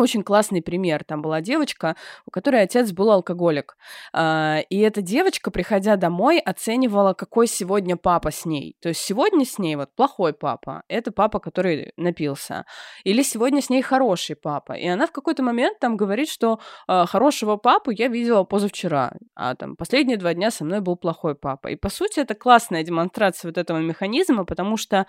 очень 0.00 0.22
классный 0.22 0.62
пример. 0.62 1.04
Там 1.04 1.22
была 1.22 1.40
девочка, 1.40 1.96
у 2.26 2.30
которой 2.30 2.62
отец 2.62 2.92
был 2.92 3.10
алкоголик. 3.10 3.76
А, 4.12 4.60
и 4.68 4.78
эта 4.78 5.02
девочка, 5.02 5.50
приходя 5.50 5.96
домой, 5.96 6.38
оценивала, 6.38 7.14
какой 7.14 7.46
сегодня 7.46 7.96
папа 7.96 8.30
с 8.30 8.44
ней. 8.44 8.76
То 8.80 8.88
есть 8.88 9.00
сегодня 9.00 9.44
с 9.44 9.58
ней 9.58 9.76
вот 9.76 9.94
плохой 9.94 10.32
папа, 10.32 10.82
это 10.88 11.12
папа, 11.12 11.38
который 11.38 11.92
напился. 11.96 12.64
Или 13.04 13.22
сегодня 13.22 13.60
с 13.60 13.70
ней 13.70 13.82
хороший 13.82 14.36
папа. 14.36 14.72
И 14.72 14.86
она 14.86 15.06
в 15.06 15.12
какой-то 15.12 15.42
момент 15.42 15.78
там 15.78 15.96
говорит, 15.96 16.28
что 16.28 16.60
а, 16.86 17.06
хорошего 17.06 17.56
папу 17.56 17.90
я 17.90 18.08
видела 18.08 18.44
позавчера, 18.44 19.12
а 19.34 19.54
там 19.54 19.76
последние 19.76 20.16
два 20.16 20.34
дня 20.34 20.50
со 20.50 20.64
мной 20.64 20.80
был 20.80 20.96
плохой 20.96 21.34
папа. 21.34 21.68
И 21.68 21.76
по 21.76 21.88
сути 21.88 22.20
это 22.20 22.34
классная 22.34 22.82
демонстрация 22.82 23.48
вот 23.48 23.58
этого 23.58 23.78
механизма, 23.78 24.44
потому 24.44 24.76
что 24.76 25.06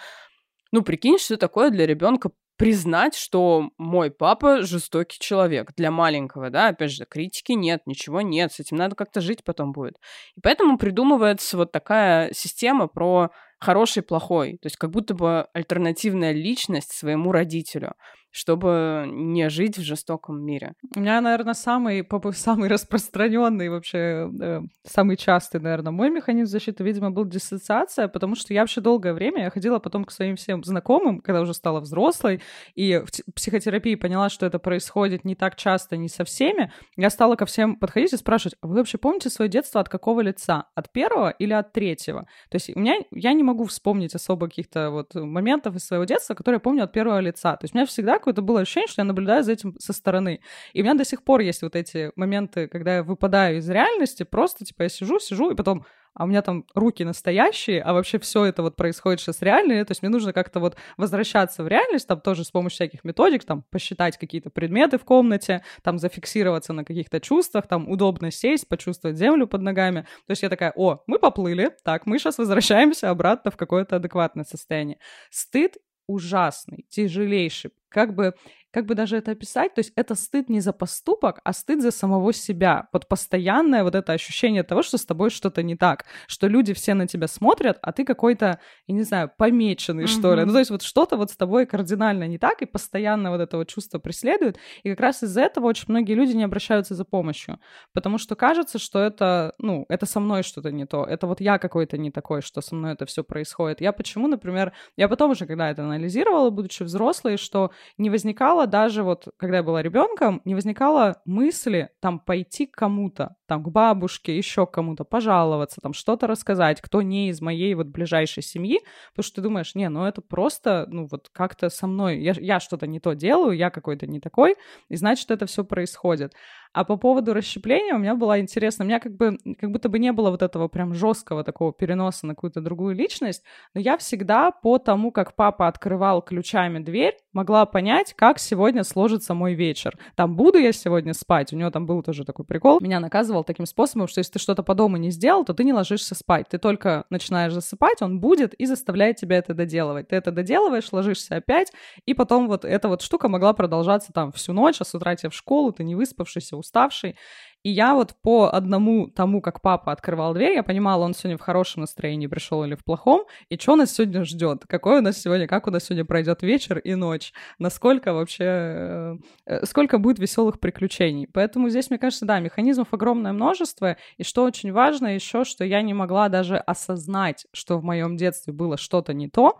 ну, 0.71 0.83
прикинь, 0.83 1.19
что 1.19 1.37
такое 1.37 1.69
для 1.69 1.85
ребенка 1.85 2.31
признать, 2.61 3.15
что 3.15 3.71
мой 3.79 4.11
папа 4.11 4.61
жестокий 4.61 5.17
человек. 5.19 5.71
Для 5.75 5.89
маленького, 5.89 6.51
да, 6.51 6.67
опять 6.67 6.91
же, 6.91 7.05
критики 7.09 7.53
нет, 7.53 7.81
ничего 7.87 8.21
нет, 8.21 8.53
с 8.53 8.59
этим 8.59 8.77
надо 8.77 8.95
как-то 8.95 9.19
жить 9.19 9.43
потом 9.43 9.71
будет. 9.71 9.95
И 10.35 10.41
поэтому 10.41 10.77
придумывается 10.77 11.57
вот 11.57 11.71
такая 11.71 12.31
система 12.33 12.85
про 12.85 13.31
хороший, 13.59 14.03
плохой, 14.03 14.59
то 14.61 14.67
есть 14.67 14.77
как 14.77 14.91
будто 14.91 15.15
бы 15.15 15.47
альтернативная 15.53 16.33
личность 16.33 16.91
своему 16.91 17.31
родителю 17.31 17.95
чтобы 18.31 19.05
не 19.07 19.49
жить 19.49 19.77
в 19.77 19.83
жестоком 19.83 20.41
мире. 20.41 20.73
У 20.95 20.99
меня, 20.99 21.21
наверное, 21.21 21.53
самый, 21.53 22.07
самый 22.33 22.69
распространенный 22.69 23.69
вообще, 23.69 24.29
э, 24.41 24.61
самый 24.83 25.17
частый, 25.17 25.59
наверное, 25.59 25.91
мой 25.91 26.09
механизм 26.09 26.51
защиты, 26.51 26.83
видимо, 26.83 27.11
был 27.11 27.25
диссоциация, 27.25 28.07
потому 28.07 28.35
что 28.35 28.53
я 28.53 28.61
вообще 28.61 28.81
долгое 28.81 29.13
время, 29.13 29.43
я 29.43 29.49
ходила 29.49 29.79
потом 29.79 30.05
к 30.05 30.11
своим 30.11 30.35
всем 30.37 30.63
знакомым, 30.63 31.19
когда 31.19 31.41
уже 31.41 31.53
стала 31.53 31.81
взрослой, 31.81 32.41
и 32.73 33.03
в 33.05 33.33
психотерапии 33.33 33.95
поняла, 33.95 34.29
что 34.29 34.45
это 34.45 34.59
происходит 34.59 35.25
не 35.25 35.35
так 35.35 35.55
часто, 35.55 35.97
не 35.97 36.07
со 36.07 36.23
всеми, 36.23 36.71
я 36.95 37.09
стала 37.09 37.35
ко 37.35 37.45
всем 37.45 37.75
подходить 37.75 38.13
и 38.13 38.17
спрашивать, 38.17 38.55
а 38.61 38.67
вы 38.67 38.75
вообще 38.75 38.97
помните 38.97 39.29
свое 39.29 39.49
детство 39.49 39.81
от 39.81 39.89
какого 39.89 40.21
лица? 40.21 40.65
От 40.75 40.91
первого 40.91 41.29
или 41.31 41.53
от 41.53 41.73
третьего? 41.73 42.27
То 42.49 42.55
есть 42.55 42.71
у 42.75 42.79
меня, 42.79 42.95
я 43.11 43.33
не 43.33 43.43
могу 43.43 43.65
вспомнить 43.65 44.15
особо 44.15 44.47
каких-то 44.47 44.89
вот 44.89 45.15
моментов 45.15 45.75
из 45.75 45.85
своего 45.85 46.05
детства, 46.05 46.33
которые 46.33 46.57
я 46.57 46.61
помню 46.61 46.83
от 46.83 46.93
первого 46.93 47.19
лица. 47.19 47.57
То 47.57 47.65
есть 47.65 47.73
у 47.73 47.77
меня 47.77 47.85
всегда 47.85 48.19
какое-то 48.21 48.41
было 48.41 48.61
ощущение, 48.61 48.87
что 48.87 49.01
я 49.01 49.05
наблюдаю 49.05 49.43
за 49.43 49.51
этим 49.51 49.75
со 49.79 49.93
стороны. 49.93 50.39
И 50.73 50.81
у 50.81 50.83
меня 50.83 50.93
до 50.93 51.05
сих 51.05 51.23
пор 51.23 51.41
есть 51.41 51.61
вот 51.61 51.75
эти 51.75 52.11
моменты, 52.15 52.67
когда 52.67 52.95
я 52.95 53.03
выпадаю 53.03 53.57
из 53.57 53.69
реальности, 53.69 54.23
просто, 54.23 54.63
типа, 54.63 54.83
я 54.83 54.89
сижу, 54.89 55.19
сижу, 55.19 55.51
и 55.51 55.55
потом 55.55 55.85
а 56.13 56.25
у 56.25 56.27
меня 56.27 56.41
там 56.41 56.65
руки 56.75 57.03
настоящие, 57.03 57.81
а 57.81 57.93
вообще 57.93 58.19
все 58.19 58.45
это 58.45 58.63
вот 58.63 58.75
происходит 58.75 59.21
сейчас 59.21 59.41
реально, 59.41 59.83
то 59.85 59.91
есть 59.91 60.01
мне 60.01 60.09
нужно 60.09 60.33
как-то 60.33 60.59
вот 60.59 60.75
возвращаться 60.97 61.63
в 61.63 61.67
реальность, 61.67 62.07
там 62.07 62.19
тоже 62.19 62.43
с 62.43 62.51
помощью 62.51 62.75
всяких 62.75 63.03
методик, 63.03 63.45
там 63.45 63.63
посчитать 63.69 64.17
какие-то 64.17 64.49
предметы 64.49 64.97
в 64.97 65.05
комнате, 65.05 65.63
там 65.83 65.99
зафиксироваться 65.99 66.73
на 66.73 66.83
каких-то 66.83 67.19
чувствах, 67.21 67.67
там 67.67 67.89
удобно 67.89 68.31
сесть, 68.31 68.67
почувствовать 68.67 69.17
землю 69.17 69.47
под 69.47 69.61
ногами. 69.61 70.01
То 70.27 70.31
есть 70.31 70.43
я 70.43 70.49
такая, 70.49 70.73
о, 70.75 71.01
мы 71.07 71.17
поплыли, 71.17 71.71
так, 71.85 72.05
мы 72.05 72.19
сейчас 72.19 72.37
возвращаемся 72.37 73.09
обратно 73.09 73.51
в 73.51 73.57
какое-то 73.57 73.95
адекватное 73.95 74.43
состояние. 74.43 74.97
Стыд 75.29 75.77
ужасный, 76.07 76.85
тяжелейший. 76.89 77.71
Как 77.91 78.15
бы 78.15 78.33
как 78.71 78.85
бы 78.85 78.95
даже 78.95 79.17
это 79.17 79.31
описать, 79.31 79.73
то 79.73 79.79
есть 79.79 79.91
это 79.95 80.15
стыд 80.15 80.49
не 80.49 80.61
за 80.61 80.73
поступок, 80.73 81.39
а 81.43 81.53
стыд 81.53 81.81
за 81.81 81.91
самого 81.91 82.33
себя. 82.33 82.87
Вот 82.93 83.07
постоянное 83.07 83.83
вот 83.83 83.95
это 83.95 84.13
ощущение 84.13 84.63
того, 84.63 84.81
что 84.81 84.97
с 84.97 85.05
тобой 85.05 85.29
что-то 85.29 85.61
не 85.61 85.75
так, 85.75 86.05
что 86.27 86.47
люди 86.47 86.73
все 86.73 86.93
на 86.93 87.05
тебя 87.05 87.27
смотрят, 87.27 87.77
а 87.81 87.91
ты 87.91 88.05
какой-то, 88.05 88.59
я 88.87 88.95
не 88.95 89.03
знаю, 89.03 89.29
помеченный, 89.37 90.05
mm-hmm. 90.05 90.19
что 90.19 90.35
ли. 90.35 90.45
Ну, 90.45 90.53
то 90.53 90.59
есть 90.59 90.71
вот 90.71 90.81
что-то 90.81 91.17
вот 91.17 91.31
с 91.31 91.37
тобой 91.37 91.65
кардинально 91.65 92.27
не 92.27 92.37
так, 92.37 92.61
и 92.61 92.65
постоянно 92.65 93.31
вот 93.31 93.41
это 93.41 93.57
вот 93.57 93.67
чувство 93.67 93.99
преследует. 93.99 94.57
И 94.83 94.89
как 94.89 94.99
раз 95.01 95.23
из-за 95.23 95.41
этого 95.41 95.67
очень 95.67 95.85
многие 95.89 96.13
люди 96.13 96.31
не 96.31 96.43
обращаются 96.43 96.95
за 96.95 97.03
помощью, 97.03 97.59
потому 97.93 98.17
что 98.17 98.35
кажется, 98.35 98.79
что 98.79 98.99
это, 98.99 99.53
ну, 99.57 99.85
это 99.89 100.05
со 100.05 100.19
мной 100.19 100.43
что-то 100.43 100.71
не 100.71 100.85
то, 100.85 101.03
это 101.03 101.27
вот 101.27 101.41
я 101.41 101.57
какой-то 101.57 101.97
не 101.97 102.11
такой, 102.11 102.41
что 102.41 102.61
со 102.61 102.73
мной 102.75 102.93
это 102.93 103.05
все 103.05 103.23
происходит. 103.23 103.81
Я 103.81 103.91
почему, 103.91 104.27
например, 104.27 104.71
я 104.95 105.09
потом 105.09 105.31
уже, 105.31 105.45
когда 105.45 105.69
это 105.69 105.83
анализировала, 105.83 106.49
будучи 106.51 106.83
взрослой, 106.83 107.35
что 107.35 107.71
не 107.97 108.09
возникало 108.09 108.67
даже 108.67 109.03
вот, 109.03 109.27
когда 109.37 109.57
я 109.57 109.63
была 109.63 109.81
ребенком, 109.81 110.41
не 110.45 110.55
возникало 110.55 111.21
мысли 111.25 111.89
там 111.99 112.19
пойти 112.19 112.65
к 112.65 112.75
кому-то, 112.75 113.35
там 113.47 113.63
к 113.63 113.69
бабушке, 113.69 114.37
еще 114.37 114.65
кому-то, 114.65 115.03
пожаловаться, 115.03 115.81
там 115.81 115.93
что-то 115.93 116.27
рассказать, 116.27 116.81
кто 116.81 117.01
не 117.01 117.29
из 117.29 117.41
моей 117.41 117.73
вот 117.75 117.87
ближайшей 117.87 118.43
семьи, 118.43 118.79
потому 119.11 119.23
что 119.23 119.35
ты 119.35 119.41
думаешь, 119.41 119.75
не, 119.75 119.89
ну 119.89 120.05
это 120.05 120.21
просто, 120.21 120.85
ну 120.89 121.07
вот 121.09 121.29
как-то 121.31 121.69
со 121.69 121.87
мной, 121.87 122.19
я, 122.19 122.33
я 122.37 122.59
что-то 122.59 122.87
не 122.87 122.99
то 122.99 123.13
делаю, 123.13 123.55
я 123.55 123.69
какой-то 123.69 124.07
не 124.07 124.19
такой, 124.19 124.55
и 124.89 124.95
значит 124.95 125.31
это 125.31 125.45
все 125.45 125.63
происходит. 125.63 126.33
А 126.73 126.85
по 126.85 126.95
поводу 126.95 127.33
расщепления 127.33 127.93
у 127.95 127.97
меня 127.97 128.15
была 128.15 128.39
интересна, 128.39 128.85
у 128.85 128.87
меня 128.87 128.99
как 128.99 129.17
бы 129.17 129.37
как 129.59 129.71
будто 129.71 129.89
бы 129.89 129.99
не 129.99 130.13
было 130.13 130.29
вот 130.29 130.41
этого 130.41 130.69
прям 130.69 130.93
жесткого 130.93 131.43
такого 131.43 131.73
переноса 131.73 132.25
на 132.25 132.33
какую-то 132.33 132.61
другую 132.61 132.95
личность, 132.95 133.43
но 133.73 133.81
я 133.81 133.97
всегда 133.97 134.51
по 134.51 134.77
тому, 134.77 135.11
как 135.11 135.35
папа 135.35 135.67
открывал 135.67 136.21
ключами 136.21 136.79
дверь, 136.79 137.17
могла 137.33 137.65
понять, 137.65 138.13
как 138.13 138.39
сегодня 138.39 138.83
сложится 138.85 139.33
мой 139.33 139.53
вечер. 139.53 139.97
Там 140.15 140.37
буду 140.37 140.59
я 140.59 140.71
сегодня 140.71 141.13
спать, 141.13 141.51
у 141.51 141.57
него 141.57 141.71
там 141.71 141.85
был 141.85 142.03
тоже 142.03 142.23
такой 142.23 142.45
прикол, 142.45 142.79
меня 142.79 143.01
наказывал 143.01 143.43
таким 143.43 143.65
способом, 143.65 144.07
что 144.07 144.19
если 144.19 144.33
ты 144.33 144.39
что-то 144.39 144.63
по 144.63 144.73
дому 144.73 144.95
не 144.95 145.11
сделал, 145.11 145.43
то 145.43 145.53
ты 145.53 145.65
не 145.65 145.73
ложишься 145.73 146.15
спать, 146.15 146.47
ты 146.49 146.57
только 146.57 147.03
начинаешь 147.09 147.53
засыпать, 147.53 148.01
он 148.01 148.21
будет 148.21 148.53
и 148.53 148.65
заставляет 148.65 149.17
тебя 149.17 149.37
это 149.37 149.53
доделывать. 149.53 150.07
Ты 150.07 150.15
это 150.15 150.31
доделываешь, 150.31 150.91
ложишься 150.93 151.35
опять, 151.35 151.71
и 152.05 152.13
потом 152.13 152.47
вот 152.47 152.63
эта 152.63 152.87
вот 152.87 153.01
штука 153.01 153.27
могла 153.27 153.51
продолжаться 153.53 154.13
там 154.13 154.31
всю 154.31 154.53
ночь, 154.53 154.77
а 154.79 154.85
с 154.85 154.95
утра 154.95 155.15
тебе 155.17 155.29
в 155.29 155.35
школу, 155.35 155.73
ты 155.73 155.83
не 155.83 155.95
выспавшийся, 155.95 156.60
уставший. 156.61 157.17
И 157.63 157.69
я 157.69 157.93
вот 157.93 158.15
по 158.23 158.49
одному 158.49 159.07
тому, 159.07 159.39
как 159.39 159.61
папа 159.61 159.91
открывал 159.91 160.33
дверь, 160.33 160.53
я 160.53 160.63
понимала, 160.63 161.03
он 161.03 161.13
сегодня 161.13 161.37
в 161.37 161.41
хорошем 161.41 161.81
настроении 161.81 162.25
пришел 162.25 162.63
или 162.63 162.73
в 162.73 162.83
плохом, 162.83 163.25
и 163.49 163.57
что 163.57 163.75
нас 163.75 163.93
сегодня 163.93 164.25
ждет, 164.25 164.63
какой 164.67 164.97
у 164.97 165.01
нас 165.01 165.19
сегодня, 165.21 165.47
как 165.47 165.67
у 165.67 165.71
нас 165.71 165.83
сегодня 165.83 166.03
пройдет 166.03 166.41
вечер 166.41 166.79
и 166.79 166.95
ночь, 166.95 167.33
насколько 167.59 168.13
вообще, 168.13 168.43
э, 168.43 169.17
э, 169.45 169.65
сколько 169.65 169.99
будет 169.99 170.17
веселых 170.17 170.59
приключений. 170.59 171.27
Поэтому 171.31 171.69
здесь, 171.69 171.91
мне 171.91 171.99
кажется, 171.99 172.25
да, 172.25 172.39
механизмов 172.39 172.93
огромное 172.93 173.31
множество, 173.31 173.95
и 174.17 174.23
что 174.23 174.43
очень 174.43 174.71
важно 174.71 175.13
еще, 175.13 175.43
что 175.43 175.63
я 175.63 175.83
не 175.83 175.93
могла 175.93 176.29
даже 176.29 176.57
осознать, 176.57 177.45
что 177.53 177.77
в 177.77 177.83
моем 177.83 178.17
детстве 178.17 178.53
было 178.53 178.75
что-то 178.75 179.13
не 179.13 179.29
то, 179.29 179.59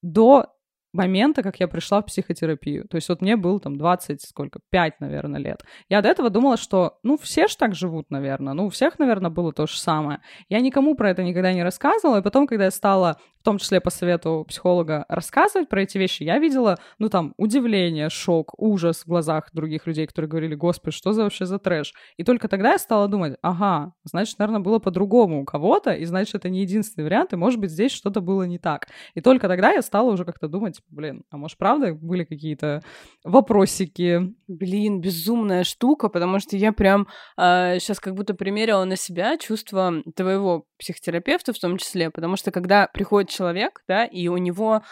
до 0.00 0.54
момента, 0.92 1.42
как 1.42 1.60
я 1.60 1.68
пришла 1.68 2.00
в 2.00 2.06
психотерапию. 2.06 2.86
То 2.88 2.96
есть 2.96 3.08
вот 3.08 3.22
мне 3.22 3.36
было 3.36 3.58
там 3.60 3.76
20, 3.76 4.22
сколько, 4.22 4.60
5, 4.70 5.00
наверное, 5.00 5.40
лет. 5.40 5.64
Я 5.88 6.02
до 6.02 6.08
этого 6.08 6.30
думала, 6.30 6.56
что, 6.56 6.98
ну, 7.02 7.16
все 7.16 7.48
ж 7.48 7.56
так 7.56 7.74
живут, 7.74 8.10
наверное. 8.10 8.54
Ну, 8.54 8.66
у 8.66 8.68
всех, 8.70 8.98
наверное, 8.98 9.30
было 9.30 9.52
то 9.52 9.66
же 9.66 9.78
самое. 9.78 10.20
Я 10.48 10.60
никому 10.60 10.94
про 10.94 11.10
это 11.10 11.22
никогда 11.22 11.52
не 11.52 11.62
рассказывала. 11.62 12.18
И 12.18 12.22
потом, 12.22 12.46
когда 12.46 12.64
я 12.64 12.70
стала 12.70 13.18
в 13.42 13.44
том 13.44 13.58
числе 13.58 13.80
по 13.80 13.90
совету 13.90 14.46
психолога, 14.48 15.04
рассказывать 15.08 15.68
про 15.68 15.82
эти 15.82 15.98
вещи, 15.98 16.22
я 16.22 16.38
видела, 16.38 16.78
ну, 17.00 17.08
там, 17.08 17.34
удивление, 17.38 18.08
шок, 18.08 18.54
ужас 18.56 19.02
в 19.02 19.08
глазах 19.08 19.48
других 19.52 19.88
людей, 19.88 20.06
которые 20.06 20.28
говорили, 20.28 20.54
господи, 20.54 20.94
что 20.94 21.12
за 21.12 21.24
вообще 21.24 21.44
за 21.44 21.58
трэш? 21.58 21.92
И 22.16 22.22
только 22.22 22.46
тогда 22.46 22.72
я 22.72 22.78
стала 22.78 23.08
думать, 23.08 23.34
ага, 23.42 23.94
значит, 24.04 24.38
наверное, 24.38 24.60
было 24.60 24.78
по-другому 24.78 25.42
у 25.42 25.44
кого-то, 25.44 25.92
и 25.92 26.04
значит, 26.04 26.36
это 26.36 26.48
не 26.48 26.60
единственный 26.60 27.02
вариант, 27.02 27.32
и, 27.32 27.36
может 27.36 27.58
быть, 27.58 27.70
здесь 27.70 27.90
что-то 27.90 28.20
было 28.20 28.44
не 28.44 28.58
так. 28.58 28.86
И 29.14 29.20
только 29.20 29.48
тогда 29.48 29.72
я 29.72 29.82
стала 29.82 30.12
уже 30.12 30.24
как-то 30.24 30.46
думать, 30.46 30.80
блин, 30.88 31.24
а 31.30 31.36
может, 31.36 31.58
правда 31.58 31.94
были 31.94 32.22
какие-то 32.22 32.80
вопросики? 33.24 34.34
Блин, 34.46 35.00
безумная 35.00 35.64
штука, 35.64 36.08
потому 36.08 36.38
что 36.38 36.56
я 36.56 36.72
прям 36.72 37.08
э, 37.36 37.72
а, 37.72 37.78
сейчас 37.80 37.98
как 37.98 38.14
будто 38.14 38.34
примерила 38.34 38.84
на 38.84 38.96
себя 38.96 39.36
чувство 39.36 39.92
твоего 40.14 40.66
психотерапевта 40.82 41.52
в 41.52 41.58
том 41.58 41.78
числе, 41.78 42.10
потому 42.10 42.36
что 42.36 42.50
когда 42.50 42.88
приходит 42.88 43.30
человек, 43.30 43.82
да, 43.86 44.04
и 44.04 44.28
у 44.28 44.36
него 44.36 44.82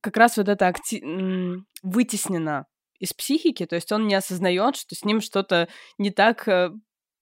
как 0.00 0.16
раз 0.16 0.36
вот 0.36 0.48
это 0.48 0.66
акти... 0.66 1.02
вытеснено 1.82 2.66
из 2.98 3.12
психики, 3.12 3.66
то 3.66 3.76
есть 3.76 3.92
он 3.92 4.06
не 4.06 4.14
осознает, 4.14 4.76
что 4.76 4.94
с 4.94 5.04
ним 5.04 5.20
что-то 5.20 5.68
не 5.98 6.10
так 6.10 6.48
э, 6.48 6.70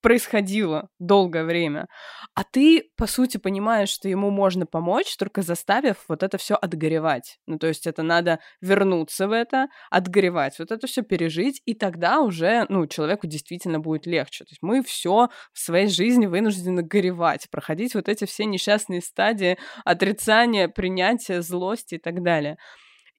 происходило 0.05 0.87
долгое 0.99 1.43
время. 1.43 1.87
А 2.35 2.43
ты, 2.43 2.91
по 2.95 3.07
сути, 3.07 3.37
понимаешь, 3.37 3.89
что 3.89 4.07
ему 4.07 4.29
можно 4.29 4.67
помочь, 4.67 5.17
только 5.17 5.41
заставив 5.41 5.95
вот 6.07 6.21
это 6.21 6.37
все 6.37 6.53
отгоревать. 6.53 7.39
Ну, 7.47 7.57
то 7.57 7.65
есть 7.65 7.87
это 7.87 8.03
надо 8.03 8.39
вернуться 8.61 9.27
в 9.27 9.31
это, 9.31 9.67
отгоревать, 9.89 10.59
вот 10.59 10.69
это 10.69 10.85
все 10.85 11.01
пережить, 11.01 11.59
и 11.65 11.73
тогда 11.73 12.19
уже, 12.19 12.67
ну, 12.69 12.85
человеку 12.85 13.25
действительно 13.25 13.79
будет 13.79 14.05
легче. 14.05 14.43
То 14.43 14.51
есть 14.51 14.61
мы 14.61 14.83
все 14.83 15.29
в 15.51 15.57
своей 15.59 15.87
жизни 15.87 16.27
вынуждены 16.27 16.83
горевать, 16.83 17.49
проходить 17.49 17.95
вот 17.95 18.07
эти 18.07 18.25
все 18.25 18.45
несчастные 18.45 19.01
стадии 19.01 19.57
отрицания, 19.85 20.67
принятия, 20.67 21.41
злости 21.41 21.95
и 21.95 21.99
так 21.99 22.21
далее. 22.21 22.57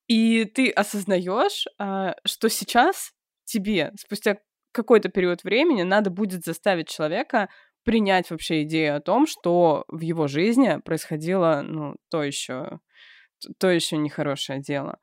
И 0.07 0.45
ты 0.45 0.71
осознаешь, 0.71 1.67
а, 1.81 2.15
что 2.25 2.49
сейчас 2.49 3.11
тебе, 3.45 3.91
спустя 3.99 4.37
какой-то 4.77 5.09
период 5.09 5.43
времени 5.43 5.83
надо 5.83 6.11
будет 6.11 6.45
заставить 6.45 6.89
человека 6.89 7.49
принять 7.85 8.31
вообще 8.31 8.63
идею 8.63 8.97
о 8.97 9.01
том, 9.01 9.27
что 9.27 9.85
в 9.89 10.01
его 10.01 10.29
жизни 10.29 10.81
происходило, 10.85 11.63
ну, 11.65 11.97
то 12.11 12.23
еще, 12.23 12.81
то 13.59 13.71
еще 13.71 13.97
нехорошее 13.97 14.61
дело. 14.61 14.99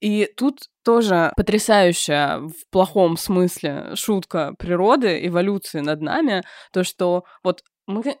И 0.00 0.28
тут 0.36 0.68
тоже 0.84 1.32
потрясающая 1.36 2.38
в 2.40 2.70
плохом 2.70 3.16
смысле 3.16 3.94
шутка 3.94 4.54
природы, 4.58 5.26
эволюции 5.26 5.80
над 5.80 6.02
нами, 6.02 6.42
то, 6.72 6.84
что 6.84 7.24
вот 7.42 7.62
мы 7.86 8.16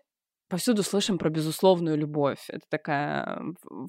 повсюду 0.48 0.82
слышим 0.82 1.18
про 1.18 1.30
безусловную 1.30 1.96
любовь. 1.96 2.44
Это 2.48 2.64
такая 2.70 3.40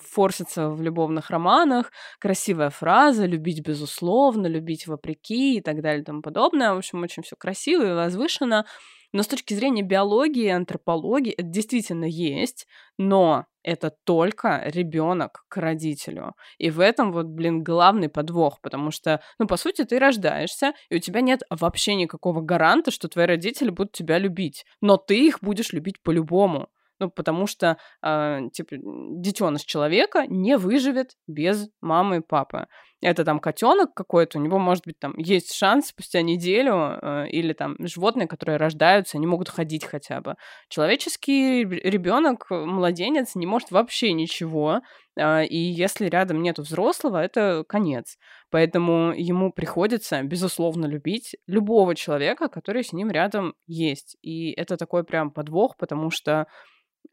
форсится 0.04 0.70
в 0.70 0.82
любовных 0.82 1.30
романах, 1.30 1.92
красивая 2.20 2.70
фраза 2.70 3.26
«любить 3.26 3.66
безусловно», 3.66 4.48
«любить 4.48 4.88
вопреки» 4.88 5.58
и 5.58 5.62
так 5.62 5.82
далее 5.82 6.02
и 6.02 6.06
тому 6.06 6.22
подобное. 6.22 6.74
В 6.74 6.78
общем, 6.78 7.04
очень 7.04 7.24
все 7.24 7.36
красиво 7.36 7.84
и 7.84 7.94
возвышенно. 7.94 8.66
Но 9.14 9.24
с 9.24 9.28
точки 9.28 9.54
зрения 9.54 9.84
биологии, 9.84 10.50
антропологии, 10.50 11.34
это 11.34 11.48
действительно 11.48 12.06
есть, 12.06 12.68
но 12.98 13.46
это 13.64 13.92
только 14.06 14.64
ребенок 14.66 15.44
к 15.50 15.58
родителю. 15.58 16.36
И 16.58 16.70
в 16.70 16.80
этом 16.80 17.12
вот, 17.12 17.26
блин, 17.26 17.64
главный 17.64 18.10
подвох, 18.10 18.62
потому 18.62 18.92
что, 18.92 19.22
ну, 19.40 19.48
по 19.48 19.58
сути, 19.58 19.84
ты 19.84 20.00
рождаешься, 20.00 20.74
и 20.90 20.96
у 20.96 21.00
тебя 21.00 21.22
нет 21.22 21.42
вообще 21.50 21.96
никакого 21.96 22.42
гаранта, 22.42 22.92
что 22.92 23.08
твои 23.08 23.26
родители 23.26 23.70
будут 23.70 23.92
тебя 23.92 24.20
любить. 24.20 24.66
Но 24.82 24.98
ты 24.98 25.28
их 25.28 25.40
будешь 25.42 25.74
любить 25.74 26.02
по-любому. 26.02 26.70
Ну, 27.00 27.12
потому 27.12 27.46
что, 27.46 27.78
э, 28.02 28.40
типа, 28.54 28.76
детеныш 28.80 29.64
человека 29.64 30.26
не 30.28 30.58
выживет 30.58 31.12
без 31.28 31.70
мамы 31.82 32.18
и 32.18 32.22
папы. 32.22 32.68
Это 33.02 33.24
там 33.24 33.40
котенок 33.40 33.94
какой-то, 33.94 34.40
у 34.40 34.42
него, 34.42 34.58
может 34.58 34.86
быть, 34.86 34.98
там 35.00 35.14
есть 35.18 35.54
шанс 35.54 35.90
спустя 35.90 36.24
неделю, 36.24 36.98
э, 37.00 37.28
или 37.30 37.54
там 37.54 37.76
животные, 37.80 38.28
которые 38.28 38.58
рождаются, 38.58 39.18
они 39.18 39.28
могут 39.28 39.50
ходить 39.50 39.86
хотя 39.86 40.20
бы. 40.20 40.36
Человеческий 40.68 41.64
ребенок, 41.64 42.48
младенец, 42.50 43.36
не 43.36 43.46
может 43.46 43.70
вообще 43.70 44.14
ничего, 44.14 44.82
э, 45.16 45.46
и 45.46 45.58
если 45.58 46.08
рядом 46.08 46.42
нету 46.42 46.64
взрослого, 46.64 47.24
это 47.24 47.64
конец. 47.70 48.18
Поэтому 48.50 49.14
ему 49.16 49.52
приходится, 49.52 50.24
безусловно, 50.24 50.88
любить 50.88 51.36
любого 51.46 51.94
человека, 51.94 52.48
который 52.50 52.84
с 52.84 52.94
ним 52.94 53.12
рядом 53.12 53.54
есть. 53.68 54.18
И 54.24 54.52
это 54.54 54.76
такой 54.76 55.04
прям 55.04 55.30
подвох, 55.30 55.78
потому 55.78 56.10
что 56.10 56.48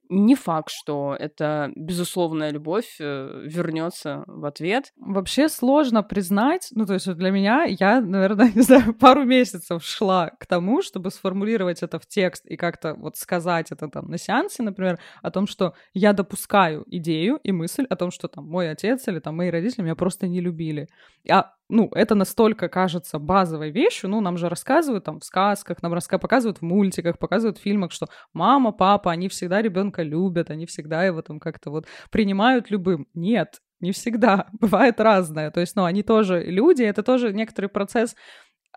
не 0.08 0.34
факт, 0.34 0.70
что 0.70 1.16
эта 1.18 1.72
безусловная 1.76 2.50
любовь 2.50 2.96
э, 3.00 3.42
вернется 3.44 4.24
в 4.26 4.44
ответ. 4.44 4.92
Вообще 4.96 5.48
сложно 5.48 6.02
признать, 6.02 6.68
ну, 6.72 6.86
то 6.86 6.94
есть 6.94 7.12
для 7.14 7.30
меня, 7.30 7.64
я, 7.64 8.00
наверное, 8.00 8.50
не 8.54 8.62
знаю, 8.62 8.94
пару 8.94 9.24
месяцев 9.24 9.82
шла 9.84 10.30
к 10.30 10.46
тому, 10.46 10.82
чтобы 10.82 11.10
сформулировать 11.10 11.82
это 11.82 11.98
в 11.98 12.06
текст 12.06 12.46
и 12.46 12.56
как-то 12.56 12.94
вот 12.94 13.16
сказать 13.16 13.72
это 13.72 13.88
там 13.88 14.08
на 14.08 14.18
сеансе, 14.18 14.62
например, 14.62 14.98
о 15.22 15.30
том, 15.30 15.46
что 15.46 15.74
я 15.92 16.12
допускаю 16.12 16.84
идею 16.86 17.40
и 17.42 17.52
мысль 17.52 17.86
о 17.88 17.96
том, 17.96 18.10
что 18.10 18.28
там 18.28 18.46
мой 18.46 18.70
отец 18.70 19.06
или 19.08 19.18
там 19.18 19.36
мои 19.36 19.50
родители 19.50 19.82
меня 19.82 19.96
просто 19.96 20.26
не 20.26 20.40
любили. 20.40 20.88
А 21.30 21.54
ну, 21.68 21.90
это 21.94 22.14
настолько 22.14 22.68
кажется 22.68 23.18
базовой 23.18 23.70
вещью, 23.70 24.10
ну, 24.10 24.20
нам 24.20 24.36
же 24.36 24.48
рассказывают 24.48 25.04
там 25.04 25.20
в 25.20 25.24
сказках, 25.24 25.82
нам 25.82 25.94
раска 25.94 26.18
показывают 26.18 26.58
в 26.58 26.62
мультиках, 26.62 27.18
показывают 27.18 27.58
в 27.58 27.62
фильмах, 27.62 27.92
что 27.92 28.06
мама, 28.32 28.72
папа, 28.72 29.10
они 29.10 29.28
всегда 29.28 29.62
ребенка 29.62 30.02
любят, 30.02 30.50
они 30.50 30.66
всегда 30.66 31.04
его 31.04 31.22
там 31.22 31.40
как-то 31.40 31.70
вот 31.70 31.86
принимают 32.10 32.70
любым. 32.70 33.06
Нет, 33.14 33.60
не 33.80 33.92
всегда, 33.92 34.48
бывает 34.60 35.00
разное. 35.00 35.50
То 35.50 35.60
есть, 35.60 35.76
ну, 35.76 35.84
они 35.84 36.02
тоже 36.02 36.42
люди, 36.42 36.82
это 36.82 37.02
тоже 37.02 37.32
некоторый 37.32 37.66
процесс 37.68 38.14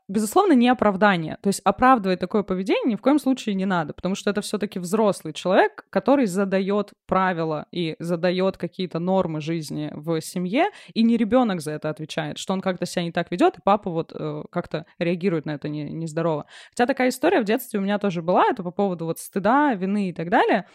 безусловно, 0.08 0.54
не 0.54 0.70
оправдание. 0.70 1.38
То 1.42 1.48
есть 1.48 1.62
оправдывать 1.64 2.20
такое 2.20 2.44
поведение 2.44 2.94
ни 2.94 2.96
в 2.96 3.02
коем 3.02 3.20
случае 3.20 3.56
не 3.56 3.66
надо, 3.66 3.94
потому 3.94 4.16
что 4.16 4.30
это 4.30 4.42
все-таки 4.42 4.80
взрослый 4.80 5.34
человек, 5.34 5.86
который 5.90 6.26
задает 6.26 6.94
правила 7.06 7.68
и 7.72 7.96
задает 8.00 8.58
какие-то 8.58 9.00
нормы 9.00 9.42
жизни 9.42 9.92
в 9.94 10.22
семье, 10.22 10.70
и 10.94 11.04
не 11.04 11.18
ребенок 11.18 11.62
за 11.62 11.72
это 11.72 11.90
отвечает, 11.90 12.38
что 12.38 12.54
он 12.54 12.62
как-то 12.62 12.86
себя 12.86 13.04
не 13.04 13.12
так 13.12 13.32
ведет, 13.32 13.58
и 13.58 13.62
папа 13.64 13.90
вот 13.90 14.12
э, 14.14 14.44
как-то 14.52 14.86
реагирует 15.00 15.46
на 15.46 15.52
это 15.52 15.70
не, 15.70 15.84
нездорово. 15.92 16.46
Хотя 16.70 16.86
такая 16.86 17.10
история 17.10 17.42
в 17.42 17.46
детстве 17.46 17.80
у 17.80 17.84
меня 17.84 18.00
тоже 18.00 18.22
была, 18.22 18.46
это 18.50 18.64
по 18.64 18.72
поводу 18.72 19.06
вот 19.06 19.20
стыда, 19.20 19.74
вины 19.74 20.10
и 20.10 20.14
так 20.14 20.30
далее 20.30 20.66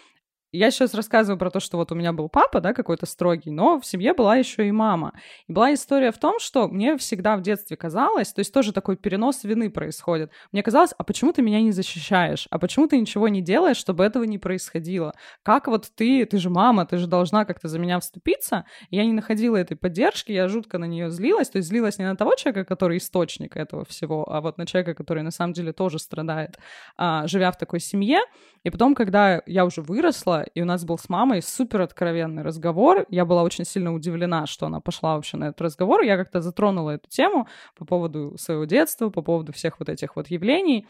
я 0.52 0.70
сейчас 0.70 0.94
рассказываю 0.94 1.38
про 1.38 1.50
то, 1.50 1.60
что 1.60 1.76
вот 1.76 1.92
у 1.92 1.94
меня 1.94 2.12
был 2.12 2.28
папа, 2.28 2.60
да, 2.60 2.74
какой-то 2.74 3.06
строгий, 3.06 3.50
но 3.50 3.80
в 3.80 3.86
семье 3.86 4.14
была 4.14 4.36
еще 4.36 4.68
и 4.68 4.72
мама. 4.72 5.12
И 5.48 5.52
была 5.52 5.72
история 5.74 6.12
в 6.12 6.18
том, 6.18 6.38
что 6.38 6.68
мне 6.68 6.96
всегда 6.98 7.36
в 7.36 7.42
детстве 7.42 7.76
казалось, 7.76 8.32
то 8.32 8.40
есть 8.40 8.52
тоже 8.52 8.72
такой 8.72 8.96
перенос 8.96 9.44
вины 9.44 9.70
происходит. 9.70 10.30
Мне 10.52 10.62
казалось, 10.62 10.92
а 10.96 11.04
почему 11.04 11.32
ты 11.32 11.42
меня 11.42 11.60
не 11.62 11.72
защищаешь? 11.72 12.46
А 12.50 12.58
почему 12.58 12.86
ты 12.86 13.00
ничего 13.00 13.28
не 13.28 13.40
делаешь, 13.40 13.76
чтобы 13.76 14.04
этого 14.04 14.24
не 14.24 14.38
происходило? 14.38 15.14
Как 15.42 15.68
вот 15.68 15.90
ты, 15.94 16.24
ты 16.26 16.38
же 16.38 16.50
мама, 16.50 16.86
ты 16.86 16.98
же 16.98 17.06
должна 17.06 17.44
как-то 17.44 17.68
за 17.68 17.78
меня 17.78 17.98
вступиться? 18.00 18.64
я 18.90 19.04
не 19.06 19.12
находила 19.12 19.56
этой 19.56 19.76
поддержки, 19.76 20.32
я 20.32 20.48
жутко 20.48 20.78
на 20.78 20.84
нее 20.84 21.10
злилась, 21.10 21.48
то 21.48 21.56
есть 21.56 21.68
злилась 21.68 21.98
не 21.98 22.04
на 22.04 22.16
того 22.16 22.34
человека, 22.34 22.64
который 22.64 22.98
источник 22.98 23.56
этого 23.56 23.84
всего, 23.84 24.30
а 24.30 24.40
вот 24.40 24.58
на 24.58 24.66
человека, 24.66 24.94
который 24.94 25.22
на 25.22 25.30
самом 25.30 25.54
деле 25.54 25.72
тоже 25.72 25.98
страдает, 25.98 26.58
а, 26.96 27.26
живя 27.26 27.50
в 27.50 27.58
такой 27.58 27.80
семье. 27.80 28.20
И 28.64 28.70
потом, 28.70 28.94
когда 28.94 29.42
я 29.46 29.64
уже 29.64 29.80
выросла, 29.82 30.41
и 30.54 30.62
у 30.62 30.64
нас 30.64 30.84
был 30.84 30.98
с 30.98 31.08
мамой 31.08 31.42
супер 31.42 31.80
откровенный 31.82 32.42
разговор, 32.42 33.06
я 33.08 33.24
была 33.24 33.42
очень 33.42 33.64
сильно 33.64 33.94
удивлена, 33.94 34.46
что 34.46 34.66
она 34.66 34.80
пошла 34.80 35.14
вообще 35.14 35.36
на 35.36 35.44
этот 35.44 35.60
разговор, 35.60 36.02
я 36.02 36.16
как-то 36.16 36.40
затронула 36.40 36.90
эту 36.90 37.08
тему 37.08 37.48
по 37.76 37.84
поводу 37.84 38.36
своего 38.38 38.64
детства, 38.64 39.10
по 39.10 39.22
поводу 39.22 39.52
всех 39.52 39.78
вот 39.78 39.88
этих 39.88 40.16
вот 40.16 40.28
явлений, 40.28 40.86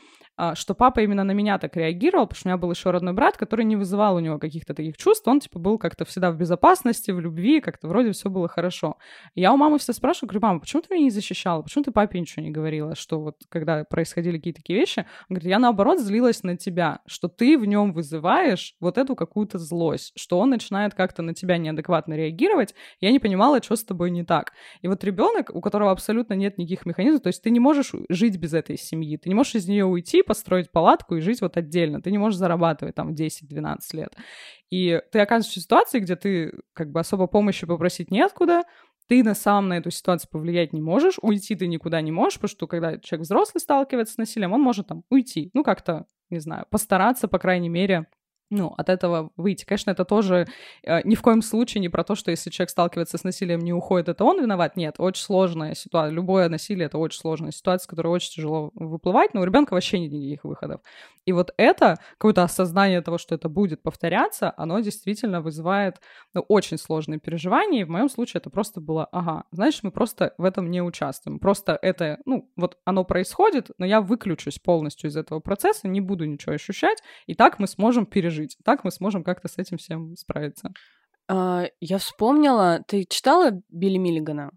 что 0.54 0.74
папа 0.74 1.00
именно 1.00 1.24
на 1.24 1.32
меня 1.32 1.58
так 1.58 1.76
реагировал, 1.76 2.26
потому 2.26 2.38
что 2.38 2.48
у 2.48 2.50
меня 2.50 2.58
был 2.58 2.70
еще 2.70 2.90
родной 2.90 3.12
брат, 3.12 3.36
который 3.36 3.64
не 3.64 3.76
вызывал 3.76 4.16
у 4.16 4.20
него 4.20 4.38
каких-то 4.38 4.74
таких 4.74 4.96
чувств, 4.96 5.26
он 5.28 5.40
типа 5.40 5.58
был 5.58 5.78
как-то 5.78 6.04
всегда 6.04 6.30
в 6.30 6.36
безопасности, 6.36 7.10
в 7.10 7.20
любви, 7.20 7.60
как-то 7.60 7.88
вроде 7.88 8.12
все 8.12 8.30
было 8.30 8.48
хорошо. 8.48 8.96
Я 9.34 9.52
у 9.52 9.56
мамы 9.56 9.78
всегда 9.78 9.92
спрашиваю, 9.94 10.28
говорю, 10.28 10.46
мама, 10.46 10.60
почему 10.60 10.82
ты 10.82 10.94
меня 10.94 11.04
не 11.04 11.10
защищала, 11.10 11.62
почему 11.62 11.84
ты 11.84 11.90
папе 11.90 12.20
ничего 12.20 12.42
не 12.42 12.50
говорила, 12.50 12.94
что 12.94 13.20
вот 13.20 13.36
когда 13.48 13.84
происходили 13.84 14.38
какие-то 14.38 14.60
такие 14.60 14.78
вещи, 14.78 15.00
он 15.28 15.34
говорит, 15.34 15.50
я 15.50 15.58
наоборот 15.58 16.00
злилась 16.00 16.42
на 16.42 16.56
тебя, 16.56 17.00
что 17.06 17.28
ты 17.28 17.58
в 17.58 17.64
нем 17.64 17.92
вызываешь 17.92 18.74
вот 18.80 18.98
эту 18.98 19.14
какую-то 19.14 19.58
злость, 19.58 20.12
что 20.16 20.38
он 20.38 20.50
начинает 20.50 20.94
как-то 20.94 21.22
на 21.22 21.34
тебя 21.34 21.58
неадекватно 21.58 22.14
реагировать. 22.14 22.74
Я 23.00 23.10
не 23.10 23.18
понимала, 23.18 23.62
что 23.62 23.76
с 23.76 23.84
тобой 23.84 24.10
не 24.10 24.24
так. 24.24 24.52
И 24.80 24.88
вот 24.88 25.04
ребенок, 25.04 25.50
у 25.54 25.60
которого 25.60 25.90
абсолютно 25.90 26.34
нет 26.34 26.58
никаких 26.58 26.86
механизмов, 26.86 27.22
то 27.22 27.28
есть 27.28 27.42
ты 27.42 27.50
не 27.50 27.60
можешь 27.60 27.92
жить 28.08 28.36
без 28.38 28.54
этой 28.54 28.78
семьи, 28.78 29.16
ты 29.16 29.28
не 29.28 29.34
можешь 29.34 29.54
из 29.56 29.68
нее 29.68 29.84
уйти, 29.84 30.21
построить 30.22 30.70
палатку 30.70 31.16
и 31.16 31.20
жить 31.20 31.40
вот 31.40 31.56
отдельно. 31.56 32.00
Ты 32.00 32.10
не 32.10 32.18
можешь 32.18 32.38
зарабатывать 32.38 32.94
там 32.94 33.14
10-12 33.14 33.78
лет. 33.92 34.16
И 34.70 35.00
ты 35.10 35.20
оказываешься 35.20 35.60
в 35.60 35.62
ситуации, 35.62 35.98
где 36.00 36.16
ты 36.16 36.52
как 36.72 36.90
бы 36.90 37.00
особо 37.00 37.26
помощи 37.26 37.66
попросить 37.66 38.10
неоткуда, 38.10 38.62
ты 39.08 39.22
на 39.22 39.34
сам 39.34 39.68
на 39.68 39.78
эту 39.78 39.90
ситуацию 39.90 40.30
повлиять 40.30 40.72
не 40.72 40.80
можешь, 40.80 41.18
уйти 41.20 41.54
ты 41.54 41.66
никуда 41.66 42.00
не 42.00 42.12
можешь, 42.12 42.38
потому 42.38 42.48
что 42.48 42.66
когда 42.66 42.98
человек 42.98 43.24
взрослый 43.24 43.60
сталкивается 43.60 44.14
с 44.14 44.16
насилием, 44.18 44.52
он 44.52 44.60
может 44.60 44.86
там 44.86 45.02
уйти, 45.10 45.50
ну 45.54 45.64
как-то 45.64 46.06
не 46.30 46.38
знаю, 46.38 46.66
постараться, 46.70 47.28
по 47.28 47.38
крайней 47.38 47.68
мере, 47.68 48.06
ну, 48.52 48.74
от 48.76 48.88
этого 48.88 49.30
выйти. 49.36 49.64
Конечно, 49.64 49.90
это 49.90 50.04
тоже 50.04 50.46
э, 50.82 51.00
ни 51.04 51.14
в 51.14 51.22
коем 51.22 51.40
случае 51.42 51.80
не 51.80 51.88
про 51.88 52.04
то, 52.04 52.14
что 52.14 52.30
если 52.30 52.50
человек 52.50 52.70
сталкивается 52.70 53.16
с 53.16 53.24
насилием, 53.24 53.60
не 53.60 53.72
уходит, 53.72 54.10
это 54.10 54.24
он 54.24 54.40
виноват. 54.40 54.76
Нет, 54.76 54.96
очень 54.98 55.22
сложная 55.24 55.74
ситуация. 55.74 56.12
Любое 56.12 56.48
насилие— 56.48 56.86
это 56.86 56.98
очень 56.98 57.18
сложная 57.18 57.50
ситуация, 57.50 57.84
с 57.84 57.86
которой 57.86 58.08
очень 58.08 58.32
тяжело 58.32 58.70
выплывать, 58.74 59.32
но 59.32 59.40
у 59.40 59.44
ребенка 59.44 59.72
вообще 59.72 59.98
нет 59.98 60.12
никаких 60.12 60.44
выходов. 60.44 60.82
И 61.24 61.32
вот 61.32 61.54
это, 61.56 61.98
какое-то 62.18 62.42
осознание 62.42 63.00
того, 63.00 63.16
что 63.16 63.34
это 63.34 63.48
будет 63.48 63.82
повторяться, 63.82 64.52
оно 64.56 64.80
действительно 64.80 65.40
вызывает 65.40 66.00
ну, 66.34 66.44
очень 66.48 66.78
сложные 66.78 67.20
переживания. 67.20 67.82
И 67.82 67.84
в 67.84 67.90
моем 67.90 68.08
случае 68.08 68.40
это 68.40 68.50
просто 68.50 68.80
было, 68.80 69.06
ага, 69.12 69.44
знаешь, 69.52 69.80
мы 69.82 69.92
просто 69.92 70.34
в 70.36 70.44
этом 70.44 70.70
не 70.70 70.82
участвуем. 70.82 71.38
Просто 71.38 71.78
это, 71.80 72.18
ну, 72.26 72.50
вот 72.56 72.78
оно 72.84 73.04
происходит, 73.04 73.70
но 73.78 73.86
я 73.86 74.00
выключусь 74.00 74.58
полностью 74.58 75.10
из 75.10 75.16
этого 75.16 75.40
процесса, 75.40 75.88
не 75.88 76.00
буду 76.00 76.24
ничего 76.24 76.54
ощущать, 76.54 76.98
и 77.26 77.34
так 77.34 77.58
мы 77.58 77.66
сможем 77.66 78.04
пережить. 78.04 78.41
Так 78.64 78.84
мы 78.84 78.90
сможем 78.90 79.24
как-то 79.24 79.48
с 79.48 79.58
этим 79.58 79.78
всем 79.78 80.16
справиться. 80.16 80.72
А, 81.28 81.64
я 81.80 81.98
вспомнила, 81.98 82.82
ты 82.86 83.04
читала 83.08 83.62
Билли 83.68 83.98
Миллигана? 83.98 84.50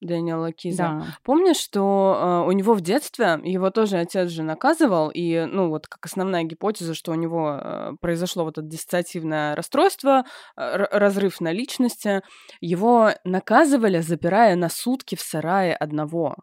Дэниела 0.00 0.52
Киза. 0.52 0.82
Да. 0.82 1.06
Помнишь, 1.24 1.56
что 1.56 2.44
э, 2.44 2.48
у 2.48 2.52
него 2.52 2.74
в 2.74 2.80
детстве 2.80 3.40
его 3.42 3.70
тоже 3.70 3.98
отец 3.98 4.30
же 4.30 4.42
наказывал, 4.42 5.10
и, 5.12 5.44
ну, 5.44 5.68
вот 5.70 5.88
как 5.88 6.06
основная 6.06 6.44
гипотеза, 6.44 6.94
что 6.94 7.12
у 7.12 7.16
него 7.16 7.58
э, 7.60 7.92
произошло 8.00 8.44
вот 8.44 8.58
это 8.58 8.66
диссоциативное 8.66 9.56
расстройство, 9.56 10.24
э, 10.56 10.76
разрыв 10.92 11.40
на 11.40 11.52
личности, 11.52 12.22
его 12.60 13.10
наказывали, 13.24 13.98
запирая 13.98 14.54
на 14.54 14.68
сутки 14.68 15.16
в 15.16 15.20
сарае 15.20 15.74
одного. 15.74 16.36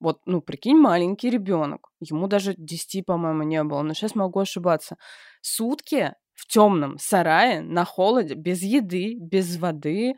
Вот, 0.00 0.18
ну, 0.26 0.40
прикинь, 0.40 0.78
маленький 0.78 1.30
ребенок. 1.30 1.90
Ему 2.00 2.26
даже 2.26 2.54
10, 2.56 3.04
по-моему, 3.04 3.42
не 3.42 3.62
было, 3.62 3.82
но 3.82 3.94
сейчас 3.94 4.14
могу 4.14 4.40
ошибаться. 4.40 4.96
Сутки 5.42 6.14
в 6.34 6.46
темном 6.46 6.98
сарае, 6.98 7.60
на 7.60 7.84
холоде, 7.84 8.34
без 8.34 8.62
еды, 8.62 9.16
без 9.18 9.56
воды. 9.58 10.14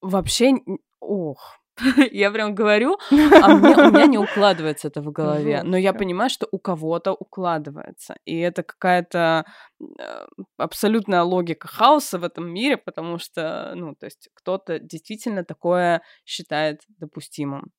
Вообще, 0.00 0.54
ох, 1.00 1.62
я 2.12 2.30
прям 2.30 2.54
говорю, 2.54 2.98
а 3.10 3.54
мне, 3.54 3.74
у 3.76 3.90
меня 3.90 4.06
не 4.06 4.18
укладывается 4.18 4.88
это 4.88 5.00
в 5.00 5.10
голове. 5.10 5.62
Но 5.62 5.76
я 5.76 5.92
понимаю, 5.92 6.30
что 6.30 6.46
у 6.50 6.58
кого-то 6.58 7.12
укладывается. 7.12 8.16
И 8.24 8.38
это 8.38 8.62
какая-то 8.62 9.44
э, 9.80 10.26
абсолютная 10.58 11.22
логика 11.22 11.68
хаоса 11.68 12.18
в 12.18 12.24
этом 12.24 12.52
мире, 12.52 12.76
потому 12.76 13.18
что, 13.18 13.72
ну, 13.74 13.94
то 13.94 14.06
есть 14.06 14.28
кто-то 14.34 14.78
действительно 14.78 15.44
такое 15.44 16.02
считает 16.24 16.82
допустимым. 16.98 17.72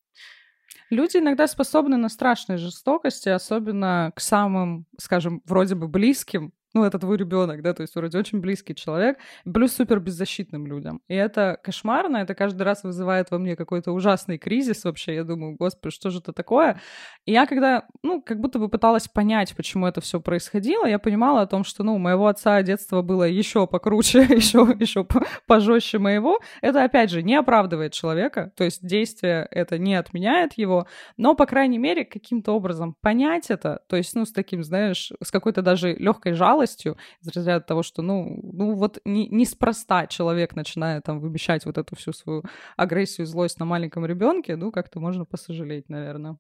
Люди 0.90 1.18
иногда 1.18 1.48
способны 1.48 1.98
на 1.98 2.10
страшные 2.10 2.58
жестокости, 2.58 3.30
особенно 3.30 4.12
к 4.16 4.20
самым, 4.20 4.86
скажем, 5.00 5.42
вроде 5.46 5.76
бы 5.76 5.88
близким 5.88 6.52
ну, 6.74 6.84
это 6.84 7.00
твой 7.00 7.18
ребенок, 7.18 7.62
да, 7.62 7.74
то 7.74 7.82
есть 7.82 7.96
вроде 7.96 8.18
очень 8.18 8.40
близкий 8.40 8.76
человек, 8.76 9.18
плюс 9.52 9.74
супер 9.74 10.00
беззащитным 10.00 10.68
людям. 10.68 11.02
И 11.08 11.14
это 11.14 11.60
кошмарно, 11.64 12.18
это 12.18 12.36
каждый 12.36 12.64
раз 12.64 12.84
вызывает 12.84 13.32
во 13.32 13.38
мне 13.38 13.56
какой-то 13.56 13.92
ужасный 13.92 14.38
кризис 14.38 14.84
вообще. 14.84 15.16
Я 15.16 15.24
думаю, 15.24 15.56
господи, 15.56 15.94
что 15.94 16.10
же 16.10 16.20
это 16.20 16.34
такое? 16.34 16.80
И 17.26 17.32
я 17.32 17.46
когда, 17.46 17.86
ну, 18.02 18.22
как 18.22 18.40
будто 18.40 18.60
бы 18.60 18.70
пыталась 18.70 19.08
понять, 19.08 19.56
почему 19.56 19.88
это 19.88 20.02
все 20.02 20.20
происходило, 20.20 20.86
я 20.86 21.00
понимала 21.00 21.42
о 21.42 21.48
том, 21.48 21.64
что, 21.64 21.84
ну, 21.84 21.96
у 21.96 22.00
моего 22.00 22.28
отца 22.28 22.62
детство 22.64 23.02
было 23.02 23.24
еще 23.24 23.68
покруче, 23.68 24.20
еще, 24.30 24.76
еще 24.80 25.08
пожестче 25.48 26.00
моего. 26.00 26.40
Это, 26.62 26.84
опять 26.84 27.12
же, 27.12 27.22
не 27.22 27.36
оправдывает 27.36 27.94
человека, 27.94 28.52
то 28.58 28.64
есть 28.64 28.86
действие 28.86 29.48
это 29.52 29.78
не 29.78 29.96
отменяет 29.96 30.54
его, 30.54 30.88
но, 31.18 31.36
по 31.36 31.46
крайней 31.46 31.78
мере, 31.78 32.04
каким-то 32.04 32.54
образом 32.54 32.96
понять 33.00 33.52
это, 33.52 33.82
то 33.88 33.96
есть, 33.96 34.16
ну, 34.16 34.26
с 34.26 34.32
таким, 34.32 34.64
знаешь, 34.64 35.12
с 35.24 35.32
какой-то 35.32 35.62
даже 35.62 35.94
легкой 35.94 36.34
жалостью, 36.34 36.63
жалостью 36.64 36.98
из 37.22 37.28
разряда 37.36 37.66
того, 37.66 37.84
что, 37.84 38.02
ну, 38.02 38.40
ну 38.44 38.76
вот 38.76 39.00
не, 39.06 39.28
неспроста 39.28 40.08
человек 40.08 40.56
начинает 40.56 41.04
там 41.04 41.20
вымещать 41.20 41.66
вот 41.66 41.78
эту 41.78 41.96
всю 41.96 42.14
свою 42.14 42.44
агрессию, 42.78 43.28
злость 43.28 43.60
на 43.60 43.66
маленьком 43.66 44.06
ребенке, 44.06 44.56
ну, 44.56 44.72
как-то 44.72 45.00
можно 45.00 45.26
посожалеть, 45.26 45.90
наверное. 45.90 46.38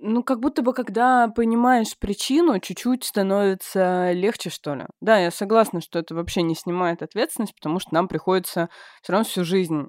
Ну, 0.00 0.22
как 0.22 0.38
будто 0.38 0.62
бы, 0.62 0.72
когда 0.74 1.28
понимаешь 1.28 1.98
причину, 1.98 2.60
чуть-чуть 2.60 3.04
становится 3.04 4.12
легче, 4.12 4.48
что 4.48 4.74
ли. 4.76 4.86
Да, 5.00 5.18
я 5.18 5.32
согласна, 5.32 5.80
что 5.80 5.98
это 5.98 6.14
вообще 6.14 6.42
не 6.42 6.54
снимает 6.54 7.02
ответственность, 7.02 7.54
потому 7.56 7.80
что 7.80 7.94
нам 7.94 8.06
приходится 8.06 8.68
все 9.02 9.12
равно 9.12 9.24
всю 9.24 9.44
жизнь 9.44 9.88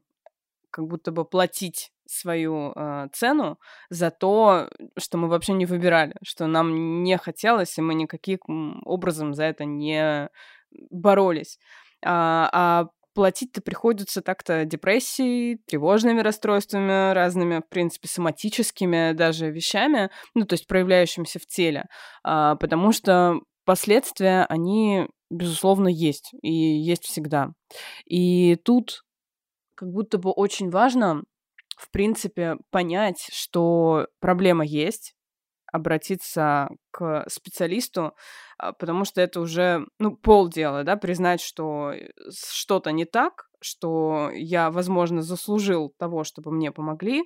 как 0.72 0.88
будто 0.88 1.12
бы 1.12 1.26
платить 1.26 1.92
свою 2.10 2.74
э, 2.76 3.08
цену 3.14 3.60
за 3.90 4.12
то, 4.12 4.70
что 4.98 5.18
мы 5.18 5.28
вообще 5.28 5.54
не 5.54 5.66
выбирали, 5.66 6.16
что 6.24 6.48
нам 6.48 7.04
не 7.04 7.18
хотелось, 7.18 7.78
и 7.78 7.82
мы 7.82 7.94
никаким 7.94 8.82
образом 8.86 9.34
за 9.34 9.44
это 9.46 9.66
не 9.66 10.30
боролись. 10.90 11.60
а, 12.06 12.50
а 12.52 12.88
платить-то 13.14 13.62
приходится 13.62 14.22
так-то 14.22 14.64
депрессией, 14.66 15.58
тревожными 15.68 16.22
расстройствами, 16.22 17.12
разными, 17.12 17.60
в 17.60 17.68
принципе, 17.68 18.08
соматическими 18.08 19.12
даже 19.12 19.52
вещами, 19.52 20.10
ну, 20.36 20.46
то 20.46 20.54
есть 20.54 20.68
проявляющимися 20.68 21.40
в 21.40 21.46
теле, 21.46 21.88
а, 22.24 22.56
потому 22.56 22.94
что 22.94 23.42
последствия, 23.66 24.46
они, 24.48 25.08
безусловно, 25.30 25.90
есть, 25.90 26.32
и 26.42 26.52
есть 26.52 27.04
всегда. 27.04 27.52
И 28.06 28.56
тут 28.64 29.04
как 29.76 29.90
будто 29.90 30.18
бы 30.18 30.32
очень 30.32 30.70
важно, 30.70 31.24
в 31.80 31.90
принципе, 31.92 32.58
понять, 32.72 33.30
что 33.32 34.08
проблема 34.20 34.66
есть, 34.66 35.16
обратиться 35.72 36.70
к 36.92 37.26
специалисту, 37.30 38.14
а, 38.58 38.74
потому 38.74 39.06
что 39.06 39.22
это 39.22 39.40
уже, 39.40 39.86
ну, 39.98 40.18
полдела, 40.18 40.84
да, 40.84 40.98
признать, 40.98 41.42
что 41.42 41.92
э, 41.94 42.10
что-то 42.32 42.92
не 42.92 43.06
так, 43.06 43.46
что 43.62 44.30
я, 44.34 44.72
возможно, 44.72 45.22
заслужил 45.22 45.94
того, 45.98 46.24
чтобы 46.24 46.52
мне 46.52 46.72
помогли, 46.72 47.24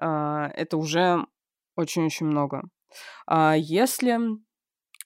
а, 0.00 0.48
это 0.54 0.78
уже 0.78 1.26
очень-очень 1.76 2.26
много. 2.26 2.62
А 3.26 3.54
если 3.56 4.18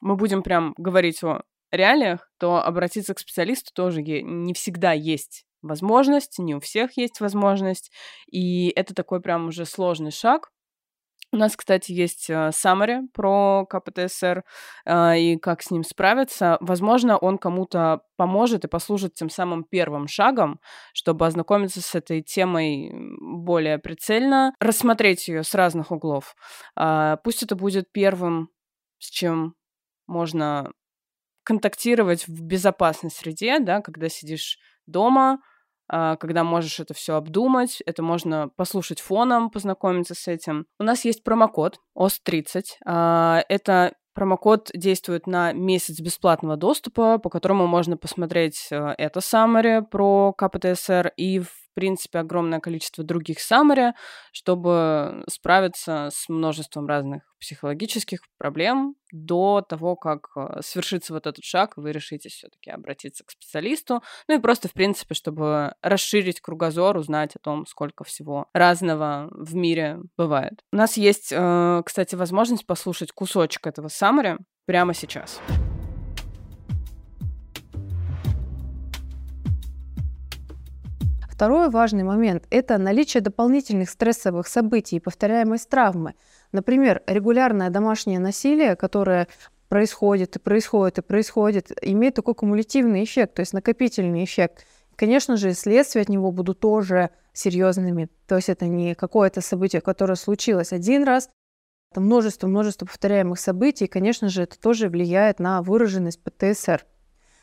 мы 0.01 0.17
будем 0.17 0.43
прям 0.43 0.75
говорить 0.77 1.25
о 1.25 1.43
реалиях, 1.73 2.31
то 2.39 2.63
обратиться 2.63 3.15
к 3.15 3.19
специалисту 3.19 3.73
тоже 3.75 4.03
не 4.03 4.55
всегда 4.55 4.93
есть 4.93 5.47
возможность, 5.65 6.39
не 6.39 6.55
у 6.55 6.61
всех 6.61 6.97
есть 6.97 7.21
возможность, 7.21 7.91
и 8.31 8.69
это 8.69 8.95
такой 8.95 9.21
прям 9.21 9.49
уже 9.49 9.65
сложный 9.65 10.11
шаг, 10.11 10.51
у 11.35 11.37
нас, 11.37 11.57
кстати, 11.57 11.91
есть 11.91 12.31
э, 12.31 12.53
про 13.13 13.67
КПТСР 13.67 14.45
э, 14.87 15.19
и 15.19 15.37
как 15.37 15.63
с 15.63 15.71
ним 15.73 15.83
справиться. 15.83 16.59
Возможно, 16.61 17.19
он 17.19 17.39
кому-то 17.39 18.03
поможет 18.17 18.65
и 18.65 18.69
послужит 18.69 19.15
тем 19.15 19.29
самым 19.29 19.65
первым 19.65 20.07
шагом, 20.07 20.61
чтобы 20.93 21.27
ознакомиться 21.27 21.83
с 21.83 21.97
этой 21.97 22.23
темой 22.23 22.93
более 23.21 23.79
прицельно, 23.79 24.55
рассмотреть 24.61 25.27
ее 25.27 25.43
с 25.43 25.57
разных 25.57 25.91
углов. 25.91 26.37
Э, 26.79 27.17
пусть 27.25 27.43
это 27.43 27.57
будет 27.57 27.91
первым, 27.91 28.51
с 29.01 29.11
чем 29.11 29.57
можно 30.07 30.71
контактировать 31.43 32.29
в 32.29 32.43
безопасной 32.43 33.11
среде, 33.11 33.59
да, 33.59 33.81
когда 33.81 34.09
сидишь 34.09 34.59
дома, 34.87 35.33
а, 35.33 35.54
когда 35.89 36.45
можешь 36.45 36.81
это 36.81 36.95
все 36.95 37.17
обдумать, 37.17 37.83
это 37.87 38.03
можно 38.03 38.49
послушать 38.57 39.01
фоном, 39.01 39.51
познакомиться 39.51 40.15
с 40.15 40.29
этим. 40.29 40.67
У 40.79 40.85
нас 40.85 41.05
есть 41.05 41.23
промокод 41.25 41.79
OS30. 41.97 42.63
А, 42.87 43.43
это 43.49 43.93
Промокод 44.15 44.71
действует 44.73 45.27
на 45.27 45.53
месяц 45.53 45.99
бесплатного 46.01 46.57
доступа, 46.57 47.19
по 47.19 47.29
которому 47.29 47.67
можно 47.67 47.97
посмотреть 47.97 48.69
э, 48.71 48.95
это 48.97 49.19
summary 49.19 49.83
про 49.83 50.33
КПТСР 50.35 51.13
и, 51.17 51.43
в 51.75 51.81
принципе, 51.81 52.21
огромное 52.21 52.61
количество 52.61 53.03
других 53.03 53.39
summary, 53.39 53.95
чтобы 54.31 55.25
справиться 55.29 56.09
с 56.13 56.29
множеством 56.29 56.87
разных 56.87 57.23
психологических 57.41 58.21
проблем 58.39 58.95
до 59.11 59.61
того, 59.61 59.97
как 59.97 60.29
э, 60.37 60.61
свершится 60.63 61.13
вот 61.13 61.27
этот 61.27 61.45
шаг, 61.45 61.73
вы 61.77 61.91
решите 61.91 62.29
все-таки 62.29 62.71
обратиться 62.71 63.25
к 63.25 63.31
специалисту. 63.33 64.03
Ну 64.29 64.39
и 64.39 64.41
просто, 64.41 64.69
в 64.69 64.73
принципе, 64.73 65.15
чтобы 65.15 65.75
расширить 65.83 66.41
кругозор, 66.41 66.97
узнать 66.97 67.35
о 67.35 67.41
том, 67.41 67.67
сколько 67.67 68.05
всего 68.05 68.47
разного 68.55 69.29
в 69.33 69.55
мире 69.57 69.99
бывает. 70.17 70.61
У 70.73 70.77
нас 70.77 70.97
есть, 70.97 71.33
э, 71.33 71.83
кстати, 71.85 72.15
возможность 72.15 72.67
послушать 72.67 73.11
кусочек 73.11 73.67
этого 73.67 73.89
summary 73.89 74.39
прямо 74.65 74.95
сейчас. 74.95 75.41
Второй 81.45 81.69
важный 81.69 82.05
момент– 82.05 82.47
это 82.51 82.79
наличие 82.79 83.21
дополнительных 83.21 83.91
стрессовых 83.91 84.49
событий 84.49 84.97
и 84.97 84.99
повторяемость 84.99 85.69
травмы. 85.69 86.15
Например, 86.53 87.03
регулярное 87.07 87.69
домашнее 87.69 88.19
насилие, 88.19 88.77
которое 88.77 89.29
происходит 89.69 90.37
и 90.37 90.39
происходит 90.39 90.97
и 90.97 91.03
происходит, 91.03 91.71
имеет 91.83 92.15
такой 92.15 92.35
кумулятивный 92.35 93.05
эффект, 93.05 93.35
то 93.35 93.41
есть 93.41 93.53
накопительный 93.53 94.25
эффект. 94.25 94.65
Конечно 94.97 95.37
же, 95.37 95.53
следствия 95.53 96.01
от 96.01 96.09
него 96.09 96.33
будут 96.33 96.61
тоже 96.61 97.11
серьезными. 97.35 98.09
То 98.27 98.37
есть 98.37 98.49
это 98.49 98.65
не 98.65 98.95
какое-то 98.95 99.43
событие, 99.43 99.83
которое 99.83 100.17
случилось 100.17 100.73
один 100.73 101.05
раз, 101.05 101.29
это 101.91 102.01
множество-множество 102.01 102.87
повторяемых 102.87 103.39
событий, 103.39 103.85
и, 103.85 103.89
конечно 103.89 104.31
же, 104.31 104.45
это 104.45 104.59
тоже 104.59 104.89
влияет 104.89 105.41
на 105.41 105.61
выраженность 105.61 106.23
ПТСР. 106.23 106.87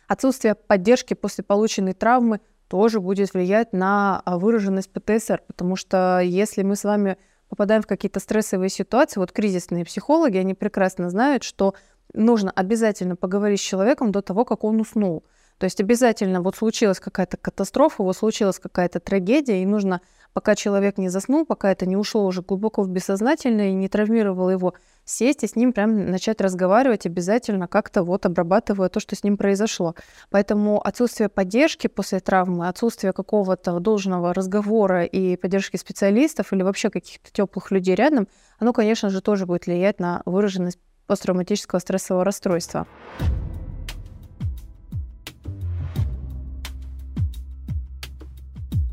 Отсутствие 0.07 0.55
поддержки 0.55 1.13
после 1.13 1.43
полученной 1.43 1.93
травмы 1.93 2.39
тоже 2.71 3.01
будет 3.01 3.33
влиять 3.33 3.73
на 3.73 4.21
а, 4.23 4.37
выраженность 4.37 4.89
ПТСР, 4.93 5.41
потому 5.45 5.75
что 5.75 6.21
если 6.23 6.63
мы 6.63 6.77
с 6.77 6.85
вами 6.85 7.17
попадаем 7.49 7.81
в 7.81 7.85
какие-то 7.85 8.21
стрессовые 8.21 8.69
ситуации, 8.69 9.19
вот 9.19 9.33
кризисные 9.33 9.83
психологи, 9.83 10.37
они 10.37 10.53
прекрасно 10.53 11.09
знают, 11.09 11.43
что 11.43 11.75
нужно 12.13 12.49
обязательно 12.49 13.17
поговорить 13.17 13.59
с 13.59 13.63
человеком 13.63 14.13
до 14.13 14.21
того, 14.21 14.45
как 14.45 14.63
он 14.63 14.79
уснул. 14.79 15.25
То 15.57 15.65
есть 15.65 15.81
обязательно 15.81 16.41
вот 16.41 16.55
случилась 16.55 17.01
какая-то 17.01 17.35
катастрофа, 17.35 18.03
вот 18.03 18.15
случилась 18.15 18.57
какая-то 18.57 19.01
трагедия, 19.01 19.61
и 19.61 19.65
нужно 19.65 19.99
пока 20.31 20.55
человек 20.55 20.97
не 20.97 21.09
заснул, 21.09 21.45
пока 21.45 21.73
это 21.73 21.85
не 21.85 21.97
ушло 21.97 22.25
уже 22.25 22.41
глубоко 22.41 22.83
в 22.83 22.89
бессознательное 22.89 23.71
и 23.71 23.73
не 23.73 23.89
травмировало 23.89 24.49
его, 24.49 24.75
сесть 25.11 25.43
и 25.43 25.47
с 25.47 25.55
ним 25.55 25.73
прям 25.73 26.09
начать 26.09 26.41
разговаривать 26.41 27.05
обязательно, 27.05 27.67
как-то 27.67 28.03
вот 28.03 28.25
обрабатывая 28.25 28.89
то, 28.89 28.99
что 28.99 29.15
с 29.15 29.23
ним 29.23 29.37
произошло. 29.37 29.95
Поэтому 30.29 30.81
отсутствие 30.81 31.29
поддержки 31.29 31.87
после 31.87 32.19
травмы, 32.19 32.67
отсутствие 32.67 33.13
какого-то 33.13 33.79
должного 33.79 34.33
разговора 34.33 35.03
и 35.03 35.35
поддержки 35.35 35.77
специалистов 35.77 36.53
или 36.53 36.63
вообще 36.63 36.89
каких-то 36.89 37.31
теплых 37.31 37.71
людей 37.71 37.95
рядом, 37.95 38.27
оно, 38.59 38.73
конечно 38.73 39.09
же, 39.09 39.21
тоже 39.21 39.45
будет 39.45 39.65
влиять 39.65 39.99
на 39.99 40.21
выраженность 40.25 40.79
посттравматического 41.07 41.79
стрессового 41.79 42.23
расстройства. 42.23 42.87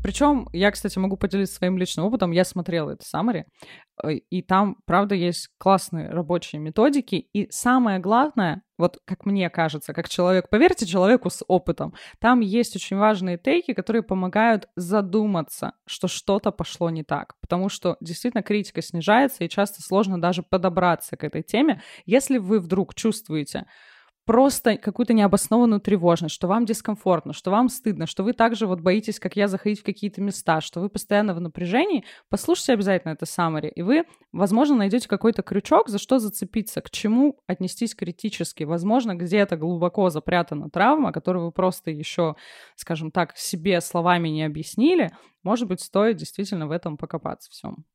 Причем 0.01 0.47
я, 0.53 0.71
кстати, 0.71 0.97
могу 0.99 1.17
поделиться 1.17 1.55
своим 1.55 1.77
личным 1.77 2.05
опытом. 2.05 2.31
Я 2.31 2.45
смотрела 2.45 2.91
это 2.91 3.03
summary, 3.03 3.43
э, 4.03 4.13
и 4.29 4.41
там, 4.41 4.77
правда, 4.85 5.15
есть 5.15 5.49
классные 5.57 6.09
рабочие 6.09 6.59
методики. 6.59 7.15
И 7.33 7.47
самое 7.51 7.99
главное, 7.99 8.61
вот 8.77 8.99
как 9.05 9.25
мне 9.25 9.49
кажется, 9.49 9.93
как 9.93 10.09
человек, 10.09 10.49
поверьте 10.49 10.85
человеку 10.85 11.29
с 11.29 11.43
опытом, 11.47 11.93
там 12.19 12.39
есть 12.39 12.75
очень 12.75 12.97
важные 12.97 13.37
тейки, 13.37 13.73
которые 13.73 14.03
помогают 14.03 14.67
задуматься, 14.75 15.73
что 15.85 16.07
что-то 16.07 16.51
пошло 16.51 16.89
не 16.89 17.03
так. 17.03 17.33
Потому 17.41 17.69
что 17.69 17.97
действительно 17.99 18.43
критика 18.43 18.81
снижается, 18.81 19.43
и 19.43 19.49
часто 19.49 19.81
сложно 19.81 20.19
даже 20.19 20.43
подобраться 20.43 21.17
к 21.17 21.23
этой 21.23 21.43
теме. 21.43 21.81
Если 22.05 22.37
вы 22.37 22.59
вдруг 22.59 22.95
чувствуете, 22.95 23.65
просто 24.25 24.77
какую-то 24.77 25.13
необоснованную 25.13 25.81
тревожность, 25.81 26.35
что 26.35 26.47
вам 26.47 26.65
дискомфортно, 26.65 27.33
что 27.33 27.51
вам 27.51 27.69
стыдно, 27.69 28.05
что 28.05 28.23
вы 28.23 28.33
также 28.33 28.67
вот 28.67 28.81
боитесь, 28.81 29.19
как 29.19 29.35
я, 29.35 29.47
заходить 29.47 29.81
в 29.81 29.83
какие-то 29.83 30.21
места, 30.21 30.61
что 30.61 30.81
вы 30.81 30.89
постоянно 30.89 31.33
в 31.33 31.41
напряжении, 31.41 32.05
послушайте 32.29 32.73
обязательно 32.73 33.13
это 33.13 33.25
summary, 33.25 33.69
и 33.69 33.81
вы, 33.81 34.03
возможно, 34.31 34.75
найдете 34.75 35.07
какой-то 35.07 35.41
крючок, 35.41 35.89
за 35.89 35.97
что 35.97 36.19
зацепиться, 36.19 36.81
к 36.81 36.89
чему 36.89 37.39
отнестись 37.47 37.95
критически. 37.95 38.63
Возможно, 38.63 39.15
где-то 39.15 39.57
глубоко 39.57 40.09
запрятана 40.09 40.69
травма, 40.69 41.11
которую 41.11 41.45
вы 41.45 41.51
просто 41.51 41.91
еще, 41.91 42.35
скажем 42.75 43.11
так, 43.11 43.37
себе 43.37 43.81
словами 43.81 44.29
не 44.29 44.43
объяснили. 44.43 45.11
Может 45.43 45.67
быть, 45.67 45.81
стоит 45.81 46.17
действительно 46.17 46.67
в 46.67 46.71
этом 46.71 46.97
покопаться 46.97 47.49
всем. 47.51 47.85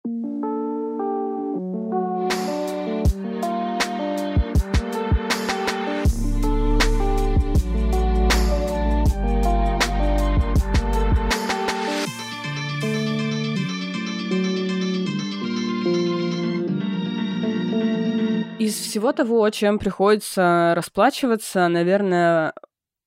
Всего 18.95 19.12
того, 19.12 19.51
чем 19.51 19.80
приходится 19.80 20.72
расплачиваться, 20.76 21.66
наверное, 21.66 22.55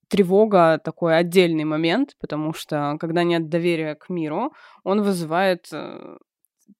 тревога 0.09 0.81
такой 0.83 1.17
отдельный 1.17 1.63
момент, 1.63 2.17
потому 2.19 2.51
что 2.51 2.97
когда 2.99 3.23
нет 3.23 3.47
доверия 3.47 3.95
к 3.95 4.09
миру, 4.09 4.51
он 4.83 5.01
вызывает 5.01 5.69
э, 5.71 6.17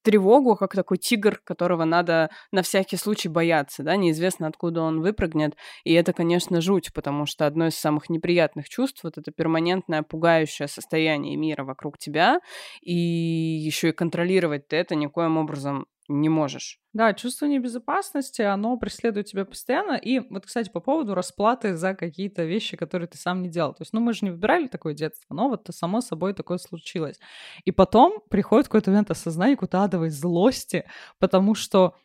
тревогу, 0.01 0.58
как 0.58 0.76
такой 0.76 0.97
тигр, 0.97 1.39
которого 1.41 1.86
надо 1.86 2.32
на 2.51 2.64
всякий 2.64 2.97
случай 2.97 3.30
бояться, 3.30 3.82
да, 3.82 3.95
неизвестно, 3.95 4.47
откуда 4.47 4.82
он 4.82 4.99
выпрыгнет, 4.99 5.55
и 5.86 5.93
это, 5.93 6.12
конечно, 6.12 6.60
жуть, 6.60 6.91
потому 6.93 7.26
что 7.26 7.45
одно 7.45 7.68
из 7.68 7.78
самых 7.78 8.10
неприятных 8.10 8.68
чувств 8.68 9.05
вот 9.05 9.18
это 9.18 9.32
перманентное 9.32 10.03
пугающее 10.03 10.68
состояние 10.68 11.38
мира 11.38 11.64
вокруг 11.64 11.97
тебя, 11.97 12.41
и 12.82 12.93
еще 12.93 13.89
и 13.89 13.93
контролировать 13.93 14.68
ты 14.68 14.76
это 14.76 14.95
никоим 14.95 15.38
образом 15.38 15.88
не 16.08 16.30
можешь. 16.30 16.80
Да, 16.93 17.14
чувство 17.14 17.45
небезопасности, 17.45 18.41
оно 18.41 18.78
преследует 18.78 19.28
тебя 19.28 19.45
постоянно. 19.45 19.93
И 19.93 20.20
вот, 20.20 20.45
кстати, 20.45 20.70
по 20.70 20.80
поводу 20.80 21.16
расплаты 21.16 21.76
за 21.76 21.93
какие-то 21.95 22.43
вещи, 22.45 22.78
которые 22.78 23.08
ты 23.08 23.18
сам 23.18 23.41
не 23.41 23.49
делал. 23.49 23.74
То 23.74 23.82
есть, 23.82 23.93
ну, 23.93 23.99
мы 23.99 24.14
же 24.14 24.20
не 24.24 24.32
выбирали 24.32 24.68
такое 24.68 24.93
детство, 24.93 25.34
но 25.34 25.49
вот 25.49 25.68
само 25.72 26.01
собой 26.01 26.34
такое 26.34 26.58
случилось. 26.58 27.20
И 27.66 27.72
потом 27.72 28.22
приходит 28.30 28.68
какой-то 28.68 28.91
момент 28.91 29.12
осознания 29.12 29.55
какой-то 29.55 29.84
адовой 29.84 30.10
злости, 30.10 30.86
потому 31.20 31.55
что 31.55 31.95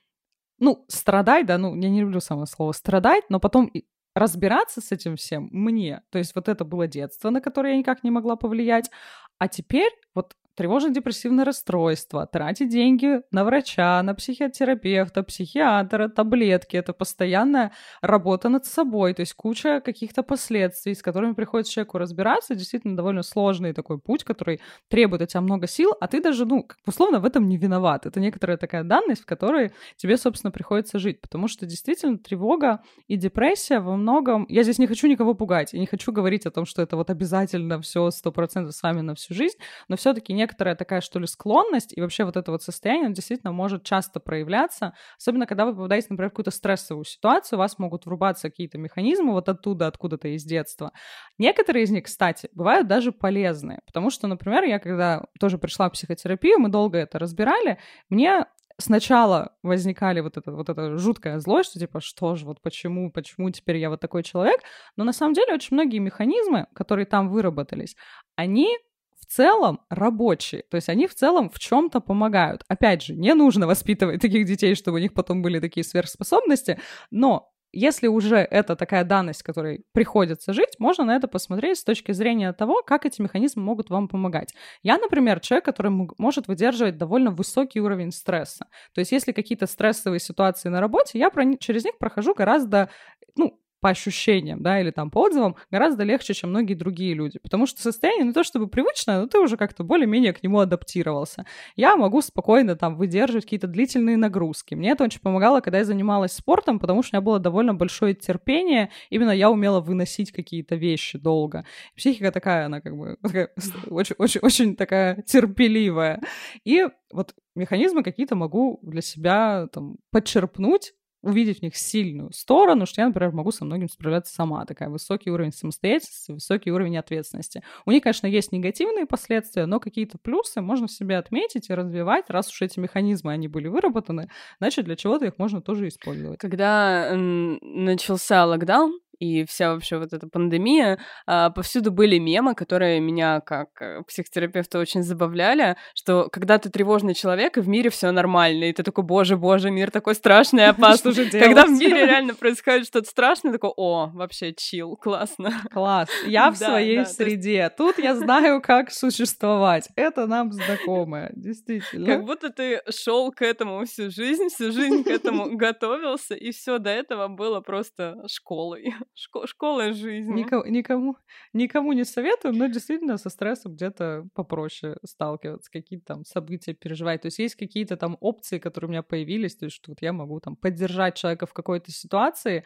ну, 0.58 0.84
страдать, 0.88 1.46
да, 1.46 1.58
ну, 1.58 1.74
я 1.74 1.90
не 1.90 2.00
люблю 2.02 2.20
само 2.20 2.46
слово 2.46 2.72
страдать, 2.72 3.24
но 3.28 3.40
потом 3.40 3.70
разбираться 4.14 4.80
с 4.80 4.92
этим 4.92 5.16
всем 5.16 5.48
мне. 5.50 6.02
То 6.10 6.18
есть 6.18 6.34
вот 6.34 6.48
это 6.48 6.64
было 6.64 6.86
детство, 6.86 7.30
на 7.30 7.40
которое 7.40 7.72
я 7.72 7.78
никак 7.78 8.04
не 8.04 8.10
могла 8.10 8.36
повлиять. 8.36 8.90
А 9.38 9.48
теперь 9.48 9.90
вот 10.14 10.36
тревожно-депрессивное 10.54 11.44
расстройство, 11.44 12.26
тратить 12.26 12.68
деньги 12.68 13.22
на 13.30 13.44
врача, 13.44 14.02
на 14.02 14.14
психотерапевта, 14.14 15.22
психиатра, 15.22 16.08
таблетки. 16.08 16.76
Это 16.76 16.92
постоянная 16.92 17.72
работа 18.00 18.48
над 18.48 18.66
собой, 18.66 19.14
то 19.14 19.20
есть 19.20 19.34
куча 19.34 19.80
каких-то 19.80 20.22
последствий, 20.22 20.94
с 20.94 21.02
которыми 21.02 21.32
приходится 21.32 21.72
человеку 21.72 21.98
разбираться. 21.98 22.54
Действительно 22.54 22.96
довольно 22.96 23.22
сложный 23.22 23.72
такой 23.72 23.98
путь, 23.98 24.24
который 24.24 24.60
требует 24.88 25.22
от 25.22 25.30
тебя 25.30 25.40
много 25.40 25.66
сил, 25.66 25.94
а 26.00 26.06
ты 26.06 26.20
даже, 26.20 26.44
ну, 26.44 26.68
условно 26.86 27.20
в 27.20 27.24
этом 27.24 27.48
не 27.48 27.56
виноват. 27.56 28.06
Это 28.06 28.20
некоторая 28.20 28.56
такая 28.56 28.84
данность, 28.84 29.22
в 29.22 29.26
которой 29.26 29.72
тебе, 29.96 30.16
собственно, 30.16 30.50
приходится 30.50 30.98
жить, 30.98 31.20
потому 31.20 31.48
что 31.48 31.66
действительно 31.66 32.18
тревога 32.18 32.82
и 33.08 33.16
депрессия 33.16 33.80
во 33.80 33.96
многом... 33.96 34.46
Я 34.48 34.62
здесь 34.62 34.78
не 34.78 34.86
хочу 34.86 35.06
никого 35.06 35.34
пугать, 35.34 35.72
я 35.72 35.80
не 35.80 35.86
хочу 35.86 36.12
говорить 36.12 36.46
о 36.46 36.50
том, 36.50 36.66
что 36.66 36.82
это 36.82 36.96
вот 36.96 37.10
обязательно 37.10 37.80
все 37.80 38.10
сто 38.10 38.32
процентов 38.32 38.74
с 38.74 38.82
вами 38.82 39.00
на 39.00 39.14
всю 39.14 39.34
жизнь, 39.34 39.56
но 39.88 39.96
все-таки 39.96 40.32
некоторая 40.42 40.74
такая, 40.74 41.00
что 41.00 41.18
ли, 41.18 41.26
склонность, 41.26 41.96
и 41.96 42.00
вообще 42.00 42.24
вот 42.24 42.36
это 42.36 42.50
вот 42.50 42.62
состояние 42.62 43.12
действительно 43.12 43.52
может 43.52 43.84
часто 43.84 44.20
проявляться, 44.20 44.94
особенно 45.18 45.46
когда 45.46 45.64
вы 45.64 45.74
попадаете, 45.74 46.08
например, 46.10 46.30
в 46.30 46.32
какую-то 46.32 46.50
стрессовую 46.50 47.04
ситуацию, 47.04 47.58
у 47.58 47.60
вас 47.60 47.78
могут 47.78 48.06
врубаться 48.06 48.50
какие-то 48.50 48.78
механизмы 48.78 49.32
вот 49.32 49.48
оттуда, 49.48 49.86
откуда-то 49.86 50.28
из 50.28 50.44
детства. 50.44 50.92
Некоторые 51.38 51.84
из 51.84 51.90
них, 51.90 52.04
кстати, 52.04 52.48
бывают 52.52 52.88
даже 52.88 53.12
полезные, 53.12 53.80
потому 53.86 54.10
что, 54.10 54.26
например, 54.26 54.64
я 54.64 54.78
когда 54.78 55.24
тоже 55.38 55.58
пришла 55.58 55.88
в 55.88 55.92
психотерапию, 55.92 56.58
мы 56.58 56.68
долго 56.68 56.98
это 56.98 57.18
разбирали, 57.18 57.78
мне 58.08 58.46
сначала 58.78 59.54
возникали 59.62 60.20
вот 60.20 60.36
это, 60.36 60.52
вот 60.52 60.68
это 60.68 60.98
жуткая 60.98 61.38
злость, 61.38 61.70
что 61.70 61.78
типа, 61.78 62.00
что 62.00 62.34
же, 62.34 62.46
вот 62.46 62.60
почему, 62.62 63.10
почему 63.10 63.50
теперь 63.50 63.76
я 63.76 63.90
вот 63.90 64.00
такой 64.00 64.22
человек, 64.22 64.60
но 64.96 65.04
на 65.04 65.12
самом 65.12 65.34
деле 65.34 65.54
очень 65.54 65.76
многие 65.76 65.98
механизмы, 65.98 66.66
которые 66.74 67.06
там 67.06 67.28
выработались, 67.28 67.96
они 68.36 68.76
в 69.22 69.32
целом 69.32 69.80
рабочие, 69.88 70.64
то 70.68 70.76
есть 70.76 70.88
они 70.88 71.06
в 71.06 71.14
целом 71.14 71.48
в 71.48 71.58
чем-то 71.58 72.00
помогают. 72.00 72.64
Опять 72.68 73.02
же, 73.02 73.14
не 73.14 73.34
нужно 73.34 73.66
воспитывать 73.66 74.20
таких 74.20 74.46
детей, 74.46 74.74
чтобы 74.74 74.98
у 74.98 75.00
них 75.00 75.14
потом 75.14 75.42
были 75.42 75.60
такие 75.60 75.84
сверхспособности, 75.84 76.78
но 77.10 77.48
если 77.72 78.06
уже 78.06 78.36
это 78.36 78.76
такая 78.76 79.02
данность, 79.04 79.42
которой 79.42 79.84
приходится 79.92 80.52
жить, 80.52 80.74
можно 80.78 81.04
на 81.04 81.16
это 81.16 81.26
посмотреть 81.26 81.78
с 81.78 81.84
точки 81.84 82.12
зрения 82.12 82.52
того, 82.52 82.82
как 82.82 83.06
эти 83.06 83.22
механизмы 83.22 83.62
могут 83.62 83.88
вам 83.88 84.08
помогать. 84.08 84.52
Я, 84.82 84.98
например, 84.98 85.40
человек, 85.40 85.64
который 85.64 85.90
может 86.18 86.48
выдерживать 86.48 86.98
довольно 86.98 87.30
высокий 87.30 87.80
уровень 87.80 88.12
стресса. 88.12 88.66
То 88.94 88.98
есть 88.98 89.12
если 89.12 89.32
какие-то 89.32 89.66
стрессовые 89.66 90.20
ситуации 90.20 90.68
на 90.68 90.80
работе, 90.80 91.18
я 91.18 91.30
про, 91.30 91.56
через 91.56 91.84
них 91.84 91.96
прохожу 91.96 92.34
гораздо 92.34 92.90
ну, 93.36 93.58
по 93.82 93.90
ощущениям, 93.90 94.62
да, 94.62 94.80
или 94.80 94.92
там 94.92 95.10
по 95.10 95.22
отзывам, 95.22 95.56
гораздо 95.70 96.04
легче, 96.04 96.34
чем 96.34 96.50
многие 96.50 96.74
другие 96.74 97.14
люди. 97.14 97.40
Потому 97.42 97.66
что 97.66 97.82
состояние 97.82 98.24
не 98.24 98.32
то 98.32 98.44
чтобы 98.44 98.68
привычное, 98.68 99.20
но 99.20 99.26
ты 99.26 99.40
уже 99.40 99.56
как-то 99.56 99.82
более-менее 99.82 100.32
к 100.32 100.42
нему 100.42 100.60
адаптировался. 100.60 101.44
Я 101.74 101.96
могу 101.96 102.22
спокойно 102.22 102.76
там 102.76 102.96
выдерживать 102.96 103.44
какие-то 103.44 103.66
длительные 103.66 104.16
нагрузки. 104.16 104.76
Мне 104.76 104.92
это 104.92 105.02
очень 105.02 105.20
помогало, 105.20 105.60
когда 105.60 105.78
я 105.78 105.84
занималась 105.84 106.32
спортом, 106.32 106.78
потому 106.78 107.02
что 107.02 107.16
у 107.16 107.18
меня 107.18 107.24
было 107.24 107.40
довольно 107.40 107.74
большое 107.74 108.14
терпение. 108.14 108.90
Именно 109.10 109.32
я 109.32 109.50
умела 109.50 109.80
выносить 109.80 110.30
какие-то 110.30 110.76
вещи 110.76 111.18
долго. 111.18 111.64
Психика 111.96 112.30
такая, 112.30 112.66
она 112.66 112.80
как 112.80 112.96
бы 112.96 113.18
очень-очень 113.90 114.76
такая 114.76 115.22
терпеливая. 115.22 116.20
И 116.64 116.86
вот 117.12 117.34
механизмы 117.56 118.04
какие-то 118.04 118.36
могу 118.36 118.78
для 118.82 119.02
себя 119.02 119.66
там 119.72 119.96
подчерпнуть, 120.12 120.92
увидеть 121.22 121.60
в 121.60 121.62
них 121.62 121.76
сильную 121.76 122.32
сторону, 122.32 122.86
что 122.86 123.00
я, 123.00 123.06
например, 123.06 123.32
могу 123.32 123.52
со 123.52 123.64
многим 123.64 123.88
справляться 123.88 124.34
сама. 124.34 124.64
Такая 124.66 124.88
высокий 124.88 125.30
уровень 125.30 125.52
самостоятельности, 125.52 126.32
высокий 126.32 126.70
уровень 126.70 126.98
ответственности. 126.98 127.62
У 127.86 127.92
них, 127.92 128.02
конечно, 128.02 128.26
есть 128.26 128.52
негативные 128.52 129.06
последствия, 129.06 129.66
но 129.66 129.80
какие-то 129.80 130.18
плюсы 130.18 130.60
можно 130.60 130.88
в 130.88 130.92
себе 130.92 131.16
отметить 131.16 131.70
и 131.70 131.74
развивать. 131.74 132.28
Раз 132.28 132.48
уж 132.48 132.62
эти 132.62 132.78
механизмы, 132.78 133.32
они 133.32 133.48
были 133.48 133.68
выработаны, 133.68 134.28
значит, 134.58 134.84
для 134.84 134.96
чего-то 134.96 135.26
их 135.26 135.38
можно 135.38 135.62
тоже 135.62 135.88
использовать. 135.88 136.38
Когда 136.38 137.12
начался 137.14 138.44
локдаун, 138.44 138.98
и 139.22 139.44
вся 139.44 139.72
вообще 139.72 139.98
вот 139.98 140.12
эта 140.12 140.26
пандемия, 140.26 140.98
а, 141.26 141.50
повсюду 141.50 141.92
были 141.92 142.18
мемы, 142.18 142.56
которые 142.56 142.98
меня 142.98 143.40
как 143.40 143.68
э, 143.80 144.02
психотерапевта 144.02 144.80
очень 144.80 145.04
забавляли, 145.04 145.76
что 145.94 146.28
когда 146.28 146.58
ты 146.58 146.70
тревожный 146.70 147.14
человек, 147.14 147.56
и 147.56 147.60
в 147.60 147.68
мире 147.68 147.90
все 147.90 148.10
нормально, 148.10 148.64
и 148.64 148.72
ты 148.72 148.82
такой, 148.82 149.04
боже, 149.04 149.36
боже, 149.36 149.70
мир 149.70 149.92
такой 149.92 150.16
страшный 150.16 150.62
и 150.64 150.66
опасный. 150.66 151.12
Когда 151.38 151.66
в 151.66 151.70
мире 151.70 152.06
реально 152.06 152.34
происходит 152.34 152.88
что-то 152.88 153.08
страшное, 153.08 153.52
такой, 153.52 153.70
о, 153.76 154.10
вообще 154.12 154.54
чил, 154.56 154.96
классно. 154.96 155.52
Класс. 155.70 156.08
Я 156.26 156.50
в 156.50 156.56
своей 156.56 157.06
среде. 157.06 157.70
Тут 157.76 157.98
я 157.98 158.16
знаю, 158.16 158.60
как 158.60 158.90
существовать. 158.90 159.88
Это 159.94 160.26
нам 160.26 160.50
знакомое, 160.50 161.30
действительно. 161.36 162.06
Как 162.06 162.24
будто 162.24 162.50
ты 162.50 162.82
шел 162.90 163.30
к 163.30 163.42
этому 163.42 163.84
всю 163.84 164.10
жизнь, 164.10 164.48
всю 164.48 164.72
жизнь 164.72 165.04
к 165.04 165.06
этому 165.06 165.56
готовился, 165.56 166.34
и 166.34 166.50
все 166.50 166.78
до 166.78 166.90
этого 166.90 167.28
было 167.28 167.60
просто 167.60 168.16
школой. 168.26 168.92
Шко- 169.14 169.46
школа 169.46 169.92
жизни. 169.92 170.32
Никому, 170.32 170.64
никому, 170.64 171.16
никому 171.52 171.92
не 171.92 172.04
советую, 172.04 172.54
но 172.54 172.66
действительно 172.66 173.18
со 173.18 173.28
стрессом 173.28 173.74
где-то 173.74 174.26
попроще 174.34 174.96
сталкиваться, 175.04 175.70
какие-то 175.70 176.06
там 176.06 176.24
события 176.24 176.72
переживать. 176.72 177.22
То 177.22 177.26
есть 177.26 177.38
есть 177.38 177.54
какие-то 177.56 177.96
там 177.96 178.16
опции, 178.20 178.58
которые 178.58 178.88
у 178.88 178.90
меня 178.92 179.02
появились, 179.02 179.54
то 179.56 179.66
есть 179.66 179.76
что 179.76 179.90
вот 179.90 180.00
я 180.00 180.12
могу 180.12 180.40
там 180.40 180.56
поддержать 180.56 181.16
человека 181.16 181.46
в 181.46 181.52
какой-то 181.52 181.90
ситуации, 181.90 182.64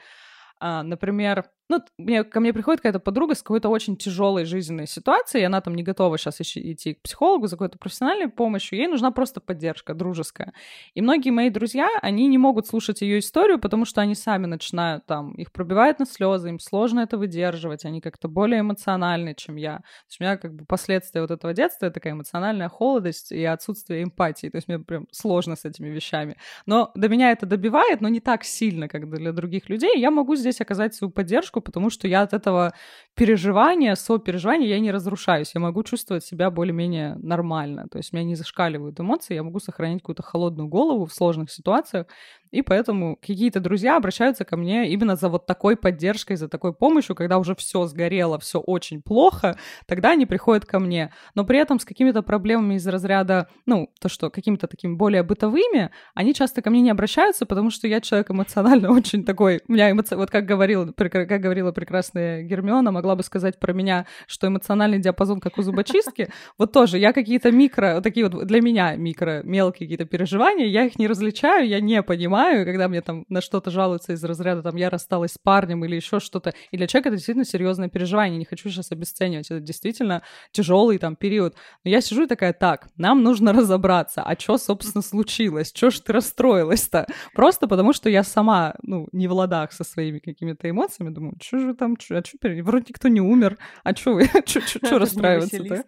а, 0.59 0.83
например, 0.83 1.51
ну, 1.69 1.81
мне, 1.99 2.25
ко 2.25 2.41
мне 2.41 2.53
приходит 2.53 2.81
какая-то 2.81 3.01
подруга 3.01 3.35
с 3.35 3.43
какой-то 3.43 3.69
очень 3.69 3.97
тяжелой 3.97 4.45
жизненной 4.45 4.87
ситуацией, 4.87 5.43
и 5.43 5.47
она 5.47 5.61
там 5.61 5.75
не 5.75 5.83
готова 5.83 6.17
сейчас 6.19 6.41
идти 6.41 6.95
к 6.95 7.03
психологу 7.03 7.47
за 7.47 7.57
какой-то 7.57 7.79
профессиональной 7.79 8.29
помощью, 8.29 8.79
ей 8.79 8.87
нужна 8.87 9.11
просто 9.11 9.41
поддержка 9.41 9.95
дружеская. 9.95 10.53
И 10.95 11.01
многие 11.01 11.31
мои 11.31 11.51
друзья, 11.51 11.89
они 12.03 12.29
не 12.29 12.39
могут 12.39 12.67
слушать 12.67 13.03
ее 13.03 13.19
историю, 13.19 13.59
потому 13.59 13.85
что 13.85 14.01
они 14.01 14.15
сами 14.15 14.47
начинают 14.47 15.07
там, 15.07 15.35
их 15.35 15.53
пробивает 15.53 15.99
на 15.99 16.07
слезы, 16.07 16.51
им 16.51 16.61
сложно 16.61 17.01
это 17.01 17.19
выдерживать, 17.19 17.85
они 17.85 18.01
как-то 18.01 18.29
более 18.29 18.61
эмоциональны, 18.61 19.35
чем 19.35 19.57
я. 19.57 19.79
То 19.79 19.83
есть 20.09 20.21
у 20.21 20.25
меня 20.25 20.37
как 20.37 20.55
бы 20.55 20.65
последствия 20.65 21.21
вот 21.21 21.31
этого 21.31 21.53
детства— 21.53 21.91
такая 21.91 22.13
эмоциональная 22.13 22.69
холодость 22.69 23.33
и 23.33 23.45
отсутствие 23.45 24.05
эмпатии, 24.05 24.49
то 24.49 24.57
есть 24.57 24.69
мне 24.69 24.79
прям 24.79 25.07
сложно 25.11 25.57
с 25.57 25.65
этими 25.65 25.89
вещами. 25.89 26.37
Но 26.67 26.93
до 26.95 27.09
меня 27.09 27.33
это 27.33 27.47
добивает, 27.47 28.01
но 28.01 28.09
не 28.09 28.21
так 28.21 28.45
сильно, 28.45 28.89
как 28.89 29.11
для 29.11 29.33
других 29.33 29.69
людей, 29.69 29.99
я 29.99 30.11
могу 30.11 30.37
здесь 30.37 30.61
оказать 30.61 30.95
свою 30.95 31.11
поддержку, 31.11 31.56
поддержку, 31.57 31.61
потому 31.61 31.91
что 31.91 32.09
я 32.09 32.23
от 32.23 32.33
этого 32.35 32.73
переживания, 33.15 33.95
сопереживания, 33.97 34.69
я 34.69 34.81
не 34.81 34.93
разрушаюсь. 34.93 35.53
Я 35.55 35.61
могу 35.61 35.83
чувствовать 35.83 36.25
себя 36.25 36.51
более-менее 36.51 37.17
нормально. 37.17 37.87
То 37.91 37.99
есть 37.99 38.13
меня 38.13 38.25
не 38.25 38.35
зашкаливают 38.37 39.01
эмоции, 39.01 39.35
я 39.35 39.43
могу 39.43 39.61
сохранить 39.61 40.01
какую-то 40.03 40.23
холодную 40.23 40.69
голову 40.69 41.05
в 41.07 41.13
сложных 41.13 41.51
ситуациях. 41.51 42.07
И 42.51 42.63
поэтому 42.63 43.17
какие-то 43.17 43.61
друзья 43.61 43.97
обращаются 43.97 44.45
ко 44.45 44.57
мне 44.57 44.89
именно 44.91 45.17
за 45.17 45.29
вот 45.29 45.47
такой 45.47 45.77
поддержкой, 45.77 46.37
за 46.37 46.49
такой 46.49 46.73
помощью, 46.73 47.15
когда 47.17 47.39
уже 47.39 47.55
все 47.55 47.87
сгорело, 47.87 48.39
все 48.39 48.61
очень 48.61 49.03
плохо, 49.03 49.59
тогда 49.87 50.11
они 50.11 50.27
приходят 50.27 50.65
ко 50.65 50.79
мне. 50.79 51.13
Но 51.35 51.45
при 51.45 51.59
этом 51.59 51.79
с 51.79 51.85
какими-то 51.85 52.23
проблемами 52.23 52.75
из 52.75 52.87
разряда, 52.87 53.49
ну, 53.67 53.91
то, 54.01 54.09
что 54.09 54.31
какими-то 54.31 54.67
такими 54.67 54.95
более 54.95 55.23
бытовыми, 55.23 55.91
они 56.15 56.35
часто 56.35 56.63
ко 56.63 56.71
мне 56.71 56.81
не 56.81 56.91
обращаются, 56.91 57.47
потому 57.47 57.71
что 57.71 57.89
я 57.89 58.01
человек 58.01 58.31
эмоционально 58.31 58.91
очень 58.97 59.25
такой, 59.25 59.61
у 59.69 59.73
меня 59.73 59.91
эмоци... 59.91 60.17
вот 60.17 60.31
как 60.31 60.47
говорил, 60.47 60.93
как 60.93 61.41
говорила 61.41 61.73
прекрасная 61.73 62.43
Гермиона, 62.43 62.93
могла 62.93 63.17
бы 63.17 63.23
сказать 63.23 63.59
про 63.59 63.73
меня, 63.73 64.07
что 64.27 64.47
эмоциональный 64.47 64.99
диапазон 64.99 65.41
как 65.41 65.59
у 65.59 65.63
зубочистки. 65.63 66.29
Вот 66.59 66.73
тоже 66.73 66.99
я 66.99 67.13
какие-то 67.13 67.51
микро, 67.51 68.01
такие 68.01 68.29
вот 68.29 68.47
для 68.47 68.61
меня 68.61 68.95
микро, 68.97 69.43
мелкие 69.43 69.87
какие-то 69.87 70.05
переживания, 70.05 70.67
я 70.67 70.85
их 70.85 70.99
не 70.99 71.07
различаю, 71.07 71.69
я 71.69 71.81
не 71.81 72.03
понимаю, 72.03 72.36
когда 72.65 72.89
мне 72.89 73.01
там 73.03 73.25
на 73.29 73.41
что-то 73.41 73.71
жалуются 73.71 74.13
из 74.13 74.23
разряда, 74.25 74.63
там, 74.63 74.77
я 74.77 74.91
рассталась 74.91 75.33
с 75.33 75.39
парнем 75.39 75.85
или 75.85 75.97
еще 75.97 76.21
что-то. 76.21 76.55
И 76.71 76.77
для 76.77 76.87
человека 76.87 77.09
это 77.11 77.17
действительно 77.17 77.45
серьезное 77.45 77.89
переживание, 77.89 78.39
не 78.39 78.45
хочу 78.45 78.69
сейчас 78.71 78.93
обесценивать, 78.93 79.51
это 79.51 79.61
действительно 79.61 80.23
тяжелый 80.53 80.99
там 80.99 81.17
период. 81.17 81.55
Но 81.85 81.91
я 81.91 82.01
сижу 82.01 82.25
и 82.25 82.27
такая, 82.27 82.53
так, 82.53 82.89
нам 82.97 83.23
нужно 83.23 83.53
разобраться, 83.53 84.23
а 84.23 84.39
что, 84.39 84.59
собственно, 84.59 85.03
случилось? 85.03 85.73
Чё 85.73 85.91
ж 85.91 86.01
ты 86.01 86.13
расстроилась-то? 86.13 87.07
Просто 87.35 87.67
потому, 87.69 87.93
что 87.93 88.09
я 88.09 88.23
сама, 88.25 88.75
ну, 88.83 89.09
не 89.13 89.29
в 89.29 89.33
ладах 89.33 89.73
со 89.73 89.85
своими 89.85 90.19
какими-то 90.19 90.69
эмоциями, 90.71 91.11
думаю, 91.11 91.35
что 91.43 91.59
же 91.59 91.75
там, 91.75 91.97
чё, 91.97 92.17
а 92.19 92.23
чё, 92.23 92.37
вроде 92.63 92.87
никто 92.89 93.09
не 93.09 93.21
умер, 93.21 93.59
а 93.85 93.95
что 93.95 94.15
вы, 94.15 94.25
что 94.47 94.61
расстраиваться-то? 94.99 95.85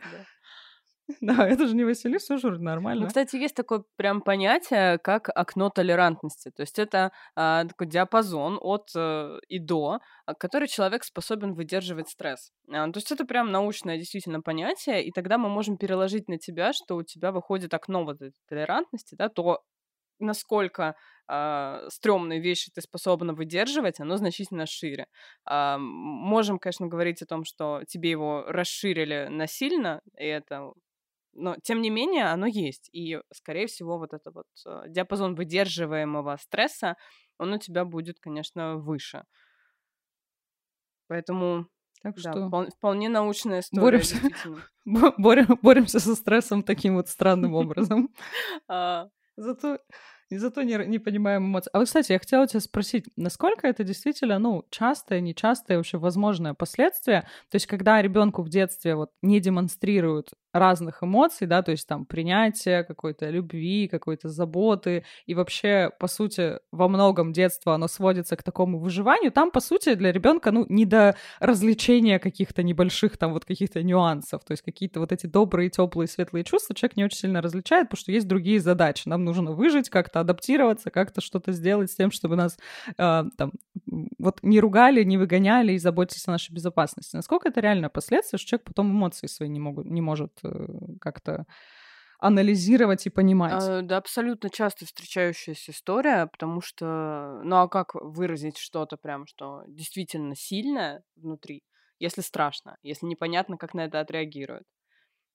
Да, 1.20 1.48
это 1.48 1.66
же 1.66 1.74
не 1.74 1.84
Василиса 1.84 2.34
Ужур, 2.34 2.58
нормально. 2.58 3.02
Ну, 3.02 3.08
кстати, 3.08 3.36
есть 3.36 3.54
такое 3.54 3.82
прям 3.96 4.20
понятие, 4.20 4.98
как 4.98 5.30
окно 5.34 5.70
толерантности. 5.70 6.50
То 6.50 6.62
есть 6.62 6.78
это 6.78 7.12
а, 7.34 7.64
такой 7.64 7.86
диапазон 7.86 8.58
от 8.60 8.90
а, 8.94 9.38
и 9.48 9.58
до, 9.58 10.00
а, 10.26 10.34
который 10.34 10.68
человек 10.68 11.04
способен 11.04 11.54
выдерживать 11.54 12.08
стресс. 12.08 12.52
А, 12.70 12.90
то 12.90 12.98
есть 12.98 13.10
это 13.10 13.24
прям 13.24 13.50
научное 13.50 13.96
действительно 13.96 14.42
понятие, 14.42 15.04
и 15.04 15.10
тогда 15.10 15.38
мы 15.38 15.48
можем 15.48 15.78
переложить 15.78 16.28
на 16.28 16.38
тебя, 16.38 16.72
что 16.72 16.96
у 16.96 17.02
тебя 17.02 17.32
выходит 17.32 17.72
окно 17.72 18.04
вот 18.04 18.16
этой 18.16 18.34
толерантности, 18.48 19.14
да, 19.14 19.28
то 19.28 19.62
насколько 20.20 20.96
э, 21.28 21.86
стрёмные 21.90 22.40
вещи 22.40 22.70
ты 22.74 22.80
способна 22.80 23.34
выдерживать, 23.34 24.00
оно 24.00 24.16
значительно 24.16 24.66
шире. 24.66 25.06
Э, 25.48 25.76
можем, 25.78 26.58
конечно, 26.58 26.86
говорить 26.88 27.22
о 27.22 27.26
том, 27.26 27.44
что 27.44 27.82
тебе 27.86 28.10
его 28.10 28.44
расширили 28.48 29.28
насильно, 29.30 30.00
и 30.18 30.24
это 30.26 30.72
но, 31.38 31.56
тем 31.62 31.80
не 31.80 31.90
менее, 31.90 32.26
оно 32.26 32.46
есть. 32.46 32.88
И, 32.92 33.18
скорее 33.32 33.66
всего, 33.66 33.98
вот 33.98 34.12
этот 34.12 34.34
вот 34.34 34.46
э, 34.66 34.84
диапазон 34.88 35.34
выдерживаемого 35.34 36.36
стресса, 36.40 36.96
он 37.38 37.52
у 37.52 37.58
тебя 37.58 37.84
будет, 37.84 38.18
конечно, 38.20 38.76
выше. 38.76 39.24
Поэтому 41.06 41.66
так 42.02 42.14
да, 42.16 42.32
что 42.32 42.48
вполне, 42.48 42.70
вполне 42.70 43.08
научная 43.08 43.60
история. 43.60 43.82
Боремся, 43.82 44.16
Борем, 45.18 45.58
боремся 45.62 46.00
со 46.00 46.14
стрессом 46.14 46.62
таким 46.62 46.96
вот 46.96 47.08
странным 47.08 47.54
образом. 47.54 48.10
А. 48.68 49.08
Зато 49.36 49.78
и 50.30 50.36
зато 50.36 50.62
не, 50.62 50.76
не 50.86 50.98
понимаем 50.98 51.46
эмоций. 51.46 51.70
А 51.72 51.78
вот, 51.78 51.86
кстати, 51.86 52.12
я 52.12 52.18
хотела 52.18 52.46
тебя 52.46 52.60
спросить, 52.60 53.06
насколько 53.16 53.66
это 53.66 53.82
действительно, 53.82 54.38
ну, 54.38 54.64
частое, 54.70 55.20
нечастое, 55.20 55.78
вообще 55.78 55.96
возможное 55.96 56.54
последствие? 56.54 57.22
То 57.48 57.54
есть, 57.54 57.66
когда 57.66 58.02
ребенку 58.02 58.42
в 58.42 58.50
детстве 58.50 58.94
вот 58.94 59.10
не 59.22 59.40
демонстрируют 59.40 60.32
разных 60.58 61.02
эмоций, 61.02 61.46
да, 61.46 61.62
то 61.62 61.70
есть 61.70 61.86
там 61.86 62.04
принятие 62.04 62.84
какой-то 62.84 63.28
любви, 63.30 63.88
какой-то 63.88 64.28
заботы, 64.28 65.04
и 65.26 65.34
вообще, 65.34 65.90
по 65.98 66.08
сути, 66.08 66.58
во 66.72 66.88
многом 66.88 67.32
детство 67.32 67.74
оно 67.74 67.88
сводится 67.88 68.36
к 68.36 68.42
такому 68.42 68.78
выживанию, 68.78 69.30
там, 69.30 69.50
по 69.50 69.60
сути, 69.60 69.94
для 69.94 70.12
ребенка, 70.12 70.50
ну, 70.50 70.66
не 70.68 70.84
до 70.84 71.16
развлечения 71.40 72.18
каких-то 72.18 72.62
небольших 72.62 73.16
там 73.16 73.32
вот 73.32 73.44
каких-то 73.44 73.82
нюансов, 73.82 74.44
то 74.44 74.52
есть 74.52 74.62
какие-то 74.62 75.00
вот 75.00 75.12
эти 75.12 75.26
добрые, 75.26 75.70
теплые, 75.70 76.08
светлые 76.08 76.44
чувства 76.44 76.74
человек 76.74 76.96
не 76.96 77.04
очень 77.04 77.18
сильно 77.18 77.42
различает, 77.42 77.88
потому 77.88 78.00
что 78.00 78.12
есть 78.12 78.26
другие 78.26 78.60
задачи. 78.60 79.08
Нам 79.08 79.24
нужно 79.24 79.52
выжить, 79.52 79.90
как-то 79.90 80.20
адаптироваться, 80.20 80.90
как-то 80.90 81.20
что-то 81.20 81.52
сделать 81.52 81.90
с 81.90 81.96
тем, 81.96 82.10
чтобы 82.10 82.36
нас 82.36 82.58
э, 82.96 83.24
там 83.36 83.52
вот 84.18 84.38
не 84.42 84.60
ругали, 84.60 85.04
не 85.04 85.18
выгоняли 85.18 85.72
и 85.72 85.78
заботились 85.78 86.26
о 86.26 86.32
нашей 86.32 86.52
безопасности. 86.52 87.16
Насколько 87.16 87.48
это 87.48 87.60
реально 87.60 87.88
последствия, 87.88 88.38
что 88.38 88.48
человек 88.48 88.66
потом 88.66 88.90
эмоции 88.90 89.26
свои 89.26 89.48
не, 89.48 89.60
могут, 89.60 89.86
не 89.86 90.00
может 90.00 90.32
Э, 90.47 90.47
как-то 91.00 91.44
анализировать 92.18 93.06
и 93.06 93.10
понимать. 93.10 93.62
А, 93.62 93.82
да, 93.82 93.96
абсолютно 93.98 94.50
часто 94.50 94.86
встречающаяся 94.86 95.70
история, 95.70 96.26
потому 96.26 96.60
что, 96.60 97.40
ну 97.44 97.56
а 97.56 97.68
как 97.68 97.94
выразить 97.94 98.58
что-то 98.58 98.96
прям, 98.96 99.26
что 99.26 99.62
действительно 99.68 100.34
сильное 100.34 101.02
внутри, 101.16 101.62
если 102.00 102.20
страшно, 102.20 102.76
если 102.82 103.06
непонятно, 103.06 103.56
как 103.56 103.72
на 103.74 103.84
это 103.84 104.00
отреагируют. 104.00 104.64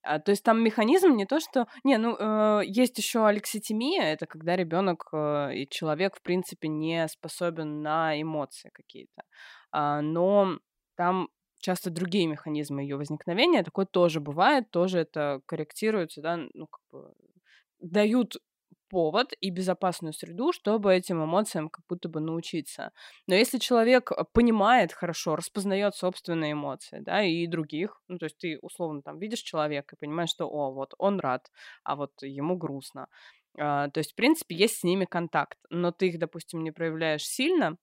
А, 0.04 0.18
то 0.18 0.32
есть 0.32 0.44
там 0.44 0.62
механизм 0.62 1.16
не 1.16 1.24
то, 1.24 1.40
что... 1.40 1.66
Не, 1.82 1.96
ну, 1.96 2.14
э, 2.18 2.62
есть 2.66 2.98
еще 2.98 3.26
алекситимия, 3.26 4.12
это 4.12 4.26
когда 4.26 4.54
ребенок 4.54 5.08
э, 5.12 5.54
и 5.54 5.68
человек, 5.68 6.16
в 6.16 6.22
принципе, 6.22 6.68
не 6.68 7.08
способен 7.08 7.80
на 7.80 8.20
эмоции 8.20 8.70
какие-то. 8.74 9.22
А, 9.72 10.02
но 10.02 10.58
там 10.96 11.28
часто 11.64 11.90
другие 11.90 12.26
механизмы 12.26 12.82
ее 12.82 12.96
возникновения. 12.96 13.62
Такое 13.62 13.86
тоже 13.86 14.20
бывает, 14.20 14.70
тоже 14.70 14.98
это 15.00 15.40
корректируется, 15.46 16.20
да, 16.20 16.36
ну, 16.52 16.66
как 16.66 16.80
бы 16.92 17.14
дают 17.80 18.36
повод 18.90 19.32
и 19.40 19.50
безопасную 19.50 20.12
среду, 20.12 20.52
чтобы 20.52 20.94
этим 20.94 21.24
эмоциям 21.24 21.70
как 21.70 21.84
будто 21.88 22.08
бы 22.08 22.20
научиться. 22.20 22.92
Но 23.26 23.34
если 23.34 23.58
человек 23.58 24.12
э, 24.12 24.24
понимает 24.32 24.92
хорошо, 24.92 25.36
распознает 25.36 25.94
собственные 25.94 26.52
эмоции, 26.52 27.00
да, 27.00 27.22
и 27.24 27.46
других, 27.46 28.02
ну, 28.08 28.18
то 28.18 28.26
есть 28.26 28.36
ты 28.38 28.58
условно 28.60 29.00
там 29.02 29.18
видишь 29.18 29.40
человека 29.40 29.96
и 29.96 29.98
понимаешь, 29.98 30.30
что, 30.30 30.46
о, 30.46 30.70
вот 30.72 30.94
он 30.98 31.18
рад, 31.18 31.50
а 31.82 31.96
вот 31.96 32.12
ему 32.22 32.56
грустно. 32.56 33.08
А, 33.58 33.88
то 33.88 33.98
есть, 33.98 34.12
в 34.12 34.16
принципе, 34.16 34.54
есть 34.54 34.80
с 34.80 34.84
ними 34.84 35.06
контакт, 35.06 35.58
но 35.70 35.90
ты 35.90 36.08
их, 36.08 36.18
допустим, 36.18 36.62
не 36.62 36.70
проявляешь 36.70 37.24
сильно, 37.24 37.78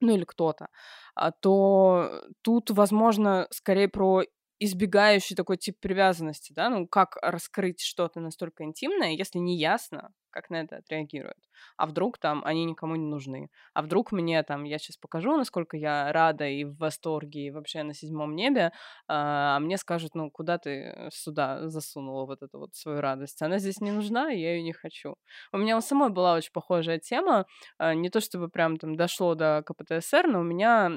ну 0.00 0.14
или 0.14 0.24
кто-то, 0.24 0.68
а, 1.14 1.30
то 1.32 2.22
тут, 2.42 2.70
возможно, 2.70 3.46
скорее 3.50 3.88
про 3.88 4.22
избегающий 4.60 5.36
такой 5.36 5.56
тип 5.58 5.78
привязанности, 5.80 6.52
да, 6.52 6.68
ну 6.70 6.86
как 6.86 7.16
раскрыть 7.22 7.80
что-то 7.82 8.20
настолько 8.20 8.64
интимное, 8.64 9.10
если 9.12 9.38
не 9.38 9.56
ясно, 9.58 10.12
как 10.34 10.50
на 10.50 10.56
это 10.62 10.78
отреагируют. 10.78 11.38
А 11.76 11.86
вдруг 11.86 12.18
там 12.18 12.42
они 12.44 12.64
никому 12.64 12.96
не 12.96 13.06
нужны? 13.06 13.50
А 13.72 13.82
вдруг 13.82 14.10
мне 14.10 14.42
там, 14.42 14.64
я 14.64 14.78
сейчас 14.78 14.96
покажу, 14.96 15.36
насколько 15.36 15.76
я 15.76 16.12
рада 16.12 16.48
и 16.48 16.64
в 16.64 16.76
восторге, 16.76 17.46
и 17.46 17.50
вообще 17.50 17.84
на 17.84 17.94
седьмом 17.94 18.34
небе, 18.34 18.72
а, 19.06 19.56
а 19.56 19.60
мне 19.60 19.78
скажут, 19.78 20.14
ну, 20.14 20.30
куда 20.30 20.58
ты 20.58 21.08
сюда 21.12 21.68
засунула 21.68 22.26
вот 22.26 22.42
эту 22.42 22.58
вот 22.58 22.74
свою 22.74 23.00
радость? 23.00 23.40
Она 23.42 23.58
здесь 23.58 23.80
не 23.80 23.92
нужна, 23.92 24.32
и 24.32 24.40
я 24.40 24.56
ее 24.56 24.62
не 24.62 24.72
хочу. 24.72 25.14
У 25.52 25.58
меня 25.58 25.76
у 25.76 25.80
самой 25.80 26.10
была 26.10 26.34
очень 26.34 26.52
похожая 26.52 26.98
тема, 26.98 27.46
а, 27.78 27.94
не 27.94 28.10
то 28.10 28.20
чтобы 28.20 28.48
прям 28.48 28.76
там 28.76 28.96
дошло 28.96 29.34
до 29.36 29.62
КПТСР, 29.64 30.26
но 30.26 30.40
у 30.40 30.44
меня 30.44 30.90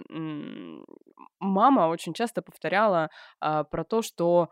мама 1.39 1.87
очень 1.87 2.13
часто 2.13 2.41
повторяла 2.41 3.09
а, 3.39 3.63
про 3.63 3.83
то, 3.83 4.01
что 4.01 4.49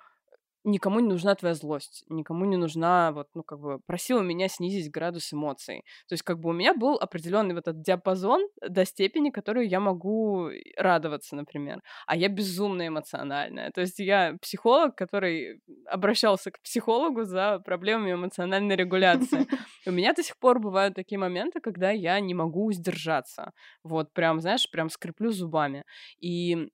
никому 0.65 0.99
не 0.99 1.07
нужна 1.09 1.35
твоя 1.35 1.55
злость, 1.55 2.03
никому 2.09 2.45
не 2.45 2.57
нужна, 2.57 3.11
вот, 3.13 3.27
ну, 3.35 3.43
как 3.43 3.59
бы, 3.59 3.79
просила 3.85 4.21
меня 4.21 4.47
снизить 4.49 4.91
градус 4.91 5.33
эмоций. 5.33 5.83
То 6.07 6.13
есть, 6.13 6.23
как 6.23 6.39
бы, 6.39 6.49
у 6.49 6.53
меня 6.53 6.73
был 6.73 6.95
определенный 6.95 7.55
вот 7.55 7.67
этот 7.67 7.81
диапазон 7.81 8.47
до 8.67 8.85
степени, 8.85 9.29
которую 9.29 9.67
я 9.69 9.79
могу 9.79 10.49
радоваться, 10.77 11.35
например. 11.35 11.81
А 12.07 12.15
я 12.17 12.29
безумно 12.29 12.87
эмоциональная. 12.87 13.71
То 13.71 13.81
есть, 13.81 13.99
я 13.99 14.35
психолог, 14.41 14.95
который 14.95 15.61
обращался 15.87 16.51
к 16.51 16.61
психологу 16.61 17.23
за 17.23 17.59
проблемами 17.59 18.13
эмоциональной 18.13 18.75
регуляции. 18.75 19.47
У 19.87 19.91
меня 19.91 20.13
до 20.13 20.23
сих 20.23 20.37
пор 20.37 20.59
бывают 20.59 20.95
такие 20.95 21.19
моменты, 21.19 21.59
когда 21.61 21.91
я 21.91 22.19
не 22.19 22.33
могу 22.33 22.71
сдержаться. 22.71 23.51
Вот, 23.83 24.13
прям, 24.13 24.41
знаешь, 24.41 24.69
прям 24.71 24.89
скреплю 24.89 25.31
зубами. 25.31 25.83
И 26.19 26.69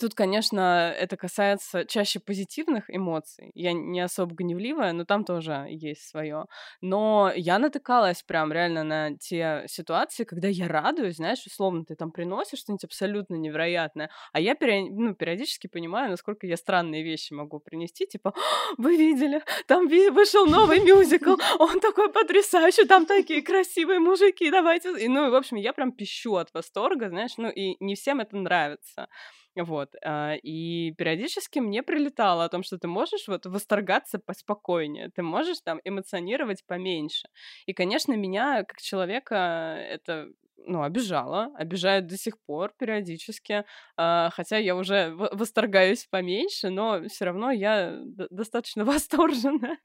Тут, 0.00 0.14
конечно, 0.14 0.92
это 0.98 1.16
касается 1.16 1.84
чаще 1.84 2.18
позитивных 2.18 2.84
эмоций. 2.88 3.52
Я 3.54 3.72
не 3.72 4.00
особо 4.00 4.34
гневливая, 4.34 4.92
но 4.92 5.04
там 5.04 5.24
тоже 5.24 5.66
есть 5.70 6.08
свое. 6.08 6.46
Но 6.80 7.30
я 7.36 7.60
натыкалась 7.60 8.22
прям 8.24 8.52
реально 8.52 8.82
на 8.82 9.16
те 9.16 9.64
ситуации, 9.68 10.24
когда 10.24 10.48
я 10.48 10.66
радуюсь, 10.66 11.16
знаешь, 11.16 11.46
условно, 11.46 11.84
ты 11.84 11.94
там 11.94 12.10
приносишь 12.10 12.58
что-нибудь 12.58 12.84
абсолютно 12.84 13.36
невероятное, 13.36 14.10
а 14.32 14.40
я 14.40 14.56
период, 14.56 14.90
ну, 14.90 15.14
периодически 15.14 15.68
понимаю, 15.68 16.10
насколько 16.10 16.46
я 16.46 16.56
странные 16.56 17.04
вещи 17.04 17.32
могу 17.32 17.60
принести, 17.60 18.06
типа, 18.06 18.34
вы 18.78 18.96
видели, 18.96 19.42
там 19.68 19.86
вышел 19.86 20.46
новый 20.46 20.80
мюзикл, 20.80 21.36
он 21.60 21.78
такой 21.78 22.12
потрясающий, 22.12 22.84
там 22.86 23.06
такие 23.06 23.42
красивые 23.42 24.00
мужики, 24.00 24.50
давайте... 24.50 24.98
И, 24.98 25.06
ну, 25.06 25.30
в 25.30 25.34
общем, 25.36 25.56
я 25.56 25.72
прям 25.72 25.92
пищу 25.92 26.34
от 26.34 26.52
восторга, 26.52 27.10
знаешь, 27.10 27.34
ну, 27.36 27.48
и 27.48 27.76
не 27.78 27.94
всем 27.94 28.20
это 28.20 28.36
нравится. 28.36 29.08
Вот. 29.56 29.94
А, 30.04 30.34
и 30.42 30.92
периодически 30.98 31.60
мне 31.60 31.82
прилетало 31.82 32.44
о 32.44 32.48
том, 32.48 32.62
что 32.64 32.78
ты 32.78 32.88
можешь 32.88 33.28
вот 33.28 33.46
восторгаться 33.46 34.18
поспокойнее, 34.18 35.10
ты 35.14 35.22
можешь 35.22 35.60
там 35.62 35.80
эмоционировать 35.84 36.64
поменьше. 36.66 37.28
И, 37.66 37.72
конечно, 37.72 38.14
меня 38.14 38.64
как 38.64 38.80
человека 38.80 39.76
это 39.88 40.28
ну, 40.66 40.82
обижала, 40.82 41.50
обижает 41.56 42.06
до 42.06 42.16
сих 42.16 42.34
пор 42.46 42.72
периодически, 42.78 43.64
а, 43.96 44.30
хотя 44.30 44.56
я 44.58 44.76
уже 44.76 45.12
восторгаюсь 45.14 46.06
поменьше, 46.10 46.70
но 46.70 47.02
все 47.08 47.26
равно 47.26 47.50
я 47.50 47.98
достаточно 48.30 48.84
восторженная. 48.84 49.78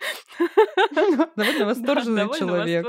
Довольно 1.35 1.65
восторженный 1.65 2.33
человек. 2.37 2.87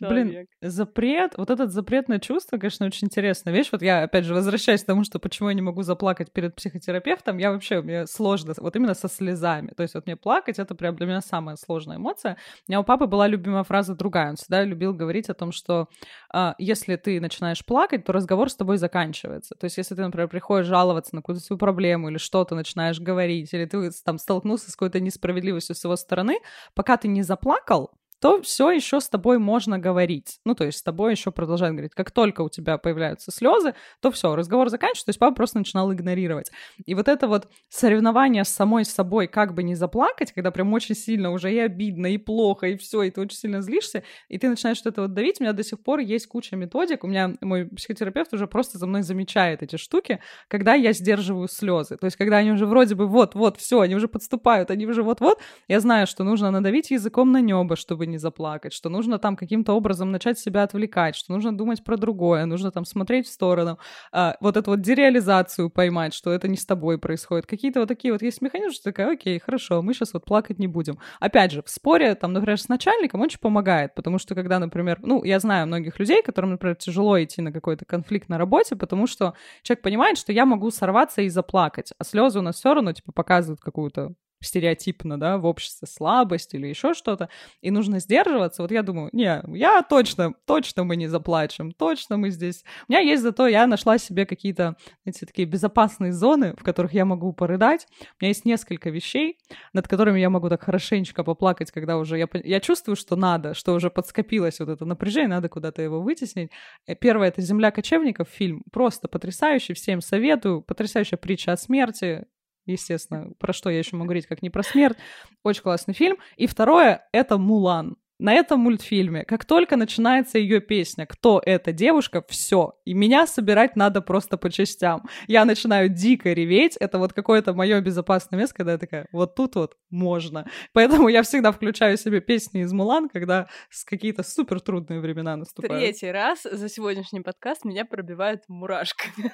Блин, 0.00 0.46
запрет, 0.60 1.34
вот 1.36 1.50
этот 1.50 1.72
запретное 1.72 2.18
чувство, 2.18 2.58
конечно, 2.58 2.86
очень 2.86 3.06
интересно. 3.06 3.50
Видишь, 3.50 3.72
вот 3.72 3.82
я, 3.82 4.02
опять 4.02 4.24
же, 4.24 4.34
возвращаюсь 4.34 4.82
к 4.82 4.86
тому, 4.86 5.04
что 5.04 5.18
почему 5.18 5.48
я 5.48 5.54
не 5.54 5.62
могу 5.62 5.82
заплакать 5.82 6.32
перед 6.32 6.54
психотерапевтом, 6.54 7.38
я 7.38 7.52
вообще, 7.52 7.80
мне 7.82 8.06
сложно, 8.06 8.54
вот 8.58 8.76
именно 8.76 8.94
со 8.94 9.08
слезами. 9.08 9.72
То 9.76 9.82
есть 9.82 9.94
вот 9.94 10.06
мне 10.06 10.16
плакать, 10.16 10.58
это 10.58 10.74
прям 10.74 10.96
для 10.96 11.06
меня 11.06 11.20
самая 11.20 11.56
сложная 11.56 11.96
эмоция. 11.96 12.36
У 12.68 12.72
меня 12.72 12.80
у 12.80 12.84
папы 12.84 13.06
была 13.06 13.26
любимая 13.26 13.64
фраза 13.64 13.94
другая, 13.94 14.30
он 14.30 14.36
всегда 14.36 14.64
любил 14.64 14.94
говорить 14.94 15.28
о 15.28 15.34
том, 15.34 15.52
что 15.52 15.88
а, 16.32 16.54
если 16.58 16.96
ты 16.96 17.20
начинаешь 17.26 17.64
плакать, 17.64 18.04
то 18.04 18.12
разговор 18.12 18.50
с 18.50 18.56
тобой 18.56 18.78
заканчивается. 18.78 19.54
То 19.54 19.64
есть, 19.64 19.76
если 19.76 19.94
ты, 19.94 20.02
например, 20.02 20.28
приходишь 20.28 20.66
жаловаться 20.66 21.14
на 21.14 21.20
какую-то 21.22 21.42
свою 21.42 21.58
проблему 21.58 22.08
или 22.08 22.18
что-то 22.18 22.54
начинаешь 22.54 23.00
говорить, 23.00 23.52
или 23.52 23.64
ты 23.66 23.90
там 24.04 24.18
столкнулся 24.18 24.70
с 24.70 24.74
какой-то 24.74 25.00
несправедливостью 25.00 25.74
с 25.76 25.84
его 25.84 25.96
стороны, 25.96 26.38
пока 26.74 26.96
ты 26.96 27.08
не 27.08 27.22
заплакал, 27.22 27.90
то 28.26 28.42
все 28.42 28.72
еще 28.72 29.00
с 29.00 29.08
тобой 29.08 29.38
можно 29.38 29.78
говорить. 29.78 30.40
Ну, 30.44 30.56
то 30.56 30.64
есть 30.64 30.78
с 30.78 30.82
тобой 30.82 31.12
еще 31.12 31.30
продолжают 31.30 31.76
говорить. 31.76 31.94
Как 31.94 32.10
только 32.10 32.40
у 32.40 32.48
тебя 32.48 32.76
появляются 32.76 33.30
слезы, 33.30 33.74
то 34.02 34.10
все, 34.10 34.34
разговор 34.34 34.68
заканчивается, 34.68 35.04
то 35.04 35.10
есть 35.10 35.20
папа 35.20 35.36
просто 35.36 35.58
начинал 35.58 35.92
игнорировать. 35.92 36.50
И 36.86 36.96
вот 36.96 37.06
это 37.06 37.28
вот 37.28 37.48
соревнование 37.68 38.42
с 38.42 38.48
самой 38.48 38.84
собой, 38.84 39.28
как 39.28 39.54
бы 39.54 39.62
не 39.62 39.76
заплакать, 39.76 40.32
когда 40.32 40.50
прям 40.50 40.72
очень 40.72 40.96
сильно 40.96 41.30
уже 41.30 41.54
и 41.54 41.58
обидно, 41.60 42.08
и 42.08 42.18
плохо, 42.18 42.66
и 42.66 42.76
все, 42.76 43.04
и 43.04 43.12
ты 43.12 43.20
очень 43.20 43.38
сильно 43.38 43.62
злишься, 43.62 44.02
и 44.28 44.38
ты 44.38 44.48
начинаешь 44.48 44.78
что-то 44.78 45.02
вот 45.02 45.14
давить. 45.14 45.36
У 45.38 45.44
меня 45.44 45.52
до 45.52 45.62
сих 45.62 45.80
пор 45.80 46.00
есть 46.00 46.26
куча 46.26 46.56
методик. 46.56 47.04
У 47.04 47.06
меня 47.06 47.32
мой 47.40 47.66
психотерапевт 47.66 48.34
уже 48.34 48.48
просто 48.48 48.78
за 48.78 48.88
мной 48.88 49.02
замечает 49.02 49.62
эти 49.62 49.76
штуки, 49.76 50.18
когда 50.48 50.74
я 50.74 50.92
сдерживаю 50.92 51.46
слезы. 51.46 51.96
То 51.96 52.06
есть 52.06 52.16
когда 52.16 52.38
они 52.38 52.50
уже 52.50 52.66
вроде 52.66 52.96
бы 52.96 53.06
вот-вот, 53.06 53.56
все, 53.56 53.78
они 53.78 53.94
уже 53.94 54.08
подступают, 54.08 54.72
они 54.72 54.84
уже 54.84 55.04
вот-вот, 55.04 55.40
я 55.68 55.78
знаю, 55.78 56.08
что 56.08 56.24
нужно 56.24 56.50
надавить 56.50 56.90
языком 56.90 57.30
на 57.30 57.40
небо, 57.40 57.76
чтобы 57.76 58.08
не 58.08 58.15
заплакать, 58.18 58.72
что 58.72 58.88
нужно 58.88 59.18
там 59.18 59.36
каким-то 59.36 59.72
образом 59.72 60.10
начать 60.10 60.38
себя 60.38 60.62
отвлекать, 60.62 61.16
что 61.16 61.32
нужно 61.32 61.56
думать 61.56 61.84
про 61.84 61.96
другое, 61.96 62.46
нужно 62.46 62.70
там 62.70 62.84
смотреть 62.84 63.26
в 63.26 63.32
сторону, 63.32 63.78
а, 64.12 64.36
вот 64.40 64.56
эту 64.56 64.72
вот 64.72 64.80
дереализацию 64.80 65.70
поймать, 65.70 66.14
что 66.14 66.32
это 66.32 66.48
не 66.48 66.56
с 66.56 66.66
тобой 66.66 66.98
происходит. 66.98 67.46
Какие-то 67.46 67.80
вот 67.80 67.88
такие 67.88 68.12
вот 68.12 68.22
есть 68.22 68.42
механизмы, 68.42 68.72
что 68.72 68.84
такая, 68.84 69.12
окей, 69.12 69.38
хорошо, 69.38 69.82
мы 69.82 69.94
сейчас 69.94 70.12
вот 70.14 70.24
плакать 70.24 70.58
не 70.58 70.66
будем. 70.66 70.98
Опять 71.20 71.52
же, 71.52 71.62
в 71.62 71.68
споре, 71.68 72.14
там, 72.14 72.32
например, 72.32 72.60
с 72.60 72.68
начальником 72.68 73.20
очень 73.20 73.38
помогает, 73.38 73.94
потому 73.94 74.18
что 74.18 74.34
когда, 74.34 74.58
например, 74.58 74.98
ну, 75.02 75.24
я 75.24 75.38
знаю 75.40 75.66
многих 75.66 75.98
людей, 75.98 76.22
которым, 76.22 76.52
например, 76.52 76.76
тяжело 76.76 77.22
идти 77.22 77.42
на 77.42 77.52
какой-то 77.52 77.84
конфликт 77.84 78.28
на 78.28 78.38
работе, 78.38 78.76
потому 78.76 79.06
что 79.06 79.34
человек 79.62 79.82
понимает, 79.82 80.18
что 80.18 80.32
я 80.32 80.46
могу 80.46 80.70
сорваться 80.70 81.22
и 81.22 81.28
заплакать, 81.28 81.92
а 81.98 82.04
слезы 82.04 82.38
у 82.38 82.42
нас 82.42 82.56
все 82.56 82.74
равно, 82.74 82.92
типа, 82.92 83.12
показывают 83.12 83.60
какую-то 83.60 84.14
стереотипно, 84.40 85.18
да, 85.18 85.38
в 85.38 85.46
обществе 85.46 85.88
слабость 85.88 86.54
или 86.54 86.66
еще 86.66 86.94
что-то, 86.94 87.28
и 87.60 87.70
нужно 87.70 88.00
сдерживаться, 88.00 88.62
вот 88.62 88.70
я 88.70 88.82
думаю, 88.82 89.10
не, 89.12 89.42
я 89.56 89.82
точно, 89.82 90.34
точно 90.46 90.84
мы 90.84 90.96
не 90.96 91.06
заплачем, 91.06 91.72
точно 91.72 92.16
мы 92.16 92.30
здесь... 92.30 92.64
У 92.88 92.92
меня 92.92 93.00
есть 93.00 93.22
зато, 93.22 93.46
я 93.48 93.66
нашла 93.66 93.98
себе 93.98 94.26
какие-то, 94.26 94.76
знаете, 95.04 95.26
такие 95.26 95.46
безопасные 95.46 96.12
зоны, 96.12 96.54
в 96.56 96.62
которых 96.62 96.92
я 96.92 97.04
могу 97.04 97.32
порыдать. 97.32 97.86
У 98.00 98.24
меня 98.24 98.28
есть 98.28 98.44
несколько 98.44 98.90
вещей, 98.90 99.38
над 99.72 99.88
которыми 99.88 100.20
я 100.20 100.30
могу 100.30 100.48
так 100.48 100.62
хорошенечко 100.62 101.24
поплакать, 101.24 101.70
когда 101.70 101.96
уже 101.98 102.18
я, 102.18 102.28
я 102.44 102.60
чувствую, 102.60 102.96
что 102.96 103.16
надо, 103.16 103.54
что 103.54 103.74
уже 103.74 103.90
подскопилось 103.90 104.60
вот 104.60 104.68
это 104.68 104.84
напряжение, 104.84 105.28
надо 105.28 105.48
куда-то 105.48 105.82
его 105.82 106.00
вытеснить. 106.00 106.50
Э, 106.86 106.94
первое— 106.94 107.28
это 107.28 107.42
«Земля 107.42 107.70
кочевников», 107.70 108.28
фильм, 108.28 108.62
просто 108.70 109.08
потрясающий, 109.08 109.74
всем 109.74 110.00
советую, 110.00 110.62
потрясающая 110.62 111.18
притча 111.18 111.52
о 111.52 111.56
смерти, 111.56 112.26
естественно, 112.66 113.32
про 113.38 113.52
что 113.52 113.70
я 113.70 113.78
еще 113.78 113.96
могу 113.96 114.06
говорить, 114.06 114.26
как 114.26 114.42
не 114.42 114.50
про 114.50 114.62
смерть. 114.62 114.96
Очень 115.42 115.62
классный 115.62 115.94
фильм. 115.94 116.18
И 116.36 116.46
второе— 116.46 117.06
это 117.12 117.38
«Мулан». 117.38 117.96
На 118.18 118.32
этом 118.32 118.60
мультфильме, 118.60 119.24
как 119.24 119.44
только 119.44 119.76
начинается 119.76 120.38
ее 120.38 120.60
песня, 120.60 121.04
кто 121.04 121.42
эта 121.44 121.72
девушка, 121.72 122.24
все. 122.26 122.80
И 122.86 122.94
меня 122.94 123.26
собирать 123.26 123.76
надо 123.76 124.00
просто 124.00 124.38
по 124.38 124.50
частям. 124.50 125.02
Я 125.26 125.44
начинаю 125.44 125.90
дико 125.90 126.32
реветь. 126.32 126.78
Это 126.78 126.98
вот 126.98 127.12
какое-то 127.12 127.52
мое 127.52 127.78
безопасное 127.82 128.38
место, 128.40 128.54
когда 128.54 128.72
я 128.72 128.78
такая, 128.78 129.06
вот 129.12 129.34
тут 129.34 129.56
вот 129.56 129.76
можно. 129.90 130.48
Поэтому 130.72 131.08
я 131.08 131.22
всегда 131.22 131.52
включаю 131.52 131.98
себе 131.98 132.22
песни 132.22 132.62
из 132.62 132.72
Мулан, 132.72 133.10
когда 133.10 133.48
какие-то 133.84 134.22
супер 134.22 134.60
трудные 134.60 135.00
времена 135.00 135.36
наступают. 135.36 135.82
Третий 135.82 136.10
раз 136.10 136.42
за 136.42 136.70
сегодняшний 136.70 137.20
подкаст 137.20 137.66
меня 137.66 137.84
пробивает 137.84 138.44
мурашками. 138.48 139.30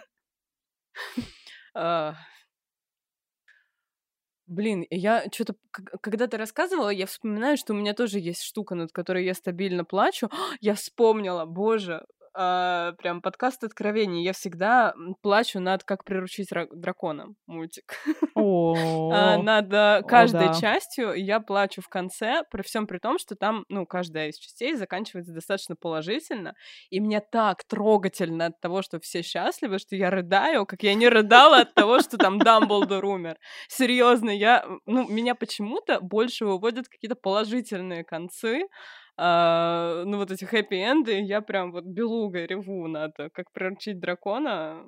Блин, 4.52 4.84
я 4.90 5.24
что-то, 5.32 5.54
когда 6.02 6.26
ты 6.26 6.36
рассказывала, 6.36 6.90
я 6.90 7.06
вспоминаю, 7.06 7.56
что 7.56 7.72
у 7.72 7.76
меня 7.76 7.94
тоже 7.94 8.18
есть 8.18 8.42
штука, 8.42 8.74
над 8.74 8.92
которой 8.92 9.24
я 9.24 9.32
стабильно 9.32 9.82
плачу. 9.84 10.28
Я 10.60 10.74
вспомнила, 10.74 11.46
боже, 11.46 12.04
а, 12.34 12.92
прям 12.92 13.20
подкаст 13.20 13.62
откровений. 13.64 14.24
Я 14.24 14.32
всегда 14.32 14.94
плачу 15.20 15.60
над 15.60 15.84
«Как 15.84 16.04
приручить 16.04 16.48
дракона» 16.72 17.34
мультик. 17.46 17.94
А, 18.34 19.38
над 19.38 19.72
а, 19.72 20.02
каждой 20.02 20.58
частью 20.60 21.14
я 21.14 21.38
плачу 21.38 21.80
в 21.80 21.88
конце, 21.88 22.42
при 22.50 22.62
всем 22.62 22.86
при 22.86 22.98
том, 22.98 23.18
что 23.18 23.36
там, 23.36 23.64
ну, 23.68 23.86
каждая 23.86 24.28
из 24.28 24.36
частей 24.36 24.74
заканчивается 24.74 25.32
достаточно 25.32 25.76
положительно, 25.76 26.54
и 26.90 27.00
мне 27.00 27.20
так 27.20 27.62
трогательно 27.64 28.46
от 28.46 28.60
того, 28.60 28.82
что 28.82 28.98
все 29.00 29.22
счастливы, 29.22 29.78
что 29.78 29.94
я 29.96 30.10
рыдаю, 30.10 30.66
как 30.66 30.82
я 30.82 30.94
не 30.94 31.08
рыдала 31.08 31.60
от 31.60 31.74
того, 31.74 32.00
что 32.00 32.18
там 32.18 32.38
Дамблдор 32.38 33.04
умер. 33.04 33.36
Серьезно, 33.68 34.30
я, 34.30 34.66
ну, 34.86 35.08
меня 35.08 35.34
почему-то 35.34 36.00
больше 36.00 36.44
выводят 36.44 36.88
какие-то 36.88 37.16
положительные 37.16 38.02
концы, 38.02 38.64
а, 39.24 40.04
ну, 40.04 40.16
вот 40.18 40.30
эти 40.32 40.44
хэппи-энды, 40.44 41.20
я 41.20 41.40
прям 41.42 41.70
вот 41.72 41.84
белугой 41.84 42.46
реву 42.46 42.88
надо, 42.88 43.30
как 43.30 43.52
приручить 43.52 44.00
дракона. 44.00 44.84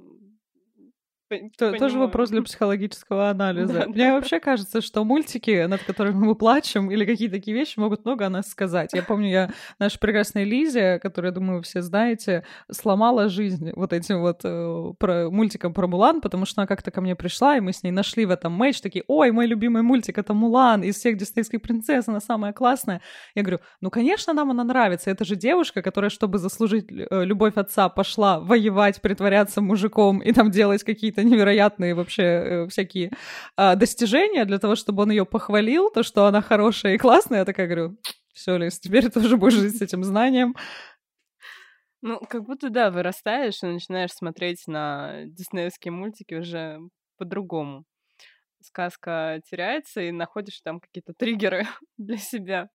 То, 1.56 1.72
тоже 1.72 1.98
вопрос 1.98 2.30
для 2.30 2.42
психологического 2.44 3.30
анализа. 3.30 3.72
Да, 3.72 3.86
Мне 3.86 4.08
да. 4.08 4.14
вообще 4.14 4.40
кажется, 4.40 4.80
что 4.80 5.04
мультики, 5.04 5.66
над 5.66 5.82
которыми 5.82 6.26
мы 6.26 6.34
плачем, 6.34 6.90
или 6.90 7.04
какие-то 7.04 7.36
такие 7.36 7.56
вещи 7.56 7.78
могут 7.78 8.04
много 8.04 8.26
о 8.26 8.30
нас 8.30 8.48
сказать. 8.48 8.92
Я 8.92 9.02
помню, 9.02 9.28
я 9.28 9.50
наша 9.78 9.98
прекрасная 9.98 10.44
Лизия, 10.44 10.98
которую, 10.98 11.30
я 11.30 11.34
думаю, 11.34 11.58
вы 11.58 11.62
все 11.62 11.82
знаете, 11.82 12.44
сломала 12.70 13.28
жизнь 13.28 13.72
вот 13.74 13.92
этим 13.92 14.20
вот 14.20 14.40
э, 14.44 14.92
про, 14.98 15.30
мультиком 15.30 15.74
про 15.74 15.86
Мулан, 15.86 16.20
потому 16.20 16.46
что 16.46 16.60
она 16.60 16.66
как-то 16.66 16.90
ко 16.90 17.00
мне 17.00 17.16
пришла, 17.16 17.56
и 17.56 17.60
мы 17.60 17.72
с 17.72 17.82
ней 17.82 17.90
нашли 17.90 18.26
в 18.26 18.30
этом 18.30 18.52
мэч, 18.52 18.80
такие, 18.80 19.04
ой, 19.08 19.30
мой 19.30 19.46
любимый 19.46 19.82
мультик— 19.82 20.18
это 20.18 20.34
Мулан, 20.34 20.82
из 20.82 20.96
всех 20.96 21.16
диснейских 21.16 21.60
принцесс 21.62 22.08
она 22.08 22.20
самая 22.20 22.52
классная. 22.52 23.00
Я 23.34 23.42
говорю, 23.42 23.60
ну, 23.80 23.90
конечно, 23.90 24.32
нам 24.32 24.50
она 24.50 24.64
нравится, 24.64 25.10
это 25.10 25.24
же 25.24 25.36
девушка, 25.36 25.82
которая, 25.82 26.10
чтобы 26.10 26.38
заслужить 26.38 26.86
э, 26.90 27.24
любовь 27.24 27.54
отца, 27.56 27.88
пошла 27.88 28.40
воевать, 28.40 29.00
притворяться 29.00 29.60
мужиком 29.60 30.20
и 30.20 30.32
там 30.32 30.50
делать 30.50 30.84
какие-то 30.84 31.23
невероятные 31.30 31.94
вообще 31.94 32.22
э, 32.22 32.68
всякие 32.68 33.10
э, 33.56 33.76
достижения 33.76 34.44
для 34.44 34.58
того, 34.58 34.74
чтобы 34.74 35.02
он 35.02 35.10
ее 35.10 35.24
похвалил, 35.24 35.90
то, 35.90 36.02
что 36.02 36.26
она 36.26 36.42
хорошая 36.42 36.94
и 36.94 36.98
классная. 36.98 37.40
Я 37.40 37.44
такая 37.44 37.66
говорю, 37.66 37.96
все, 38.32 38.56
Лиз, 38.56 38.78
теперь 38.80 39.10
тоже 39.10 39.36
будешь 39.36 39.54
жить 39.54 39.78
с 39.78 39.82
этим 39.82 40.04
знанием. 40.04 40.54
Ну, 42.02 42.20
как 42.28 42.44
будто, 42.44 42.68
да, 42.68 42.90
вырастаешь 42.90 43.62
и 43.62 43.66
начинаешь 43.66 44.12
смотреть 44.12 44.66
на 44.66 45.24
диснеевские 45.24 45.92
мультики 45.92 46.34
уже 46.34 46.78
по-другому. 47.16 47.84
Сказка 48.60 49.40
теряется, 49.48 50.02
и 50.02 50.10
находишь 50.10 50.60
там 50.62 50.80
какие-то 50.80 51.14
триггеры 51.14 51.66
для 51.96 52.18
себя. 52.18 52.68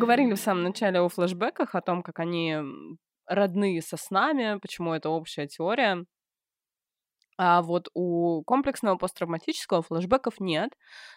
Говорили 0.00 0.34
в 0.34 0.40
самом 0.40 0.64
начале 0.64 1.00
о 1.00 1.08
флэшбэках, 1.08 1.74
о 1.74 1.80
том, 1.82 2.02
как 2.02 2.18
они 2.20 2.56
родные 3.26 3.82
со 3.82 3.96
снами, 3.96 4.58
почему 4.60 4.92
это 4.94 5.10
общая 5.10 5.46
теория. 5.46 6.04
А 7.38 7.62
вот 7.62 7.88
у 7.94 8.42
комплексного 8.44 8.96
посттравматического 8.96 9.82
флэшбэков 9.82 10.40
нет, 10.40 10.72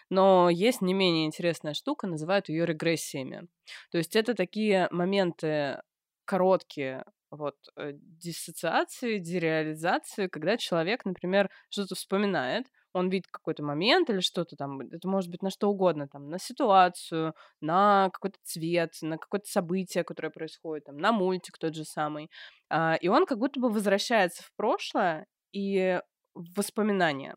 но 0.08 0.48
есть 0.48 0.80
не 0.80 0.94
менее 0.94 1.26
интересная 1.26 1.74
штука, 1.74 2.06
называют 2.06 2.48
ее 2.48 2.64
регрессиями. 2.64 3.48
То 3.90 3.98
есть 3.98 4.16
это 4.16 4.34
такие 4.34 4.88
моменты 4.90 5.82
короткие, 6.24 7.04
вот, 7.30 7.56
э, 7.76 7.92
диссоциации, 7.94 9.18
дереализации, 9.18 10.28
когда 10.28 10.56
человек, 10.56 11.04
например, 11.04 11.50
что-то 11.68 11.94
вспоминает, 11.94 12.66
он 12.94 13.10
видит 13.10 13.26
какой-то 13.30 13.62
момент 13.62 14.08
или 14.08 14.20
что-то 14.20 14.56
там, 14.56 14.80
это 14.80 15.08
может 15.08 15.30
быть 15.30 15.42
на 15.42 15.50
что 15.50 15.68
угодно, 15.68 16.08
там, 16.08 16.28
на 16.28 16.38
ситуацию, 16.38 17.34
на 17.60 18.10
какой-то 18.12 18.38
цвет, 18.44 18.92
на 19.02 19.18
какое-то 19.18 19.46
событие, 19.48 20.04
которое 20.04 20.30
происходит, 20.30 20.84
там, 20.84 20.96
на 20.96 21.12
мультик 21.12 21.58
тот 21.58 21.74
же 21.74 21.84
самый. 21.84 22.30
А, 22.70 22.94
и 22.94 23.08
он 23.08 23.26
как 23.26 23.38
будто 23.38 23.60
бы 23.60 23.68
возвращается 23.70 24.42
в 24.42 24.50
прошлое 24.56 25.26
и 25.52 26.00
в 26.34 26.56
воспоминания 26.56 27.36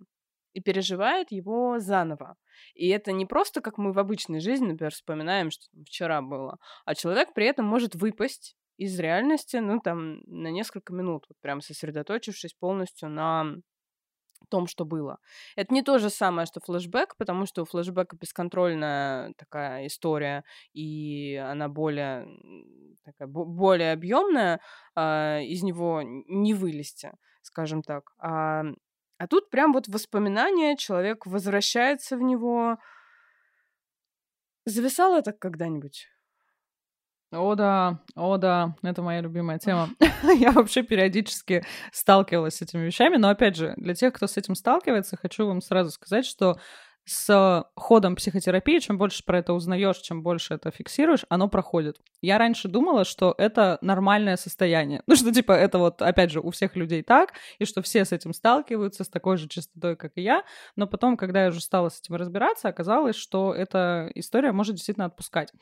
и 0.53 0.61
переживает 0.61 1.31
его 1.31 1.79
заново. 1.79 2.35
И 2.73 2.87
это 2.89 3.11
не 3.11 3.25
просто, 3.25 3.61
как 3.61 3.77
мы 3.77 3.93
в 3.93 3.99
обычной 3.99 4.39
жизни, 4.39 4.67
например, 4.67 4.91
вспоминаем, 4.91 5.51
что 5.51 5.65
вчера 5.85 6.21
было, 6.21 6.57
а 6.85 6.95
человек 6.95 7.33
при 7.33 7.45
этом 7.45 7.65
может 7.65 7.95
выпасть 7.95 8.55
из 8.77 8.99
реальности, 8.99 9.57
ну, 9.57 9.79
там, 9.79 10.21
на 10.25 10.49
несколько 10.49 10.93
минут, 10.93 11.25
вот 11.29 11.37
прям 11.41 11.61
сосредоточившись 11.61 12.53
полностью 12.53 13.09
на 13.09 13.55
том, 14.45 14.67
что 14.67 14.85
было. 14.85 15.19
Это 15.55 15.73
не 15.73 15.81
то 15.81 15.97
же 15.97 16.09
самое, 16.09 16.45
что 16.45 16.59
флешбэк, 16.59 17.15
потому 17.17 17.45
что 17.45 17.63
у 17.63 17.65
флешбэка 17.65 18.15
бесконтрольная 18.17 19.33
такая 19.37 19.87
история, 19.87 20.43
и 20.73 21.35
она 21.35 21.67
более 21.69 22.27
такая, 23.03 23.27
более 23.27 23.93
объемная, 23.93 24.59
а, 24.95 25.39
из 25.39 25.63
него 25.63 26.01
не 26.03 26.53
вылезти, 26.53 27.11
скажем 27.41 27.81
так. 27.81 28.11
А, 28.19 28.63
а 29.17 29.27
тут 29.27 29.49
прям 29.49 29.73
вот 29.73 29.87
воспоминания, 29.87 30.77
человек 30.77 31.25
возвращается 31.25 32.17
в 32.17 32.21
него, 32.21 32.77
Зависала 34.67 35.21
так 35.21 35.39
когда-нибудь? 35.39 36.09
О 37.31 37.55
да, 37.55 37.99
о 38.15 38.37
да, 38.37 38.75
это 38.83 39.01
моя 39.01 39.19
любимая 39.19 39.59
тема. 39.59 39.89
Я 40.39 40.51
вообще 40.51 40.81
периодически 40.81 41.65
сталкивалась 41.91 42.55
с 42.55 42.61
этими 42.61 42.85
вещами, 42.85 43.17
но 43.17 43.29
опять 43.29 43.57
же, 43.57 43.73
для 43.77 43.93
тех, 43.93 44.13
кто 44.13 44.27
с 44.27 44.37
этим 44.37 44.55
сталкивается, 44.55 45.17
хочу 45.17 45.45
вам 45.45 45.61
сразу 45.61 45.91
сказать, 45.91 46.25
что 46.25 46.57
с 47.07 47.65
ходом 47.75 48.17
психотерапии, 48.17 48.79
чем 48.79 48.97
больше 48.97 49.23
про 49.23 49.39
это 49.39 49.53
узнаешь, 49.53 49.97
чем 49.99 50.23
больше 50.23 50.55
это 50.55 50.71
фиксируешь, 50.71 51.23
оно 51.29 51.47
проходит. 51.47 51.97
Я 52.21 52.37
раньше 52.37 52.67
думала, 52.67 53.05
что 53.05 53.33
это 53.37 53.77
нормальное 53.81 54.35
состояние. 54.35 55.01
Ну, 55.07 55.15
что, 55.15 55.31
типа, 55.31 55.53
это 55.53 55.77
вот, 55.77 56.01
опять 56.01 56.31
же, 56.31 56.41
у 56.41 56.51
всех 56.51 56.75
людей 56.75 57.03
так, 57.03 57.33
и 57.59 57.65
что 57.65 57.81
все 57.81 58.03
с 58.03 58.11
этим 58.11 58.33
сталкиваются 58.33 59.05
с 59.05 59.07
такой 59.07 59.37
же 59.37 59.47
частотой, 59.47 59.95
как 59.95 60.11
и 60.15 60.21
я. 60.21 60.43
Но 60.75 60.85
потом, 60.85 61.15
когда 61.15 61.43
я 61.43 61.49
уже 61.49 61.61
стала 61.61 61.87
с 61.87 62.01
этим 62.01 62.15
разбираться, 62.15 62.67
оказалось, 62.67 63.15
что 63.15 63.53
эта 63.53 64.11
история 64.15 64.51
может 64.51 64.75
действительно 64.75 65.05
отпускать. 65.05 65.53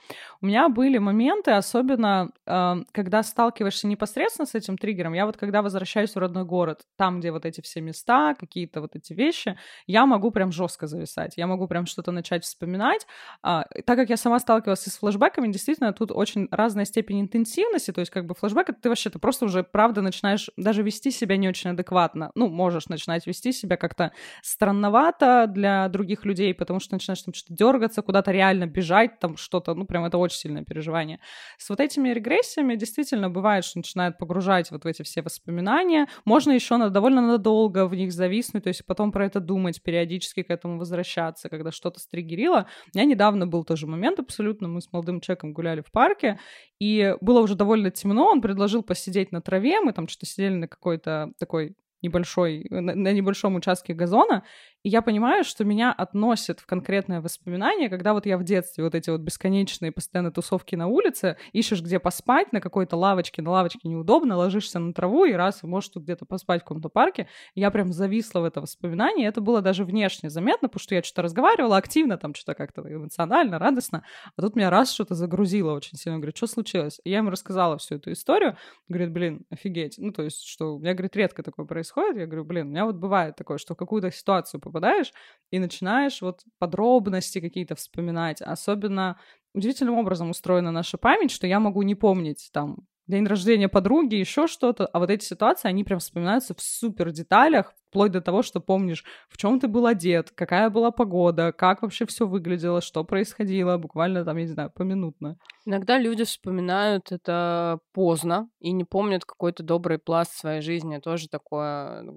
У 0.41 0.47
меня 0.47 0.67
были 0.67 0.97
моменты, 0.97 1.51
особенно 1.51 2.31
э, 2.47 2.75
когда 2.91 3.21
сталкиваешься 3.21 3.85
непосредственно 3.85 4.47
с 4.47 4.55
этим 4.55 4.79
триггером. 4.79 5.13
Я 5.13 5.27
вот 5.27 5.37
когда 5.37 5.61
возвращаюсь 5.61 6.15
в 6.15 6.17
родной 6.17 6.43
город, 6.43 6.87
там, 6.97 7.19
где 7.19 7.31
вот 7.31 7.45
эти 7.45 7.61
все 7.61 7.81
места, 7.81 8.33
какие-то 8.33 8.81
вот 8.81 8.95
эти 8.95 9.13
вещи, 9.13 9.59
я 9.85 10.07
могу 10.07 10.31
прям 10.31 10.51
жестко 10.51 10.87
зависать 10.87 11.34
я 11.37 11.47
могу 11.47 11.67
прям 11.67 11.85
что-то 11.85 12.11
начать 12.11 12.43
вспоминать. 12.43 13.05
А, 13.43 13.65
так 13.85 13.97
как 13.97 14.09
я 14.09 14.17
сама 14.17 14.39
сталкивалась 14.39 14.81
с 14.81 14.97
флешбеками, 14.97 15.51
действительно, 15.51 15.93
тут 15.93 16.11
очень 16.11 16.47
разная 16.51 16.85
степень 16.85 17.21
интенсивности, 17.21 17.91
то 17.91 17.99
есть 17.99 18.11
как 18.11 18.25
бы 18.25 18.35
флешбэк, 18.35 18.69
это 18.69 18.81
ты 18.81 18.89
вообще, 18.89 19.09
ты 19.09 19.19
просто 19.19 19.45
уже, 19.45 19.63
правда, 19.63 20.01
начинаешь 20.01 20.49
даже 20.57 20.83
вести 20.83 21.11
себя 21.11 21.37
не 21.37 21.49
очень 21.49 21.71
адекватно. 21.71 22.31
Ну, 22.35 22.47
можешь 22.47 22.87
начинать 22.87 23.27
вести 23.27 23.51
себя 23.51 23.77
как-то 23.77 24.11
странновато 24.41 25.47
для 25.47 25.87
других 25.89 26.25
людей, 26.25 26.53
потому 26.53 26.79
что 26.79 26.93
начинаешь 26.93 27.21
там 27.21 27.33
что-то 27.33 27.53
дергаться, 27.53 28.01
куда-то 28.01 28.31
реально 28.31 28.65
бежать, 28.65 29.19
там 29.19 29.37
что-то, 29.37 29.73
ну, 29.73 29.85
прям 29.85 30.05
это 30.05 30.17
очень 30.17 30.37
сильное 30.37 30.63
переживание. 30.63 31.19
С 31.57 31.69
вот 31.69 31.79
этими 31.79 32.09
регрессиями 32.09 32.75
действительно 32.75 33.29
бывает, 33.29 33.65
что 33.65 33.79
начинают 33.79 34.17
погружать 34.17 34.71
вот 34.71 34.83
в 34.83 34.87
эти 34.87 35.03
все 35.03 35.21
воспоминания. 35.21 36.07
Можно 36.25 36.51
еще 36.51 36.77
на, 36.77 36.89
довольно 36.89 37.21
надолго 37.21 37.87
в 37.87 37.95
них 37.95 38.11
зависнуть, 38.11 38.63
то 38.63 38.69
есть 38.69 38.85
потом 38.85 39.11
про 39.11 39.25
это 39.25 39.39
думать, 39.39 39.81
периодически 39.81 40.43
к 40.43 40.49
этому 40.49 40.77
возвращаться 40.77 41.24
общаться, 41.25 41.49
когда 41.49 41.71
что-то 41.71 41.99
стригерило. 41.99 42.67
У 42.93 42.97
меня 42.97 43.05
недавно 43.05 43.47
был 43.47 43.63
тоже 43.63 43.87
момент 43.87 44.19
абсолютно, 44.19 44.67
мы 44.67 44.81
с 44.81 44.91
молодым 44.91 45.21
человеком 45.21 45.53
гуляли 45.53 45.81
в 45.81 45.91
парке, 45.91 46.39
и 46.79 47.15
было 47.21 47.41
уже 47.41 47.55
довольно 47.55 47.91
темно, 47.91 48.27
он 48.27 48.41
предложил 48.41 48.83
посидеть 48.83 49.31
на 49.31 49.41
траве, 49.41 49.81
мы 49.81 49.93
там 49.93 50.07
что-то 50.07 50.25
сидели 50.25 50.55
на 50.55 50.67
какой-то 50.67 51.31
такой 51.39 51.75
небольшой, 52.01 52.65
на, 52.69 52.93
на 52.95 53.13
небольшом 53.13 53.55
участке 53.55 53.93
газона, 53.93 54.43
и 54.85 54.89
я 54.89 55.01
понимаю, 55.01 55.43
что 55.43 55.65
меня 55.65 55.91
относят 55.91 56.59
в 56.59 56.67
конкретное 56.67 57.19
воспоминание, 57.19 57.89
когда 57.89 58.13
вот 58.13 58.27
я 58.27 58.37
в 58.37 58.43
детстве 58.43 58.83
вот 58.83 58.93
эти 58.93 59.09
вот 59.09 59.19
бесконечные 59.19 59.91
постоянно 59.91 60.31
тусовки 60.31 60.75
на 60.75 60.85
улице, 60.85 61.37
ищешь 61.53 61.81
где 61.81 61.97
поспать, 61.99 62.53
на 62.53 62.61
какой-то 62.61 62.95
лавочке, 62.95 63.41
на 63.41 63.49
лавочке 63.49 63.89
неудобно, 63.89 64.37
ложишься 64.37 64.77
на 64.77 64.93
траву 64.93 65.25
и 65.25 65.33
раз, 65.33 65.63
можешь 65.63 65.89
тут 65.89 66.03
где-то 66.03 66.27
поспать 66.27 66.61
в 66.61 66.65
каком-то 66.65 66.89
парке. 66.89 67.27
Я 67.55 67.71
прям 67.71 67.91
зависла 67.91 68.41
в 68.41 68.43
это 68.43 68.61
воспоминание, 68.61 69.27
это 69.27 69.41
было 69.41 69.63
даже 69.63 69.85
внешне 69.85 70.29
заметно, 70.29 70.67
потому 70.67 70.83
что 70.83 70.93
я 70.93 71.01
что-то 71.01 71.23
разговаривала 71.23 71.77
активно, 71.77 72.19
там 72.19 72.35
что-то 72.35 72.53
как-то 72.53 72.83
эмоционально, 72.83 73.57
радостно, 73.57 74.03
а 74.35 74.41
тут 74.43 74.55
меня 74.55 74.69
раз 74.69 74.91
что-то 74.91 75.15
загрузило 75.15 75.73
очень 75.73 75.97
сильно. 75.97 76.19
Говорю, 76.19 76.33
что 76.35 76.45
случилось? 76.45 77.01
И 77.03 77.09
я 77.09 77.17
ему 77.17 77.31
рассказала 77.31 77.79
всю 77.79 77.95
эту 77.95 78.11
историю. 78.11 78.55
Говорит, 78.87 79.11
блин, 79.11 79.45
офигеть. 79.49 79.95
Ну, 79.97 80.11
то 80.11 80.21
есть, 80.21 80.43
что 80.43 80.75
у 80.75 80.79
меня, 80.79 80.93
говорит, 80.93 81.15
редко 81.15 81.41
такое 81.41 81.65
происходит. 81.65 82.17
Я 82.17 82.27
говорю, 82.27 82.45
блин, 82.45 82.67
у 82.67 82.69
меня 82.69 82.85
вот 82.85 82.97
бывает 82.97 83.35
такое, 83.35 83.57
что 83.57 83.73
какую-то 83.73 84.11
ситуацию 84.11 84.61
попадаешь 84.75 85.13
и 85.51 85.59
начинаешь 85.59 86.21
вот 86.21 86.41
подробности 86.59 87.39
какие-то 87.39 87.75
вспоминать. 87.75 88.41
Особенно 88.41 89.17
удивительным 89.53 89.97
образом 89.97 90.29
устроена 90.29 90.71
наша 90.71 90.97
память, 90.97 91.31
что 91.31 91.47
я 91.47 91.59
могу 91.59 91.81
не 91.83 91.95
помнить 91.95 92.49
там 92.51 92.77
день 93.07 93.25
рождения 93.25 93.69
подруги, 93.69 94.15
еще 94.15 94.47
что-то, 94.47 94.87
а 94.87 94.99
вот 94.99 95.11
эти 95.11 95.23
ситуации, 95.23 95.69
они 95.69 95.83
прям 95.83 95.99
вспоминаются 95.99 96.55
в 96.55 96.61
супер 96.61 97.11
деталях, 97.11 97.73
вплоть 97.89 98.11
до 98.11 98.19
того, 98.19 98.41
что 98.41 98.59
помнишь, 98.59 99.05
в 99.29 99.37
чем 99.37 99.59
ты 99.59 99.67
был 99.67 99.85
одет, 99.85 100.31
какая 100.31 100.71
была 100.71 100.89
погода, 100.89 101.51
как 101.51 101.83
вообще 101.83 102.07
все 102.07 102.27
выглядело, 102.27 102.81
что 102.81 103.03
происходило, 103.03 103.77
буквально 103.77 104.25
там, 104.25 104.37
я 104.37 104.43
не 104.43 104.51
знаю, 104.51 104.71
поминутно. 104.75 105.37
Иногда 105.65 105.99
люди 105.99 106.23
вспоминают 106.23 107.11
это 107.11 107.79
поздно 107.93 108.49
и 108.59 108.71
не 108.71 108.83
помнят 108.83 109.23
какой-то 109.23 109.61
добрый 109.61 109.99
пласт 109.99 110.33
своей 110.33 110.61
жизни. 110.61 110.97
Тоже 110.97 111.29
такой, 111.29 111.59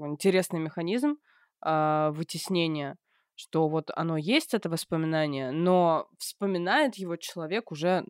интересный 0.09 0.59
механизм 0.59 1.19
а, 1.61 2.11
вытеснения, 2.13 2.97
что 3.35 3.69
вот 3.69 3.91
оно 3.95 4.17
есть, 4.17 4.55
это 4.55 4.69
воспоминание, 4.69 5.51
но 5.51 6.09
вспоминает 6.19 6.97
его 6.97 7.17
человек 7.17 7.73
уже 7.73 8.05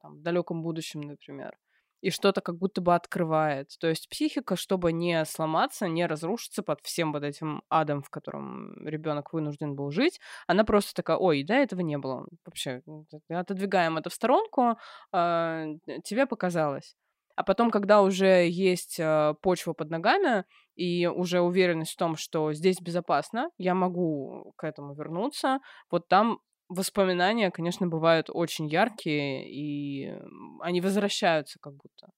там, 0.00 0.16
в 0.16 0.22
далеком 0.22 0.62
будущем, 0.62 1.00
например 1.00 1.56
и 2.04 2.10
что-то 2.10 2.42
как 2.42 2.58
будто 2.58 2.82
бы 2.82 2.94
открывает. 2.94 3.70
То 3.80 3.86
есть 3.86 4.10
психика, 4.10 4.56
чтобы 4.56 4.92
не 4.92 5.24
сломаться, 5.24 5.88
не 5.88 6.04
разрушиться 6.04 6.62
под 6.62 6.82
всем 6.82 7.14
вот 7.14 7.22
этим 7.22 7.62
адом, 7.70 8.02
в 8.02 8.10
котором 8.10 8.86
ребенок 8.86 9.32
вынужден 9.32 9.74
был 9.74 9.90
жить, 9.90 10.20
она 10.46 10.64
просто 10.64 10.92
такая, 10.92 11.16
ой, 11.16 11.42
да, 11.44 11.56
этого 11.56 11.80
не 11.80 11.96
было. 11.96 12.26
Вообще, 12.44 12.82
отодвигаем 13.30 13.96
это 13.96 14.10
в 14.10 14.12
сторонку, 14.12 14.76
э, 15.14 15.76
тебе 16.04 16.26
показалось. 16.26 16.94
А 17.36 17.42
потом, 17.42 17.70
когда 17.70 18.02
уже 18.02 18.50
есть 18.50 19.00
э, 19.00 19.34
почва 19.40 19.72
под 19.72 19.88
ногами 19.88 20.44
и 20.76 21.06
уже 21.06 21.40
уверенность 21.40 21.92
в 21.92 21.96
том, 21.96 22.16
что 22.16 22.52
здесь 22.52 22.80
безопасно, 22.80 23.50
я 23.58 23.74
могу 23.74 24.52
к 24.56 24.64
этому 24.64 24.94
вернуться, 24.94 25.60
вот 25.90 26.08
там 26.08 26.38
воспоминания, 26.68 27.50
конечно, 27.50 27.86
бывают 27.86 28.28
очень 28.30 28.66
яркие, 28.68 29.48
и 29.50 30.14
они 30.60 30.80
возвращаются 30.80 31.58
как 31.60 31.74
будто. 31.74 32.08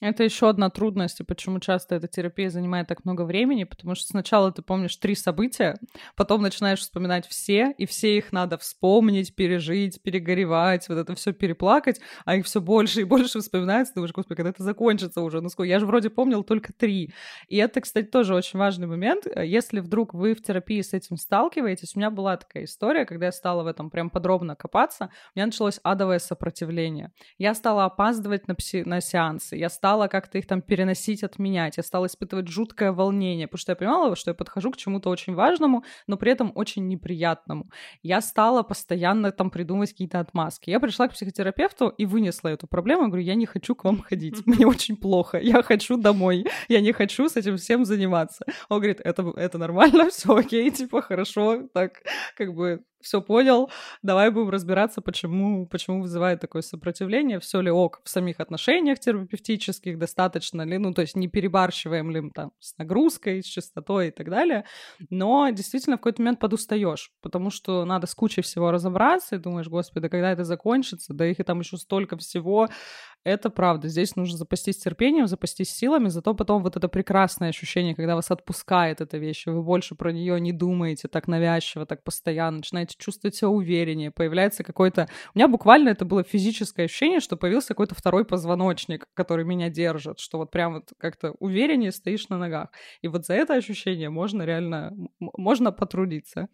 Это 0.00 0.24
еще 0.24 0.48
одна 0.48 0.70
трудность, 0.70 1.20
и 1.20 1.24
почему 1.24 1.60
часто 1.60 1.94
эта 1.94 2.08
терапия 2.08 2.48
занимает 2.48 2.88
так 2.88 3.04
много 3.04 3.22
времени, 3.22 3.64
потому 3.64 3.94
что 3.94 4.06
сначала 4.06 4.50
ты 4.50 4.62
помнишь 4.62 4.96
три 4.96 5.14
события, 5.14 5.78
потом 6.16 6.40
начинаешь 6.40 6.80
вспоминать 6.80 7.26
все, 7.26 7.74
и 7.76 7.84
все 7.84 8.16
их 8.16 8.32
надо 8.32 8.56
вспомнить, 8.56 9.34
пережить, 9.34 10.02
перегоревать, 10.02 10.88
вот 10.88 10.96
это 10.96 11.14
все 11.14 11.32
переплакать, 11.32 12.00
а 12.24 12.36
их 12.36 12.46
все 12.46 12.62
больше 12.62 13.02
и 13.02 13.04
больше 13.04 13.40
вспоминается, 13.40 13.94
думаешь, 13.94 14.12
господи, 14.12 14.36
когда 14.36 14.50
это 14.50 14.62
закончится 14.62 15.20
уже, 15.20 15.42
ну 15.42 15.50
сколько, 15.50 15.68
я 15.68 15.78
же 15.78 15.84
вроде 15.86 16.08
помнил 16.08 16.44
только 16.44 16.72
три. 16.72 17.12
И 17.48 17.58
это, 17.58 17.82
кстати, 17.82 18.06
тоже 18.06 18.34
очень 18.34 18.58
важный 18.58 18.86
момент, 18.86 19.26
если 19.36 19.80
вдруг 19.80 20.14
вы 20.14 20.34
в 20.34 20.42
терапии 20.42 20.80
с 20.80 20.94
этим 20.94 21.18
сталкиваетесь, 21.18 21.94
у 21.94 21.98
меня 21.98 22.10
была 22.10 22.38
такая 22.38 22.64
история, 22.64 23.04
когда 23.04 23.26
я 23.26 23.32
стала 23.32 23.62
в 23.64 23.66
этом 23.66 23.90
прям 23.90 24.08
подробно 24.08 24.56
копаться, 24.56 25.10
у 25.34 25.38
меня 25.38 25.46
началось 25.46 25.78
адовое 25.82 26.20
сопротивление. 26.20 27.12
Я 27.36 27.54
стала 27.54 27.84
опаздывать 27.84 28.48
на, 28.48 28.52
пси- 28.52 28.84
на 28.86 29.02
сеансы, 29.02 29.56
я 29.56 29.68
стала 29.68 29.89
стала 29.90 30.06
как-то 30.06 30.38
их 30.38 30.46
там 30.46 30.62
переносить, 30.62 31.24
отменять. 31.24 31.76
Я 31.76 31.82
стала 31.82 32.06
испытывать 32.06 32.46
жуткое 32.46 32.92
волнение, 32.92 33.48
потому 33.48 33.58
что 33.58 33.72
я 33.72 33.76
понимала, 33.76 34.14
что 34.14 34.30
я 34.30 34.34
подхожу 34.34 34.70
к 34.70 34.76
чему-то 34.76 35.10
очень 35.10 35.34
важному, 35.34 35.82
но 36.06 36.16
при 36.16 36.30
этом 36.30 36.52
очень 36.54 36.86
неприятному. 36.86 37.68
Я 38.04 38.20
стала 38.20 38.62
постоянно 38.62 39.32
там 39.32 39.50
придумывать 39.50 39.90
какие-то 39.90 40.20
отмазки. 40.20 40.70
Я 40.70 40.78
пришла 40.78 41.08
к 41.08 41.12
психотерапевту 41.12 41.88
и 41.88 42.06
вынесла 42.06 42.50
эту 42.50 42.68
проблему. 42.68 43.08
Говорю, 43.08 43.24
я 43.24 43.34
не 43.34 43.46
хочу 43.46 43.74
к 43.74 43.82
вам 43.82 44.00
ходить, 44.00 44.46
мне 44.46 44.64
очень 44.64 44.96
плохо, 44.96 45.38
я 45.38 45.60
хочу 45.64 45.96
домой, 45.96 46.46
я 46.68 46.80
не 46.80 46.92
хочу 46.92 47.28
с 47.28 47.34
этим 47.36 47.56
всем 47.56 47.84
заниматься. 47.84 48.44
Он 48.68 48.78
говорит, 48.78 49.00
это, 49.02 49.32
это 49.36 49.58
нормально, 49.58 50.08
все 50.10 50.36
окей, 50.36 50.70
типа, 50.70 51.02
хорошо, 51.02 51.68
так, 51.74 52.02
как 52.36 52.54
бы 52.54 52.84
все 53.00 53.20
понял, 53.20 53.70
давай 54.02 54.30
будем 54.30 54.50
разбираться, 54.50 55.00
почему, 55.00 55.66
почему 55.66 56.02
вызывает 56.02 56.40
такое 56.40 56.62
сопротивление, 56.62 57.40
все 57.40 57.60
ли 57.60 57.70
ок 57.70 58.00
в 58.04 58.08
самих 58.08 58.40
отношениях 58.40 58.98
терапевтических, 58.98 59.98
достаточно 59.98 60.62
ли, 60.62 60.78
ну, 60.78 60.92
то 60.92 61.02
есть 61.02 61.16
не 61.16 61.28
перебарщиваем 61.28 62.10
ли 62.10 62.30
там 62.34 62.52
с 62.58 62.76
нагрузкой, 62.78 63.42
с 63.42 63.46
частотой 63.46 64.08
и 64.08 64.10
так 64.10 64.28
далее, 64.30 64.64
но 65.10 65.48
действительно 65.50 65.96
в 65.96 66.00
какой-то 66.00 66.22
момент 66.22 66.40
подустаешь, 66.40 67.10
потому 67.22 67.50
что 67.50 67.84
надо 67.84 68.06
с 68.06 68.14
кучей 68.14 68.42
всего 68.42 68.70
разобраться, 68.70 69.36
и 69.36 69.38
думаешь, 69.38 69.68
господи, 69.68 70.08
когда 70.08 70.32
это 70.32 70.44
закончится, 70.44 71.14
да 71.14 71.26
их 71.26 71.40
и 71.40 71.42
там 71.42 71.60
еще 71.60 71.76
столько 71.76 72.16
всего, 72.16 72.68
это 73.24 73.50
правда. 73.50 73.88
Здесь 73.88 74.16
нужно 74.16 74.38
запастись 74.38 74.78
терпением, 74.78 75.26
запастись 75.26 75.70
силами, 75.70 76.08
зато 76.08 76.34
потом 76.34 76.62
вот 76.62 76.76
это 76.76 76.88
прекрасное 76.88 77.50
ощущение, 77.50 77.94
когда 77.94 78.14
вас 78.14 78.30
отпускает 78.30 79.00
эта 79.00 79.18
вещь, 79.18 79.46
вы 79.46 79.62
больше 79.62 79.94
про 79.94 80.10
нее 80.10 80.40
не 80.40 80.52
думаете 80.52 81.08
так 81.08 81.28
навязчиво, 81.28 81.84
так 81.84 82.02
постоянно, 82.02 82.58
начинаете 82.58 82.89
чувствовать 82.96 83.34
себя 83.34 83.48
увереннее, 83.48 84.10
появляется 84.10 84.62
какой-то... 84.64 85.08
У 85.34 85.38
меня 85.38 85.48
буквально 85.48 85.90
это 85.90 86.04
было 86.04 86.22
физическое 86.22 86.84
ощущение, 86.84 87.20
что 87.20 87.36
появился 87.36 87.68
какой-то 87.68 87.94
второй 87.94 88.24
позвоночник, 88.24 89.06
который 89.14 89.44
меня 89.44 89.68
держит, 89.68 90.18
что 90.18 90.38
вот 90.38 90.50
прям 90.50 90.74
вот 90.74 90.92
как-то 90.98 91.32
увереннее 91.38 91.92
стоишь 91.92 92.28
на 92.28 92.38
ногах. 92.38 92.68
И 93.02 93.08
вот 93.08 93.26
за 93.26 93.34
это 93.34 93.54
ощущение 93.54 94.10
можно 94.10 94.42
реально, 94.42 94.92
можно 95.18 95.72
потрудиться. 95.72 96.48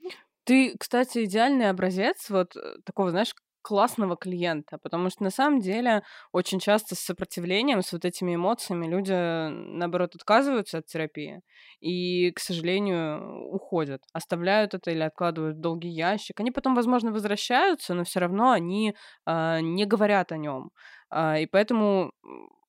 Ты, 0.44 0.76
кстати, 0.78 1.24
идеальный 1.24 1.68
образец 1.68 2.30
вот 2.30 2.54
э, 2.56 2.76
такого, 2.84 3.10
знаешь, 3.10 3.34
классного 3.66 4.16
клиента, 4.16 4.78
потому 4.78 5.10
что 5.10 5.24
на 5.24 5.30
самом 5.30 5.58
деле 5.58 6.04
очень 6.30 6.60
часто 6.60 6.94
с 6.94 7.00
сопротивлением, 7.00 7.82
с 7.82 7.92
вот 7.92 8.04
этими 8.04 8.36
эмоциями 8.36 8.86
люди, 8.86 9.10
наоборот, 9.10 10.14
отказываются 10.14 10.78
от 10.78 10.86
терапии 10.86 11.40
и, 11.80 12.30
к 12.30 12.38
сожалению, 12.38 13.50
уходят, 13.52 14.02
оставляют 14.12 14.74
это 14.74 14.92
или 14.92 15.02
откладывают 15.02 15.56
в 15.56 15.60
долгий 15.60 15.88
ящик. 15.88 16.38
Они 16.38 16.52
потом, 16.52 16.76
возможно, 16.76 17.10
возвращаются, 17.10 17.94
но 17.94 18.04
все 18.04 18.20
равно 18.20 18.52
они 18.52 18.94
э, 19.26 19.60
не 19.60 19.84
говорят 19.84 20.30
о 20.30 20.36
нем. 20.36 20.70
Э, 21.10 21.42
и 21.42 21.46
поэтому 21.46 22.12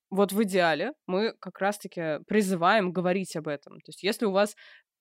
вот 0.10 0.32
в 0.32 0.43
идеале 0.43 0.93
мы 1.06 1.34
как 1.39 1.60
раз-таки 1.60 2.24
призываем 2.28 2.91
говорить 2.91 3.36
об 3.36 3.48
этом. 3.48 3.74
То 3.82 3.89
есть 3.89 4.02
если 4.02 4.26
у 4.26 4.32
вас 4.32 4.56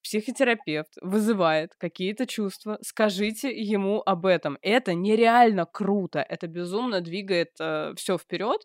психотерапевт 0.06 0.92
вызывает 1.02 1.74
какие-то 1.78 2.26
чувства, 2.26 2.78
скажите 2.80 3.50
ему 3.50 4.02
об 4.06 4.24
этом. 4.24 4.56
Это 4.62 4.94
нереально 4.94 5.66
круто, 5.66 6.20
это 6.20 6.46
безумно 6.46 7.00
двигает 7.00 7.50
э, 7.58 7.92
все 7.96 8.16
вперед. 8.16 8.60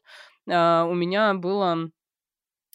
Э, 0.48 0.84
у 0.84 0.94
меня 0.94 1.34
было 1.34 1.90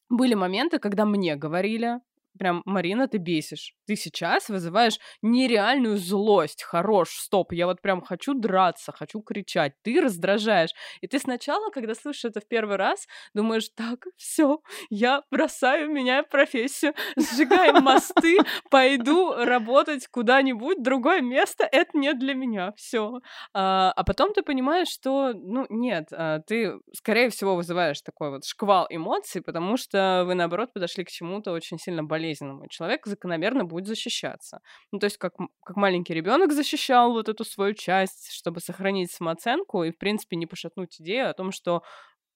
были 0.09 0.35
моменты, 0.35 0.81
когда 0.81 1.05
мне 1.05 1.37
говорили, 1.37 2.01
прям, 2.37 2.63
Марина, 2.65 3.09
ты 3.09 3.19
бесишь. 3.19 3.75
Ты 3.87 3.97
сейчас 3.97 4.49
вызываешь 4.49 4.99
нереальную 5.23 5.97
злость. 5.97 6.63
Хорош, 6.63 7.11
стоп, 7.11 7.53
я 7.53 7.67
вот 7.67 7.81
прям 7.81 8.01
хочу 8.01 8.35
драться, 8.35 8.93
хочу 8.93 9.21
кричать. 9.21 9.73
Ты 9.83 10.01
раздражаешь. 10.01 10.71
И 11.01 11.07
ты 11.07 11.19
сначала, 11.19 11.71
когда 11.71 11.95
слышишь 11.95 12.27
это 12.27 12.41
в 12.41 12.49
первый 12.49 12.77
раз, 12.77 13.07
думаешь, 13.35 13.69
так, 13.75 14.07
все, 14.17 14.61
я 14.91 15.23
бросаю, 15.31 15.91
меняю 15.91 16.25
профессию, 16.29 16.95
сжигаем 17.17 17.83
мосты, 17.83 18.39
пойду 18.71 19.33
работать 19.35 20.07
куда-нибудь, 20.09 20.83
другое 20.83 21.21
место, 21.21 21.69
это 21.71 21.97
не 21.97 22.13
для 22.15 22.35
меня, 22.35 22.73
все. 22.77 23.21
А, 23.55 23.93
а 23.95 24.05
потом 24.05 24.33
ты 24.33 24.43
понимаешь, 24.43 24.89
что, 24.89 25.33
ну, 25.35 25.67
нет, 25.69 26.09
а, 26.13 26.41
ты, 26.41 26.75
скорее 26.93 27.31
всего, 27.31 27.57
вызываешь 27.57 28.01
такой 28.03 28.31
вот 28.31 28.45
шквал 28.45 28.87
эмоций, 28.91 29.43
потому 29.43 29.77
что 29.77 30.25
вы, 30.27 30.35
наоборот, 30.35 30.73
подошли 30.73 31.05
к 31.05 31.09
чему-то 31.09 31.53
очень 31.53 31.79
сильно 31.79 32.05
болезненному 32.05 32.26
болезненному, 32.27 32.67
человек 32.69 33.07
закономерно 33.07 33.65
будет 33.65 33.87
защищаться. 33.87 34.61
Ну, 34.93 34.99
то 34.99 35.05
есть 35.07 35.19
как, 35.19 35.35
как 35.65 35.77
маленький 35.77 36.15
ребенок 36.15 36.53
защищал 36.53 37.13
вот 37.13 37.29
эту 37.29 37.45
свою 37.45 37.75
часть, 37.75 38.33
чтобы 38.33 38.61
сохранить 38.61 39.11
самооценку 39.13 39.85
и, 39.85 39.91
в 39.93 39.99
принципе, 39.99 40.37
не 40.37 40.47
пошатнуть 40.47 41.01
идею 41.01 41.31
о 41.31 41.35
том, 41.35 41.53
что 41.53 41.83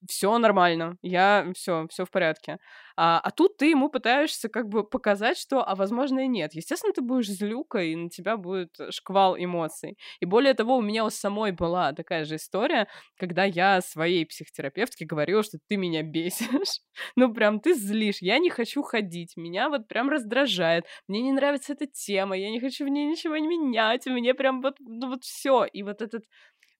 все 0.07 0.37
нормально, 0.37 0.97
я 1.01 1.51
все, 1.55 1.87
все 1.89 2.05
в 2.05 2.11
порядке. 2.11 2.57
А, 2.97 3.19
а 3.19 3.31
тут 3.31 3.57
ты 3.57 3.69
ему 3.69 3.89
пытаешься 3.89 4.49
как 4.49 4.67
бы 4.67 4.83
показать, 4.83 5.37
что, 5.37 5.67
а 5.67 5.75
возможно 5.75 6.19
и 6.21 6.27
нет. 6.27 6.53
Естественно, 6.53 6.93
ты 6.93 7.01
будешь 7.01 7.29
злюка, 7.29 7.81
и 7.81 7.95
на 7.95 8.09
тебя 8.09 8.37
будет 8.37 8.75
шквал 8.89 9.35
эмоций. 9.37 9.97
И 10.19 10.25
более 10.25 10.53
того, 10.53 10.77
у 10.77 10.81
меня 10.81 11.05
у 11.05 11.09
самой 11.09 11.51
была 11.51 11.93
такая 11.93 12.25
же 12.25 12.35
история, 12.35 12.87
когда 13.17 13.43
я 13.43 13.81
своей 13.81 14.25
психотерапевтке 14.25 15.05
говорила, 15.05 15.43
что 15.43 15.57
ты 15.67 15.77
меня 15.77 16.03
бесишь. 16.03 16.81
ну, 17.15 17.33
прям 17.33 17.59
ты 17.59 17.73
злишь, 17.73 18.21
я 18.21 18.39
не 18.39 18.49
хочу 18.49 18.83
ходить, 18.83 19.37
меня 19.37 19.69
вот 19.69 19.87
прям 19.87 20.09
раздражает, 20.09 20.85
мне 21.07 21.21
не 21.21 21.31
нравится 21.31 21.73
эта 21.73 21.87
тема, 21.87 22.37
я 22.37 22.49
не 22.51 22.59
хочу 22.59 22.85
в 22.85 22.89
ней 22.89 23.05
ничего 23.05 23.37
не 23.37 23.47
менять, 23.47 24.05
мне 24.05 24.33
прям 24.33 24.61
вот, 24.61 24.75
ну, 24.79 25.09
вот 25.09 25.23
все. 25.23 25.65
И 25.65 25.83
вот 25.83 26.01
этот 26.01 26.23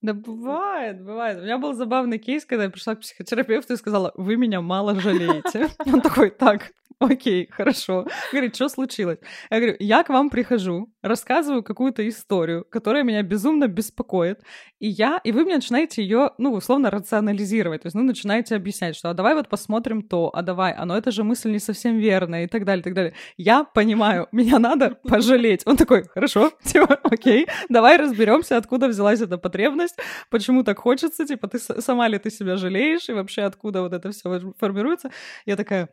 да 0.01 0.13
бывает, 0.13 1.03
бывает. 1.03 1.39
У 1.39 1.43
меня 1.43 1.59
был 1.59 1.73
забавный 1.73 2.17
кейс, 2.17 2.43
когда 2.45 2.63
я 2.63 2.69
пришла 2.69 2.95
к 2.95 3.01
психотерапевту 3.01 3.73
и 3.73 3.77
сказала, 3.77 4.11
вы 4.15 4.35
меня 4.35 4.61
мало 4.61 4.99
жалеете. 4.99 5.67
Он 5.85 6.01
такой, 6.01 6.31
так, 6.31 6.71
Окей, 7.01 7.49
хорошо. 7.49 8.05
Говорит, 8.31 8.53
что 8.53 8.69
случилось? 8.69 9.17
Я 9.49 9.57
говорю, 9.57 9.75
я 9.79 10.03
к 10.03 10.09
вам 10.09 10.29
прихожу, 10.29 10.87
рассказываю 11.01 11.63
какую-то 11.63 12.07
историю, 12.07 12.63
которая 12.69 13.01
меня 13.01 13.23
безумно 13.23 13.67
беспокоит, 13.67 14.41
и 14.77 14.87
я, 14.87 15.19
и 15.23 15.31
вы 15.31 15.43
мне 15.43 15.55
начинаете 15.55 16.03
ее, 16.03 16.29
ну, 16.37 16.53
условно, 16.53 16.91
рационализировать, 16.91 17.81
то 17.81 17.87
есть, 17.87 17.95
ну, 17.95 18.03
начинаете 18.03 18.55
объяснять, 18.55 18.95
что, 18.95 19.09
а 19.09 19.15
давай 19.15 19.33
вот 19.33 19.49
посмотрим 19.49 20.03
то, 20.03 20.29
а 20.31 20.43
давай, 20.43 20.73
а 20.73 20.85
ну 20.85 20.93
это 20.93 21.09
же 21.09 21.23
мысль 21.23 21.51
не 21.51 21.57
совсем 21.57 21.97
верная, 21.97 22.43
и 22.43 22.47
так 22.47 22.65
далее, 22.65 22.81
и 22.81 22.83
так 22.83 22.93
далее. 22.93 23.13
Я 23.35 23.63
понимаю, 23.63 24.27
меня 24.31 24.59
надо 24.59 24.91
пожалеть. 25.03 25.63
Он 25.65 25.77
такой, 25.77 26.03
хорошо, 26.03 26.51
типа, 26.63 26.99
окей, 27.03 27.47
давай 27.67 27.97
разберемся, 27.97 28.57
откуда 28.57 28.87
взялась 28.87 29.21
эта 29.21 29.39
потребность, 29.39 29.90
почему 30.29 30.63
так 30.63 30.79
хочется, 30.79 31.25
типа, 31.25 31.47
ты 31.47 31.59
сама 31.59 32.07
ли 32.07 32.17
ты 32.17 32.29
себя 32.29 32.57
жалеешь, 32.57 33.09
и 33.09 33.13
вообще 33.13 33.43
откуда 33.43 33.81
вот 33.81 33.93
это 33.93 34.11
все 34.11 34.53
формируется. 34.59 35.11
Я 35.45 35.55
такая, 35.55 35.89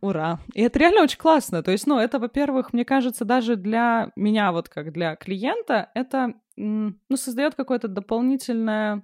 Ура. 0.00 0.40
И 0.54 0.62
это 0.62 0.78
реально 0.78 1.02
очень 1.02 1.18
классно. 1.18 1.62
То 1.62 1.70
есть, 1.70 1.86
ну, 1.86 1.98
это, 1.98 2.18
во-первых, 2.18 2.72
мне 2.72 2.84
кажется, 2.84 3.24
даже 3.24 3.56
для 3.56 4.10
меня, 4.16 4.52
вот 4.52 4.68
как 4.68 4.92
для 4.92 5.16
клиента, 5.16 5.90
это, 5.94 6.34
ну, 6.56 6.94
создает 7.14 7.54
какое-то 7.54 7.88
дополнительное 7.88 9.02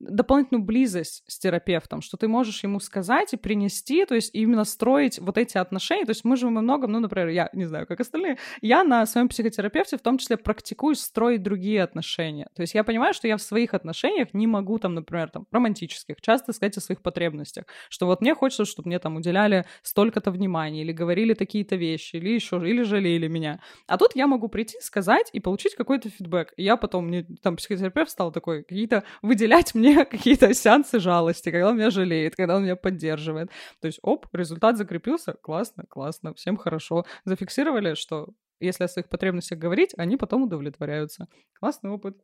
дополнительную 0.00 0.64
близость 0.64 1.22
с 1.26 1.38
терапевтом, 1.38 2.00
что 2.02 2.16
ты 2.16 2.28
можешь 2.28 2.62
ему 2.62 2.80
сказать 2.80 3.32
и 3.34 3.36
принести, 3.36 4.04
то 4.04 4.14
есть 4.14 4.30
именно 4.32 4.64
строить 4.64 5.18
вот 5.18 5.38
эти 5.38 5.58
отношения. 5.58 6.04
То 6.04 6.10
есть 6.10 6.24
мы 6.24 6.36
же 6.36 6.46
во 6.46 6.50
многом, 6.50 6.92
ну, 6.92 7.00
например, 7.00 7.28
я 7.28 7.50
не 7.52 7.66
знаю, 7.66 7.86
как 7.86 8.00
остальные, 8.00 8.38
я 8.60 8.84
на 8.84 9.04
своем 9.06 9.28
психотерапевте 9.28 9.96
в 9.96 10.00
том 10.00 10.18
числе 10.18 10.36
практикую 10.36 10.94
строить 10.94 11.42
другие 11.42 11.82
отношения. 11.82 12.48
То 12.54 12.62
есть 12.62 12.74
я 12.74 12.84
понимаю, 12.84 13.14
что 13.14 13.26
я 13.26 13.36
в 13.36 13.42
своих 13.42 13.74
отношениях 13.74 14.28
не 14.32 14.46
могу 14.46 14.78
там, 14.78 14.94
например, 14.94 15.30
там, 15.30 15.46
романтических, 15.50 16.20
часто 16.20 16.52
сказать 16.52 16.76
о 16.76 16.80
своих 16.80 17.02
потребностях, 17.02 17.64
что 17.88 18.06
вот 18.06 18.20
мне 18.20 18.34
хочется, 18.34 18.64
чтобы 18.64 18.88
мне 18.88 18.98
там 18.98 19.16
уделяли 19.16 19.64
столько-то 19.82 20.30
внимания, 20.30 20.82
или 20.82 20.92
говорили 20.92 21.34
такие-то 21.34 21.76
вещи, 21.76 22.16
или 22.16 22.30
еще, 22.30 22.56
или 22.56 22.82
жалели 22.82 23.28
меня. 23.28 23.60
А 23.86 23.98
тут 23.98 24.12
я 24.14 24.26
могу 24.26 24.48
прийти, 24.48 24.78
сказать 24.80 25.28
и 25.32 25.40
получить 25.40 25.74
какой-то 25.74 26.08
фидбэк. 26.10 26.52
И 26.56 26.62
я 26.62 26.76
потом, 26.76 27.08
мне 27.08 27.26
там 27.42 27.56
психотерапевт 27.56 28.10
стал 28.10 28.32
такой, 28.32 28.62
какие-то 28.62 29.04
выделять 29.22 29.74
мне 29.74 29.87
мне 29.88 30.04
какие-то 30.04 30.52
сеансы 30.54 31.00
жалости, 31.00 31.50
когда 31.50 31.68
он 31.68 31.76
меня 31.76 31.90
жалеет, 31.90 32.36
когда 32.36 32.56
он 32.56 32.62
меня 32.62 32.76
поддерживает. 32.76 33.50
То 33.80 33.86
есть, 33.86 33.98
оп, 34.02 34.26
результат 34.32 34.76
закрепился, 34.76 35.32
классно, 35.32 35.84
классно, 35.88 36.34
всем 36.34 36.56
хорошо. 36.56 37.04
Зафиксировали, 37.24 37.94
что 37.94 38.28
если 38.60 38.84
о 38.84 38.88
своих 38.88 39.08
потребностях 39.08 39.58
говорить, 39.58 39.92
они 39.96 40.16
потом 40.16 40.42
удовлетворяются. 40.42 41.28
Классный 41.58 41.90
опыт. 41.90 42.16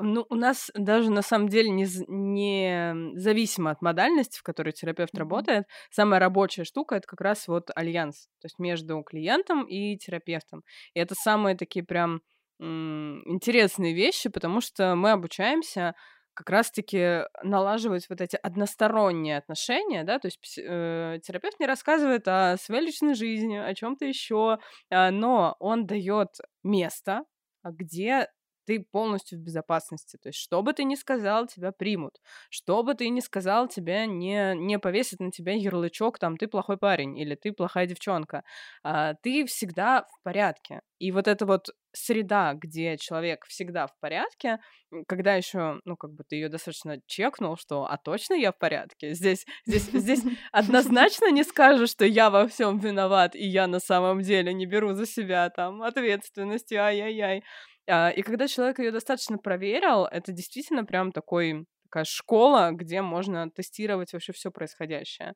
Ну, 0.00 0.26
у 0.28 0.34
нас 0.34 0.70
даже 0.74 1.10
на 1.10 1.22
самом 1.22 1.48
деле 1.48 1.70
не, 1.70 1.86
не 2.08 3.18
зависимо 3.18 3.70
от 3.70 3.82
модальности, 3.82 4.38
в 4.38 4.42
которой 4.42 4.72
терапевт 4.72 5.14
mm-hmm. 5.14 5.18
работает, 5.18 5.64
самая 5.90 6.20
рабочая 6.20 6.64
штука 6.64 6.96
это 6.96 7.06
как 7.06 7.20
раз 7.20 7.48
вот 7.48 7.70
альянс, 7.74 8.26
то 8.40 8.46
есть 8.46 8.58
между 8.58 9.02
клиентом 9.02 9.64
и 9.64 9.96
терапевтом. 9.96 10.62
И 10.94 11.00
это 11.00 11.14
самые 11.14 11.56
такие 11.56 11.84
прям 11.84 12.20
м- 12.60 13.22
интересные 13.26 13.94
вещи, 13.94 14.28
потому 14.28 14.60
что 14.60 14.94
мы 14.94 15.10
обучаемся 15.10 15.94
как 16.38 16.50
раз-таки 16.50 17.24
налаживать 17.42 18.08
вот 18.08 18.20
эти 18.20 18.36
односторонние 18.40 19.38
отношения, 19.38 20.04
да, 20.04 20.20
то 20.20 20.28
есть 20.28 20.38
э, 20.56 21.18
терапевт 21.20 21.58
не 21.58 21.66
рассказывает 21.66 22.28
о 22.28 22.56
своей 22.58 22.86
личной 22.86 23.14
жизни, 23.14 23.56
о 23.56 23.74
чем-то 23.74 24.04
еще, 24.04 24.60
э, 24.88 25.10
но 25.10 25.56
он 25.58 25.84
дает 25.86 26.28
место, 26.62 27.24
где 27.64 28.28
ты 28.68 28.80
полностью 28.80 29.38
в 29.38 29.42
безопасности. 29.42 30.18
То 30.18 30.28
есть, 30.28 30.38
что 30.38 30.62
бы 30.62 30.74
ты 30.74 30.84
ни 30.84 30.94
сказал, 30.94 31.46
тебя 31.46 31.72
примут. 31.72 32.20
Что 32.50 32.82
бы 32.82 32.94
ты 32.94 33.08
ни 33.08 33.20
сказал, 33.20 33.66
тебя 33.66 34.04
не, 34.04 34.54
не 34.56 34.78
повесит 34.78 35.20
на 35.20 35.30
тебя 35.30 35.54
ярлычок, 35.54 36.18
там, 36.18 36.36
ты 36.36 36.48
плохой 36.48 36.76
парень 36.76 37.18
или 37.18 37.34
ты 37.34 37.52
плохая 37.52 37.86
девчонка. 37.86 38.44
А, 38.82 39.14
ты 39.22 39.46
всегда 39.46 40.02
в 40.02 40.22
порядке. 40.22 40.82
И 40.98 41.12
вот 41.12 41.28
эта 41.28 41.46
вот 41.46 41.70
среда, 41.92 42.52
где 42.52 42.98
человек 42.98 43.46
всегда 43.46 43.86
в 43.86 43.98
порядке, 44.00 44.58
когда 45.06 45.34
еще, 45.34 45.80
ну, 45.86 45.96
как 45.96 46.12
бы 46.12 46.24
ты 46.28 46.36
ее 46.36 46.50
достаточно 46.50 47.00
чекнул, 47.06 47.56
что, 47.56 47.86
а 47.86 47.96
точно 47.96 48.34
я 48.34 48.52
в 48.52 48.58
порядке? 48.58 49.14
Здесь, 49.14 49.46
здесь, 49.64 49.88
здесь 49.92 50.22
однозначно 50.52 51.30
не 51.30 51.42
скажешь, 51.42 51.90
что 51.90 52.04
я 52.04 52.28
во 52.28 52.46
всем 52.48 52.78
виноват, 52.78 53.34
и 53.34 53.46
я 53.46 53.66
на 53.66 53.80
самом 53.80 54.20
деле 54.20 54.52
не 54.52 54.66
беру 54.66 54.92
за 54.92 55.06
себя 55.06 55.48
там 55.48 55.82
ответственности, 55.82 56.74
ай-яй-яй. 56.74 57.44
А, 57.88 58.10
и 58.10 58.22
когда 58.22 58.48
человек 58.48 58.78
ее 58.78 58.92
достаточно 58.92 59.38
проверил, 59.38 60.04
это 60.06 60.32
действительно 60.32 60.84
прям 60.84 61.12
такой 61.12 61.66
такая 61.84 62.04
школа, 62.04 62.70
где 62.72 63.00
можно 63.02 63.50
тестировать 63.50 64.12
вообще 64.12 64.32
все 64.32 64.50
происходящее. 64.50 65.34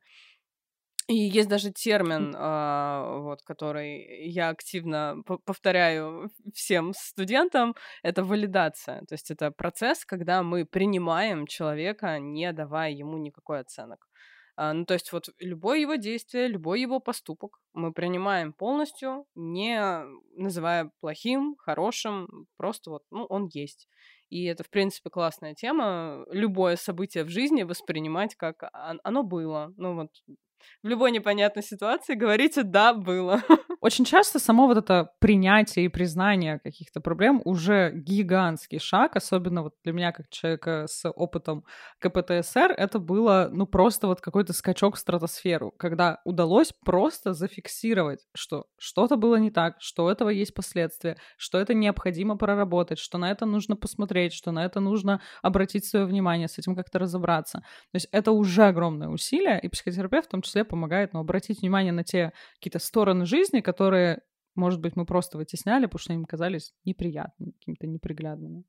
И 1.08 1.14
есть 1.16 1.48
даже 1.48 1.72
термин, 1.72 2.34
э, 2.34 3.18
вот, 3.20 3.42
который 3.42 4.28
я 4.28 4.50
активно 4.50 5.16
повторяю 5.44 6.30
всем 6.54 6.92
студентам, 6.94 7.74
это 8.02 8.22
валидация. 8.22 9.00
То 9.06 9.14
есть 9.14 9.30
это 9.30 9.50
процесс, 9.50 10.04
когда 10.04 10.42
мы 10.42 10.64
принимаем 10.64 11.46
человека, 11.46 12.18
не 12.20 12.52
давая 12.52 12.92
ему 12.92 13.18
никакой 13.18 13.60
оценок. 13.60 14.06
А, 14.56 14.72
ну, 14.74 14.84
то 14.84 14.94
есть 14.94 15.12
вот 15.12 15.30
любое 15.40 15.80
его 15.80 15.96
действие, 15.96 16.46
любой 16.46 16.80
его 16.80 17.00
поступок 17.00 17.58
мы 17.72 17.92
принимаем 17.92 18.52
полностью, 18.52 19.26
не 19.34 20.04
называя 20.36 20.90
плохим, 21.00 21.56
хорошим, 21.58 22.46
просто 22.56 22.90
вот, 22.90 23.02
ну, 23.10 23.24
он 23.24 23.48
есть. 23.52 23.88
И 24.30 24.44
это, 24.44 24.64
в 24.64 24.70
принципе, 24.70 25.10
классная 25.10 25.54
тема. 25.54 26.24
Любое 26.30 26.76
событие 26.76 27.24
в 27.24 27.28
жизни 27.28 27.64
воспринимать 27.64 28.34
как 28.36 28.68
оно 28.72 29.22
было. 29.22 29.72
Ну, 29.76 29.94
вот 29.94 30.10
в 30.82 30.88
любой 30.88 31.10
непонятной 31.10 31.62
ситуации 31.62 32.14
говорите 32.14 32.62
«да, 32.62 32.92
было». 32.94 33.42
Очень 33.80 34.04
часто 34.04 34.38
само 34.38 34.66
вот 34.66 34.76
это 34.76 35.10
принятие 35.18 35.86
и 35.86 35.88
признание 35.88 36.60
каких-то 36.60 37.00
проблем 37.00 37.42
уже 37.44 37.90
гигантский 37.94 38.78
шаг, 38.78 39.16
особенно 39.16 39.62
вот 39.62 39.74
для 39.82 39.92
меня 39.92 40.12
как 40.12 40.28
человека 40.28 40.86
с 40.88 41.08
опытом 41.10 41.64
КПТСР, 41.98 42.74
это 42.76 42.98
было, 42.98 43.48
ну, 43.52 43.66
просто 43.66 44.06
вот 44.06 44.20
какой-то 44.20 44.52
скачок 44.52 44.96
в 44.96 44.98
стратосферу, 44.98 45.72
когда 45.76 46.20
удалось 46.24 46.72
просто 46.84 47.32
зафиксировать, 47.32 48.20
что 48.34 48.66
что-то 48.78 49.16
было 49.16 49.36
не 49.36 49.50
так, 49.50 49.76
что 49.80 50.04
у 50.04 50.08
этого 50.08 50.28
есть 50.28 50.54
последствия, 50.54 51.16
что 51.36 51.58
это 51.58 51.74
необходимо 51.74 52.36
проработать, 52.36 52.98
что 52.98 53.18
на 53.18 53.30
это 53.30 53.46
нужно 53.46 53.74
посмотреть, 53.74 54.32
что 54.32 54.52
на 54.52 54.64
это 54.64 54.80
нужно 54.80 55.20
обратить 55.42 55.84
свое 55.84 56.04
внимание, 56.04 56.46
с 56.46 56.58
этим 56.58 56.76
как-то 56.76 56.98
разобраться. 56.98 57.58
То 57.58 57.96
есть 57.96 58.08
это 58.12 58.30
уже 58.32 58.64
огромное 58.64 59.08
усилие, 59.08 59.60
и 59.60 59.68
психотерапевт 59.68 60.26
в 60.26 60.30
том 60.30 60.42
числе 60.42 60.51
помогает 60.64 61.12
ну, 61.12 61.20
обратить 61.20 61.60
внимание 61.60 61.92
на 61.92 62.04
те 62.04 62.32
какие-то 62.54 62.78
стороны 62.78 63.26
жизни, 63.26 63.60
которые, 63.60 64.22
может 64.54 64.80
быть, 64.80 64.96
мы 64.96 65.06
просто 65.06 65.38
вытесняли, 65.38 65.86
потому 65.86 65.98
что 66.00 66.12
им 66.12 66.24
казались 66.24 66.72
неприятными, 66.84 67.52
какими-то 67.52 67.86
неприглядными. 67.86 68.64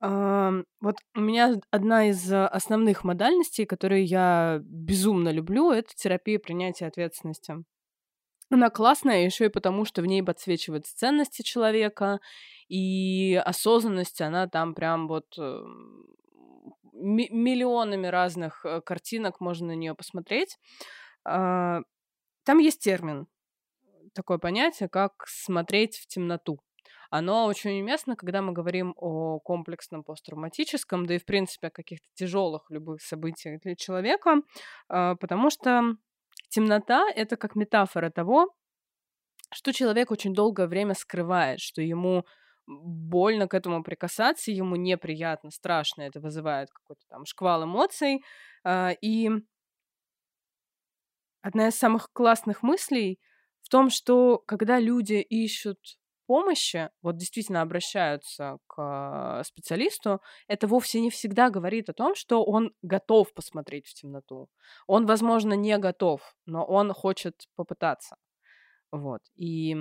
Вот 0.00 0.96
у 1.14 1.20
меня 1.20 1.54
одна 1.70 2.10
из 2.10 2.30
основных 2.30 3.04
модальностей, 3.04 3.64
которые 3.64 4.04
я 4.04 4.60
безумно 4.62 5.30
люблю, 5.30 5.70
это 5.70 5.94
терапия 5.94 6.38
принятия 6.38 6.86
ответственности. 6.86 7.64
Она 8.50 8.68
классная 8.68 9.24
еще 9.24 9.46
и 9.46 9.50
потому, 9.50 9.86
что 9.86 10.02
в 10.02 10.06
ней 10.06 10.22
подсвечиваются 10.22 10.94
ценности 10.94 11.40
человека, 11.40 12.20
и 12.68 13.40
осознанность, 13.44 14.20
она 14.20 14.46
там 14.46 14.74
прям 14.74 15.06
вот 15.08 15.26
э, 15.38 15.62
миллионами 16.94 18.06
разных 18.06 18.64
э, 18.64 18.80
картинок 18.80 19.40
можно 19.40 19.68
на 19.68 19.76
нее 19.76 19.94
посмотреть. 19.94 20.58
А, 21.24 21.80
там 22.44 22.58
есть 22.58 22.80
термин, 22.80 23.26
такое 24.14 24.38
понятие, 24.38 24.88
как 24.88 25.26
смотреть 25.26 25.96
в 25.96 26.06
темноту. 26.06 26.60
Оно 27.10 27.46
очень 27.46 27.80
уместно, 27.80 28.16
когда 28.16 28.42
мы 28.42 28.52
говорим 28.52 28.94
о 28.96 29.38
комплексном 29.38 30.02
посттравматическом, 30.02 31.06
да 31.06 31.14
и, 31.14 31.18
в 31.18 31.24
принципе, 31.24 31.68
о 31.68 31.70
каких-то 31.70 32.06
тяжелых 32.14 32.70
любых 32.70 33.02
событиях 33.02 33.60
для 33.60 33.76
человека, 33.76 34.42
а, 34.88 35.16
потому 35.16 35.50
что 35.50 35.96
темнота— 36.48 37.08
это 37.14 37.36
как 37.36 37.56
метафора 37.56 38.10
того, 38.10 38.54
что 39.52 39.72
человек 39.72 40.10
очень 40.10 40.34
долгое 40.34 40.66
время 40.66 40.94
скрывает, 40.94 41.60
что 41.60 41.82
ему 41.82 42.24
больно 42.66 43.48
к 43.48 43.54
этому 43.54 43.82
прикасаться, 43.82 44.50
ему 44.50 44.76
неприятно, 44.76 45.50
страшно, 45.50 46.02
это 46.02 46.20
вызывает 46.20 46.70
какой-то 46.70 47.02
там 47.08 47.24
шквал 47.26 47.64
эмоций. 47.64 48.22
А, 48.64 48.90
и 49.00 49.30
одна 51.42 51.68
из 51.68 51.76
самых 51.76 52.10
классных 52.12 52.62
мыслей 52.62 53.20
в 53.62 53.68
том, 53.68 53.90
что 53.90 54.38
когда 54.38 54.78
люди 54.78 55.14
ищут 55.14 55.78
помощи, 56.26 56.90
вот 57.02 57.16
действительно 57.16 57.60
обращаются 57.60 58.58
к 58.66 59.42
специалисту, 59.44 60.20
это 60.48 60.66
вовсе 60.66 61.00
не 61.00 61.10
всегда 61.10 61.50
говорит 61.50 61.90
о 61.90 61.94
том, 61.94 62.14
что 62.14 62.44
он 62.44 62.72
готов 62.82 63.32
посмотреть 63.34 63.86
в 63.86 63.94
темноту. 63.94 64.48
Он, 64.86 65.06
возможно, 65.06 65.54
не 65.54 65.76
готов, 65.78 66.34
но 66.46 66.64
он 66.64 66.92
хочет 66.92 67.46
попытаться. 67.56 68.16
Вот. 68.90 69.20
И 69.34 69.76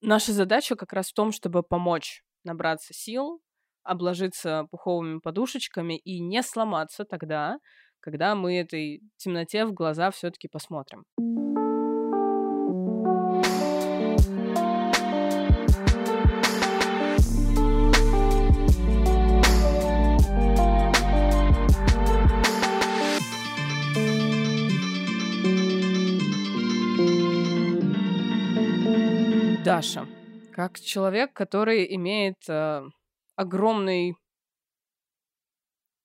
Наша 0.00 0.32
задача 0.32 0.76
как 0.76 0.92
раз 0.92 1.10
в 1.10 1.14
том, 1.14 1.32
чтобы 1.32 1.62
помочь 1.62 2.22
набраться 2.44 2.94
сил, 2.94 3.40
обложиться 3.82 4.66
пуховыми 4.70 5.18
подушечками 5.18 5.98
и 5.98 6.20
не 6.20 6.42
сломаться 6.42 7.04
тогда, 7.04 7.58
когда 8.00 8.34
мы 8.34 8.58
этой 8.58 9.02
темноте 9.16 9.64
в 9.66 9.72
глаза 9.72 10.10
все-таки 10.10 10.48
посмотрим. 10.48 11.04
Даша, 29.68 30.08
как 30.54 30.80
человек, 30.80 31.34
который 31.34 31.94
имеет 31.94 32.36
э, 32.48 32.88
огромный 33.36 34.14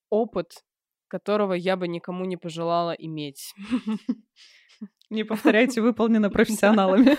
опыт, 0.09 0.65
которого 1.07 1.53
я 1.53 1.77
бы 1.77 1.87
никому 1.87 2.25
не 2.25 2.35
пожелала 2.35 2.91
иметь. 2.91 3.53
Не 5.09 5.23
повторяйте, 5.23 5.79
выполнено 5.79 6.29
профессионалами. 6.29 7.17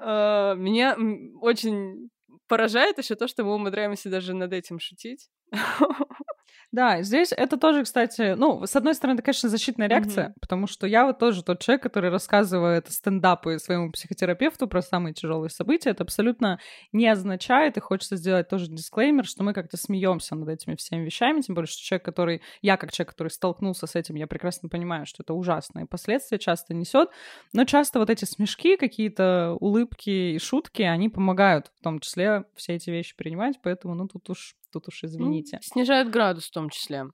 Э, 0.00 0.56
меня 0.56 0.96
очень 1.40 2.10
поражает 2.48 2.98
еще 2.98 3.14
то, 3.14 3.28
что 3.28 3.44
мы 3.44 3.54
умудряемся 3.54 4.10
даже 4.10 4.34
над 4.34 4.52
этим 4.52 4.80
шутить. 4.80 5.28
Да, 6.72 7.02
здесь 7.02 7.32
это 7.32 7.56
тоже, 7.56 7.84
кстати, 7.84 8.34
ну, 8.34 8.66
с 8.66 8.74
одной 8.76 8.94
стороны, 8.94 9.16
это, 9.16 9.22
конечно, 9.22 9.48
защитная 9.48 9.88
реакция, 9.88 10.28
mm-hmm. 10.28 10.40
потому 10.40 10.66
что 10.66 10.86
я 10.86 11.06
вот 11.06 11.18
тоже 11.18 11.42
тот 11.42 11.60
человек, 11.60 11.82
который 11.82 12.10
рассказывает 12.10 12.88
стендапы 12.90 13.58
своему 13.58 13.92
психотерапевту 13.92 14.66
про 14.66 14.82
самые 14.82 15.14
тяжелые 15.14 15.50
события. 15.50 15.90
Это 15.90 16.02
абсолютно 16.04 16.58
не 16.92 17.08
означает, 17.08 17.76
и 17.76 17.80
хочется 17.80 18.16
сделать 18.16 18.48
тоже 18.48 18.66
дисклеймер, 18.68 19.24
что 19.24 19.42
мы 19.42 19.52
как-то 19.52 19.76
смеемся 19.76 20.34
над 20.34 20.48
этими 20.48 20.74
всеми 20.76 21.04
вещами, 21.04 21.40
тем 21.40 21.54
более, 21.54 21.68
что 21.68 21.82
человек, 21.82 22.04
который, 22.04 22.42
я 22.62 22.76
как 22.76 22.92
человек, 22.92 23.10
который 23.12 23.28
столкнулся 23.28 23.86
с 23.86 23.94
этим, 23.94 24.16
я 24.16 24.26
прекрасно 24.26 24.68
понимаю, 24.68 25.06
что 25.06 25.22
это 25.22 25.34
ужасные 25.34 25.86
последствия 25.86 26.38
часто 26.38 26.74
несет, 26.74 27.10
но 27.52 27.64
часто 27.64 27.98
вот 27.98 28.10
эти 28.10 28.24
смешки, 28.24 28.76
какие-то 28.76 29.56
улыбки 29.60 30.34
и 30.34 30.38
шутки, 30.38 30.82
они 30.82 31.08
помогают 31.08 31.72
в 31.78 31.82
том 31.82 32.00
числе 32.00 32.44
все 32.54 32.74
эти 32.74 32.90
вещи 32.90 33.16
принимать, 33.16 33.60
поэтому, 33.62 33.94
ну, 33.94 34.08
тут 34.08 34.28
уж 34.30 34.56
тут 34.70 34.88
уж 34.88 35.04
извините. 35.04 35.58
снижают 35.62 36.10
градус 36.10 36.46
в 36.46 36.50
том 36.50 36.70
числе. 36.70 37.06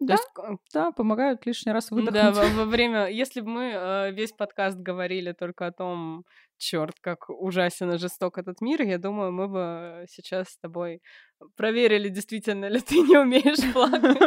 Да, 0.00 0.14
есть... 0.14 0.28
да, 0.72 0.92
помогают 0.92 1.44
лишний 1.44 1.72
раз 1.72 1.90
выдохнуть. 1.90 2.14
Да, 2.14 2.32
во, 2.32 2.46
во 2.48 2.64
время, 2.64 3.08
если 3.08 3.42
бы 3.42 3.50
мы 3.50 3.72
э, 3.74 4.12
весь 4.12 4.32
подкаст 4.32 4.78
говорили 4.78 5.32
только 5.32 5.66
о 5.66 5.72
том, 5.72 6.24
черт, 6.60 7.00
как 7.00 7.28
ужасен 7.30 7.92
и 7.92 7.98
жесток 7.98 8.38
этот 8.38 8.60
мир, 8.60 8.82
я 8.82 8.98
думаю, 8.98 9.32
мы 9.32 9.48
бы 9.48 10.04
сейчас 10.08 10.50
с 10.50 10.58
тобой 10.58 11.00
проверили, 11.56 12.08
действительно 12.08 12.66
ли 12.66 12.80
ты 12.80 13.00
не 13.00 13.18
умеешь 13.18 13.72
плакать. 13.72 14.18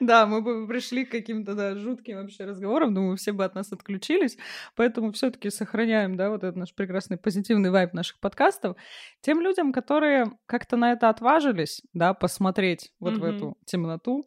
Да, 0.00 0.26
мы 0.26 0.42
бы 0.42 0.66
пришли 0.66 1.04
к 1.04 1.10
каким-то 1.10 1.54
да, 1.54 1.76
жутким 1.76 2.16
вообще 2.16 2.44
разговорам, 2.44 2.94
думаю, 2.94 3.16
все 3.16 3.32
бы 3.32 3.44
от 3.44 3.54
нас 3.54 3.72
отключились, 3.72 4.36
поэтому 4.74 5.12
все 5.12 5.30
таки 5.30 5.50
сохраняем, 5.50 6.16
да, 6.16 6.30
вот 6.30 6.42
этот 6.42 6.56
наш 6.56 6.74
прекрасный 6.74 7.16
позитивный 7.16 7.70
вайб 7.70 7.92
наших 7.92 8.18
подкастов. 8.18 8.76
Тем 9.20 9.40
людям, 9.40 9.72
которые 9.72 10.32
как-то 10.46 10.76
на 10.76 10.92
это 10.92 11.08
отважились, 11.08 11.82
да, 11.92 12.14
посмотреть 12.14 12.92
вот 12.98 13.16
в 13.18 13.24
эту 13.24 13.56
темноту, 13.66 14.24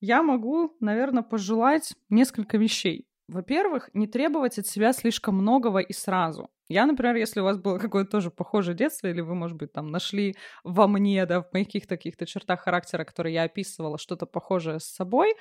я 0.00 0.22
могу, 0.22 0.76
наверное, 0.80 1.22
пожелать 1.22 1.94
несколько 2.10 2.58
вещей. 2.58 3.05
Во-первых, 3.28 3.90
не 3.92 4.06
требовать 4.06 4.56
от 4.58 4.66
себя 4.68 4.92
слишком 4.92 5.34
многого 5.36 5.80
и 5.80 5.92
сразу. 5.92 6.48
Я, 6.68 6.86
например, 6.86 7.16
если 7.16 7.40
у 7.40 7.44
вас 7.44 7.58
было 7.58 7.78
какое-то 7.78 8.10
тоже 8.12 8.30
похожее 8.30 8.76
детство, 8.76 9.08
или 9.08 9.20
вы, 9.20 9.34
может 9.34 9.56
быть, 9.56 9.72
там 9.72 9.90
нашли 9.90 10.36
во 10.62 10.86
мне, 10.86 11.26
да, 11.26 11.42
в 11.42 11.52
моих 11.52 11.66
каких-то 11.66 11.96
каких-то 11.96 12.24
чертах 12.26 12.60
характера, 12.60 13.04
которые 13.04 13.34
я 13.34 13.42
описывала, 13.44 13.98
что-то 13.98 14.26
похожее 14.26 14.78
с 14.78 14.84
собой, 14.84 15.34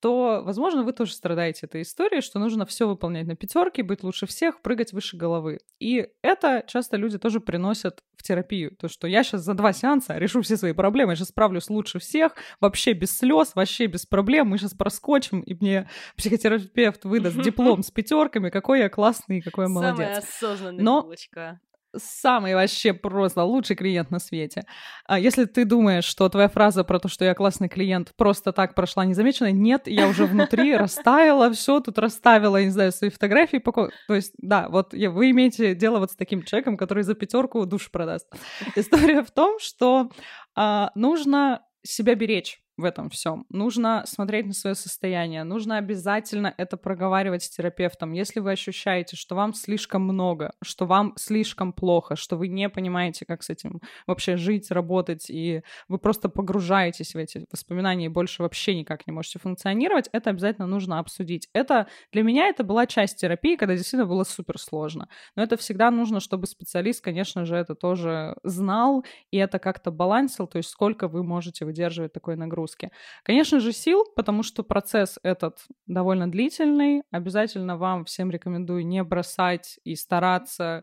то, 0.00 0.42
возможно, 0.44 0.82
вы 0.82 0.92
тоже 0.92 1.12
страдаете 1.12 1.66
этой 1.66 1.82
историей, 1.82 2.20
что 2.20 2.38
нужно 2.38 2.66
все 2.66 2.86
выполнять 2.86 3.26
на 3.26 3.36
пятерке, 3.36 3.82
быть 3.82 4.02
лучше 4.02 4.26
всех, 4.26 4.60
прыгать 4.60 4.92
выше 4.92 5.16
головы. 5.16 5.58
И 5.78 6.08
это 6.22 6.64
часто 6.66 6.96
люди 6.96 7.18
тоже 7.18 7.40
приносят 7.40 8.02
в 8.16 8.22
терапию. 8.22 8.76
То, 8.76 8.88
что 8.88 9.06
я 9.06 9.22
сейчас 9.22 9.42
за 9.42 9.54
два 9.54 9.72
сеанса 9.72 10.18
решу 10.18 10.42
все 10.42 10.56
свои 10.56 10.72
проблемы, 10.72 11.12
я 11.12 11.16
сейчас 11.16 11.28
справлюсь 11.28 11.70
лучше 11.70 11.98
всех, 11.98 12.32
вообще 12.60 12.92
без 12.92 13.16
слез, 13.16 13.52
вообще 13.54 13.86
без 13.86 14.06
проблем, 14.06 14.48
мы 14.48 14.58
сейчас 14.58 14.74
проскочим, 14.74 15.40
и 15.40 15.54
мне 15.54 15.88
психотерапевт 16.16 17.04
выдаст 17.04 17.40
диплом 17.40 17.82
с 17.82 17.90
пятерками, 17.90 18.50
какой 18.50 18.80
я 18.80 18.88
классный, 18.88 19.40
какой 19.40 19.64
я 19.64 19.68
молодец. 19.68 19.96
Самая 19.96 20.18
осознанная 20.18 20.84
Но 20.84 21.02
булочка 21.02 21.60
самый 21.98 22.54
вообще 22.54 22.92
просто 22.92 23.44
лучший 23.44 23.76
клиент 23.76 24.10
на 24.10 24.18
свете. 24.18 24.64
А 25.06 25.18
если 25.18 25.44
ты 25.44 25.64
думаешь, 25.64 26.04
что 26.04 26.28
твоя 26.28 26.48
фраза 26.48 26.84
про 26.84 26.98
то, 26.98 27.08
что 27.08 27.24
я 27.24 27.34
классный 27.34 27.68
клиент, 27.68 28.12
просто 28.16 28.52
так 28.52 28.74
прошла 28.74 29.04
незамеченной, 29.04 29.52
нет, 29.52 29.86
я 29.86 30.08
уже 30.08 30.26
внутри 30.26 30.76
растаяла, 30.76 31.50
все 31.52 31.80
тут 31.80 31.98
расставила, 31.98 32.62
не 32.62 32.70
знаю, 32.70 32.92
свои 32.92 33.10
фотографии. 33.10 33.62
То 34.06 34.14
есть, 34.14 34.32
да, 34.38 34.68
вот 34.68 34.92
вы 34.92 35.30
имеете 35.30 35.74
дело 35.74 35.98
вот 35.98 36.12
с 36.12 36.16
таким 36.16 36.42
человеком, 36.42 36.76
который 36.76 37.02
за 37.02 37.14
пятерку 37.14 37.64
душ 37.66 37.90
продаст. 37.90 38.26
История 38.74 39.22
в 39.22 39.30
том, 39.30 39.58
что 39.58 40.10
а, 40.54 40.90
нужно 40.94 41.62
себя 41.82 42.14
беречь 42.14 42.60
в 42.76 42.84
этом 42.84 43.08
всем. 43.08 43.46
Нужно 43.48 44.04
смотреть 44.06 44.46
на 44.46 44.52
свое 44.52 44.74
состояние, 44.74 45.44
нужно 45.44 45.78
обязательно 45.78 46.52
это 46.56 46.76
проговаривать 46.76 47.42
с 47.42 47.48
терапевтом. 47.48 48.12
Если 48.12 48.40
вы 48.40 48.52
ощущаете, 48.52 49.16
что 49.16 49.34
вам 49.34 49.54
слишком 49.54 50.02
много, 50.02 50.52
что 50.62 50.84
вам 50.86 51.14
слишком 51.16 51.72
плохо, 51.72 52.16
что 52.16 52.36
вы 52.36 52.48
не 52.48 52.68
понимаете, 52.68 53.24
как 53.24 53.42
с 53.42 53.50
этим 53.50 53.80
вообще 54.06 54.36
жить, 54.36 54.70
работать, 54.70 55.30
и 55.30 55.62
вы 55.88 55.98
просто 55.98 56.28
погружаетесь 56.28 57.14
в 57.14 57.18
эти 57.18 57.46
воспоминания 57.50 58.06
и 58.06 58.10
больше 58.10 58.42
вообще 58.42 58.74
никак 58.74 59.06
не 59.06 59.12
можете 59.12 59.38
функционировать, 59.38 60.08
это 60.12 60.30
обязательно 60.30 60.66
нужно 60.66 60.98
обсудить. 60.98 61.48
Это 61.54 61.86
для 62.12 62.22
меня 62.22 62.48
это 62.48 62.62
была 62.62 62.86
часть 62.86 63.18
терапии, 63.18 63.56
когда 63.56 63.74
действительно 63.74 64.06
было 64.06 64.24
супер 64.24 64.58
сложно. 64.58 65.08
Но 65.34 65.42
это 65.42 65.56
всегда 65.56 65.90
нужно, 65.90 66.20
чтобы 66.20 66.46
специалист, 66.46 67.02
конечно 67.02 67.46
же, 67.46 67.56
это 67.56 67.74
тоже 67.74 68.36
знал 68.42 69.04
и 69.30 69.38
это 69.38 69.58
как-то 69.58 69.90
балансил, 69.90 70.46
то 70.46 70.58
есть 70.58 70.68
сколько 70.68 71.08
вы 71.08 71.24
можете 71.24 71.64
выдерживать 71.64 72.12
такой 72.12 72.36
нагрузки 72.36 72.65
нагрузки. 72.66 72.90
Конечно 73.22 73.60
же, 73.60 73.72
сил, 73.72 74.04
потому 74.14 74.42
что 74.42 74.62
процесс 74.62 75.18
этот 75.22 75.58
довольно 75.86 76.30
длительный. 76.30 77.02
Обязательно 77.10 77.76
вам 77.76 78.04
всем 78.04 78.30
рекомендую 78.30 78.86
не 78.86 79.02
бросать 79.02 79.78
и 79.84 79.94
стараться 79.94 80.82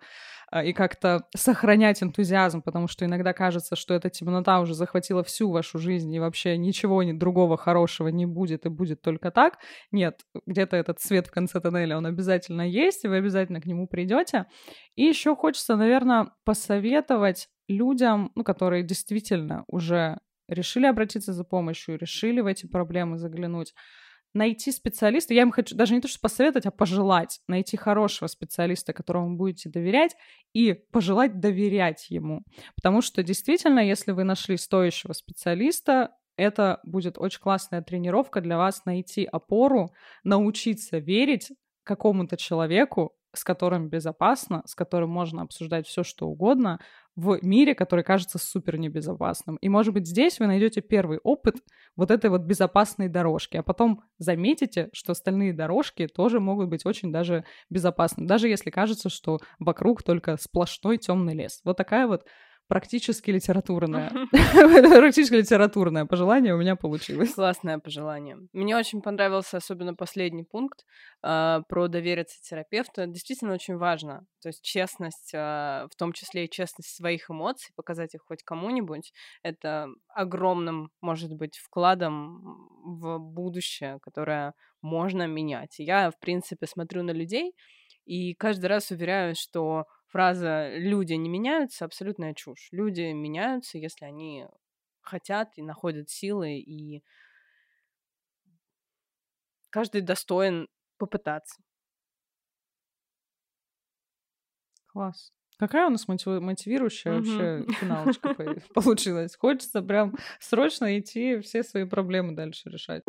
а, 0.51 0.63
и 0.63 0.73
как-то 0.73 1.23
сохранять 1.35 2.03
энтузиазм, 2.03 2.61
потому 2.61 2.87
что 2.87 3.05
иногда 3.05 3.33
кажется, 3.33 3.75
что 3.75 3.93
эта 3.93 4.09
темнота 4.09 4.59
уже 4.59 4.73
захватила 4.73 5.23
всю 5.23 5.49
вашу 5.49 5.79
жизнь, 5.79 6.13
и 6.13 6.19
вообще 6.19 6.57
ничего 6.57 7.03
другого 7.13 7.57
хорошего 7.57 8.09
не 8.09 8.25
будет, 8.25 8.65
и 8.65 8.69
будет 8.69 9.01
только 9.01 9.31
так. 9.31 9.57
Нет, 9.91 10.21
где-то 10.45 10.77
этот 10.77 11.01
свет 11.01 11.27
в 11.27 11.31
конце 11.31 11.59
тоннеля, 11.59 11.97
он 11.97 12.05
обязательно 12.05 12.61
есть, 12.61 13.03
и 13.03 13.07
вы 13.07 13.17
обязательно 13.17 13.61
к 13.61 13.65
нему 13.65 13.87
придете. 13.87 14.45
И 14.95 15.03
еще 15.03 15.35
хочется, 15.35 15.75
наверное, 15.75 16.29
посоветовать 16.45 17.49
людям, 17.67 18.31
ну, 18.35 18.43
которые 18.43 18.83
действительно 18.83 19.63
уже 19.67 20.19
решили 20.53 20.85
обратиться 20.85 21.33
за 21.33 21.43
помощью, 21.43 21.97
решили 21.97 22.41
в 22.41 22.47
эти 22.47 22.65
проблемы 22.65 23.17
заглянуть, 23.17 23.73
найти 24.33 24.71
специалиста, 24.71 25.33
я 25.33 25.43
им 25.43 25.51
хочу 25.51 25.75
даже 25.75 25.93
не 25.93 26.01
то, 26.01 26.07
что 26.07 26.19
посоветовать, 26.19 26.65
а 26.65 26.71
пожелать, 26.71 27.39
найти 27.47 27.77
хорошего 27.77 28.27
специалиста, 28.27 28.93
которому 28.93 29.37
будете 29.37 29.69
доверять, 29.69 30.15
и 30.53 30.73
пожелать 30.73 31.39
доверять 31.39 32.07
ему. 32.09 32.43
Потому 32.75 33.01
что 33.01 33.23
действительно, 33.23 33.79
если 33.79 34.11
вы 34.11 34.23
нашли 34.23 34.57
стоящего 34.57 35.13
специалиста, 35.13 36.15
это 36.35 36.79
будет 36.83 37.17
очень 37.19 37.39
классная 37.39 37.83
тренировка 37.83 38.41
для 38.41 38.57
вас 38.57 38.85
найти 38.85 39.23
опору, 39.23 39.91
научиться 40.23 40.97
верить 40.97 41.51
какому-то 41.83 42.37
человеку, 42.37 43.15
с 43.35 43.43
которым 43.43 43.89
безопасно, 43.89 44.63
с 44.65 44.73
которым 44.73 45.09
можно 45.09 45.43
обсуждать 45.43 45.87
все, 45.87 46.03
что 46.03 46.27
угодно, 46.27 46.79
в 47.15 47.39
мире, 47.43 47.75
который 47.75 48.03
кажется 48.03 48.37
супер 48.39 48.77
небезопасным. 48.77 49.57
И, 49.57 49.69
может 49.69 49.93
быть, 49.93 50.07
здесь 50.07 50.39
вы 50.39 50.47
найдете 50.47 50.81
первый 50.81 51.19
опыт 51.23 51.57
вот 51.95 52.09
этой 52.09 52.29
вот 52.29 52.41
безопасной 52.41 53.07
дорожки, 53.07 53.57
а 53.57 53.63
потом 53.63 54.01
заметите, 54.17 54.89
что 54.93 55.11
остальные 55.11 55.53
дорожки 55.53 56.07
тоже 56.07 56.39
могут 56.39 56.69
быть 56.69 56.85
очень 56.85 57.11
даже 57.11 57.45
безопасны, 57.69 58.25
даже 58.25 58.47
если 58.47 58.71
кажется, 58.71 59.09
что 59.09 59.39
вокруг 59.59 60.01
только 60.03 60.37
сплошной 60.37 60.97
темный 60.97 61.35
лес. 61.35 61.61
Вот 61.63 61.77
такая 61.77 62.07
вот 62.07 62.25
практически 62.67 63.31
литературное. 63.31 64.11
практически 64.31 65.35
литературное 65.35 66.05
пожелание 66.05 66.53
у 66.53 66.57
меня 66.57 66.75
получилось. 66.75 67.33
Классное 67.33 67.79
пожелание. 67.79 68.37
Мне 68.53 68.75
очень 68.75 69.01
понравился 69.01 69.57
особенно 69.57 69.93
последний 69.93 70.43
пункт 70.43 70.85
э, 71.23 71.61
про 71.67 71.87
довериться 71.87 72.41
терапевту. 72.41 73.01
Это 73.01 73.11
действительно 73.11 73.53
очень 73.53 73.77
важно. 73.77 74.25
То 74.41 74.49
есть 74.49 74.63
честность, 74.63 75.33
э, 75.33 75.87
в 75.91 75.95
том 75.97 76.13
числе 76.13 76.45
и 76.45 76.49
честность 76.49 76.95
своих 76.95 77.29
эмоций, 77.29 77.71
показать 77.75 78.15
их 78.15 78.21
хоть 78.27 78.43
кому-нибудь, 78.43 79.13
это 79.43 79.87
огромным, 80.07 80.89
может 81.01 81.33
быть, 81.33 81.57
вкладом 81.57 82.69
в 82.83 83.19
будущее, 83.19 83.99
которое 84.01 84.53
можно 84.81 85.27
менять. 85.27 85.75
я, 85.79 86.11
в 86.11 86.19
принципе, 86.19 86.67
смотрю 86.67 87.03
на 87.03 87.11
людей 87.11 87.53
и 88.05 88.33
каждый 88.33 88.65
раз 88.65 88.91
уверяюсь, 88.91 89.37
что 89.37 89.85
фраза 90.13 90.69
«люди 90.77 91.13
не 91.13 91.27
меняются»— 91.27 91.85
абсолютная 91.85 92.35
чушь. 92.35 92.67
Люди 92.71 93.11
меняются, 93.11 93.79
если 93.79 94.05
они 94.05 94.45
хотят 95.01 95.57
и 95.57 95.63
находят 95.63 96.07
силы, 96.09 96.59
и 96.59 97.03
каждый 99.71 100.01
достоин 100.01 100.67
попытаться. 100.99 101.63
Класс. 104.85 105.33
Какая 105.57 105.87
у 105.87 105.89
нас 105.89 106.07
мотивирующая 106.07 107.13
вообще 107.13 107.65
финалочка 107.79 108.35
получилась. 108.75 109.35
Хочется 109.35 109.81
прям 109.81 110.15
срочно 110.39 110.99
идти 110.99 111.39
все 111.39 111.63
свои 111.63 111.85
проблемы 111.85 112.35
дальше 112.35 112.69
решать. 112.69 113.03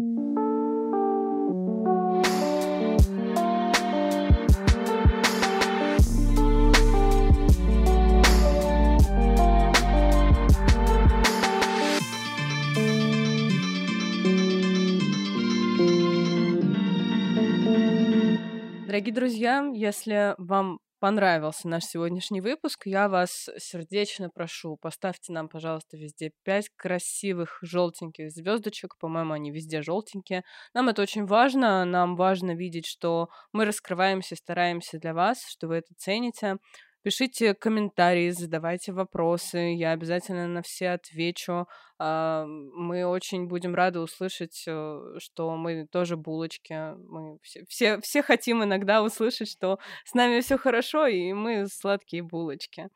Дорогие 18.95 19.13
друзья, 19.13 19.69
если 19.75 20.37
вам 20.39 20.79
понравился 21.01 21.67
наш 21.67 21.83
сегодняшний 21.83 22.41
выпуск, 22.41 22.87
я 22.87 23.09
вас 23.09 23.49
сердечно 23.59 24.31
прошу, 24.33 24.77
поставьте 24.81 25.33
нам, 25.33 25.49
пожалуйста, 25.49 25.97
везде 25.97 26.31
5 26.45 26.69
красивых 26.77 27.59
желтеньких 27.61 28.31
звездочек. 28.31 28.95
По-моему, 29.01 29.33
они 29.33 29.51
везде 29.51 29.83
желтенькие. 29.83 30.45
Нам 30.75 30.89
это 30.91 31.03
очень 31.03 31.27
важно. 31.27 31.85
Нам 31.85 32.15
важно 32.15 32.55
видеть, 32.55 32.87
что 32.87 33.27
мы 33.53 33.65
раскрываемся, 33.65 34.37
стараемся 34.37 35.01
для 35.01 35.13
вас, 35.13 35.45
что 35.49 35.67
вы 35.67 35.79
это 35.79 35.93
цените. 35.99 36.59
Пишите 37.05 37.53
комментарии, 37.53 38.31
задавайте 38.31 38.91
вопросы, 38.91 39.59
я 39.77 39.91
обязательно 39.91 40.49
на 40.49 40.63
все 40.63 40.93
отвечу. 40.93 41.67
А, 41.99 42.47
мы 42.47 43.05
очень 43.05 43.47
будем 43.47 43.75
рады 43.75 44.01
услышать, 44.01 44.65
э, 44.67 45.17
что 45.19 45.55
мы 45.55 45.87
тоже 45.87 46.17
булочки. 46.17 46.95
Мы 46.97 47.39
все, 47.43 47.65
все, 47.69 48.01
все 48.01 48.23
хотим 48.23 48.65
иногда 48.65 49.03
услышать, 49.03 49.51
что 49.51 49.79
с 50.07 50.15
нами 50.15 50.41
все 50.41 50.57
хорошо, 50.57 51.07
и 51.07 51.35
мы 51.35 51.67
сладкие 51.69 52.23
булочки. 52.23 52.89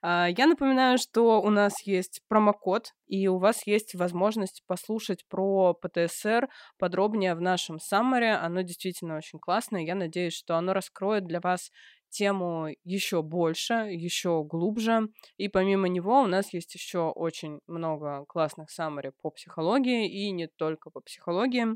А, 0.00 0.28
я 0.28 0.46
напоминаю, 0.46 0.96
что 0.96 1.42
у 1.42 1.50
нас 1.50 1.82
есть 1.82 2.22
промокод, 2.28 2.92
и 3.08 3.26
у 3.26 3.38
вас 3.38 3.66
есть 3.66 3.94
возможность 3.96 4.62
послушать 4.66 5.26
про 5.28 5.74
ПТСР 5.74 6.48
подробнее 6.78 7.34
в 7.34 7.40
нашем 7.40 7.80
саммаре. 7.80 8.34
Оно 8.34 8.62
действительно 8.62 9.16
очень 9.16 9.40
классное. 9.40 9.82
Я 9.82 9.96
надеюсь, 9.96 10.34
что 10.34 10.56
оно 10.56 10.72
раскроет 10.72 11.26
для 11.26 11.40
вас 11.40 11.70
тему 12.10 12.68
еще 12.84 13.22
больше, 13.22 13.74
еще 13.74 14.44
глубже. 14.44 15.08
И 15.36 15.48
помимо 15.48 15.88
него 15.88 16.22
у 16.22 16.26
нас 16.26 16.52
есть 16.52 16.74
еще 16.74 17.10
очень 17.10 17.60
много 17.66 18.24
классных 18.26 18.70
саммари 18.70 19.12
по 19.22 19.30
психологии 19.30 20.08
и 20.08 20.30
не 20.30 20.46
только 20.46 20.90
по 20.90 21.00
психологии. 21.00 21.66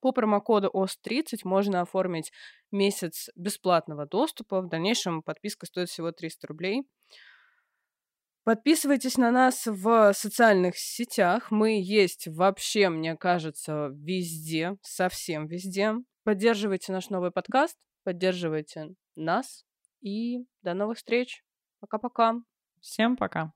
По 0.00 0.12
промокоду 0.12 0.70
ОС30 0.72 1.40
можно 1.44 1.80
оформить 1.80 2.32
месяц 2.70 3.30
бесплатного 3.34 4.06
доступа. 4.06 4.60
В 4.60 4.68
дальнейшем 4.68 5.22
подписка 5.22 5.66
стоит 5.66 5.88
всего 5.88 6.12
300 6.12 6.46
рублей. 6.46 6.82
Подписывайтесь 8.44 9.18
на 9.18 9.30
нас 9.30 9.66
в 9.66 10.12
социальных 10.14 10.78
сетях. 10.78 11.50
Мы 11.50 11.82
есть 11.82 12.28
вообще, 12.28 12.88
мне 12.88 13.14
кажется, 13.14 13.90
везде, 13.92 14.76
совсем 14.82 15.48
везде. 15.48 15.94
Поддерживайте 16.24 16.92
наш 16.92 17.10
новый 17.10 17.30
подкаст, 17.30 17.76
поддерживайте 18.04 18.94
нас. 19.24 19.64
И 20.00 20.46
до 20.62 20.74
новых 20.74 20.98
встреч. 20.98 21.44
Пока-пока. 21.80 22.40
Всем 22.80 23.16
пока. 23.16 23.52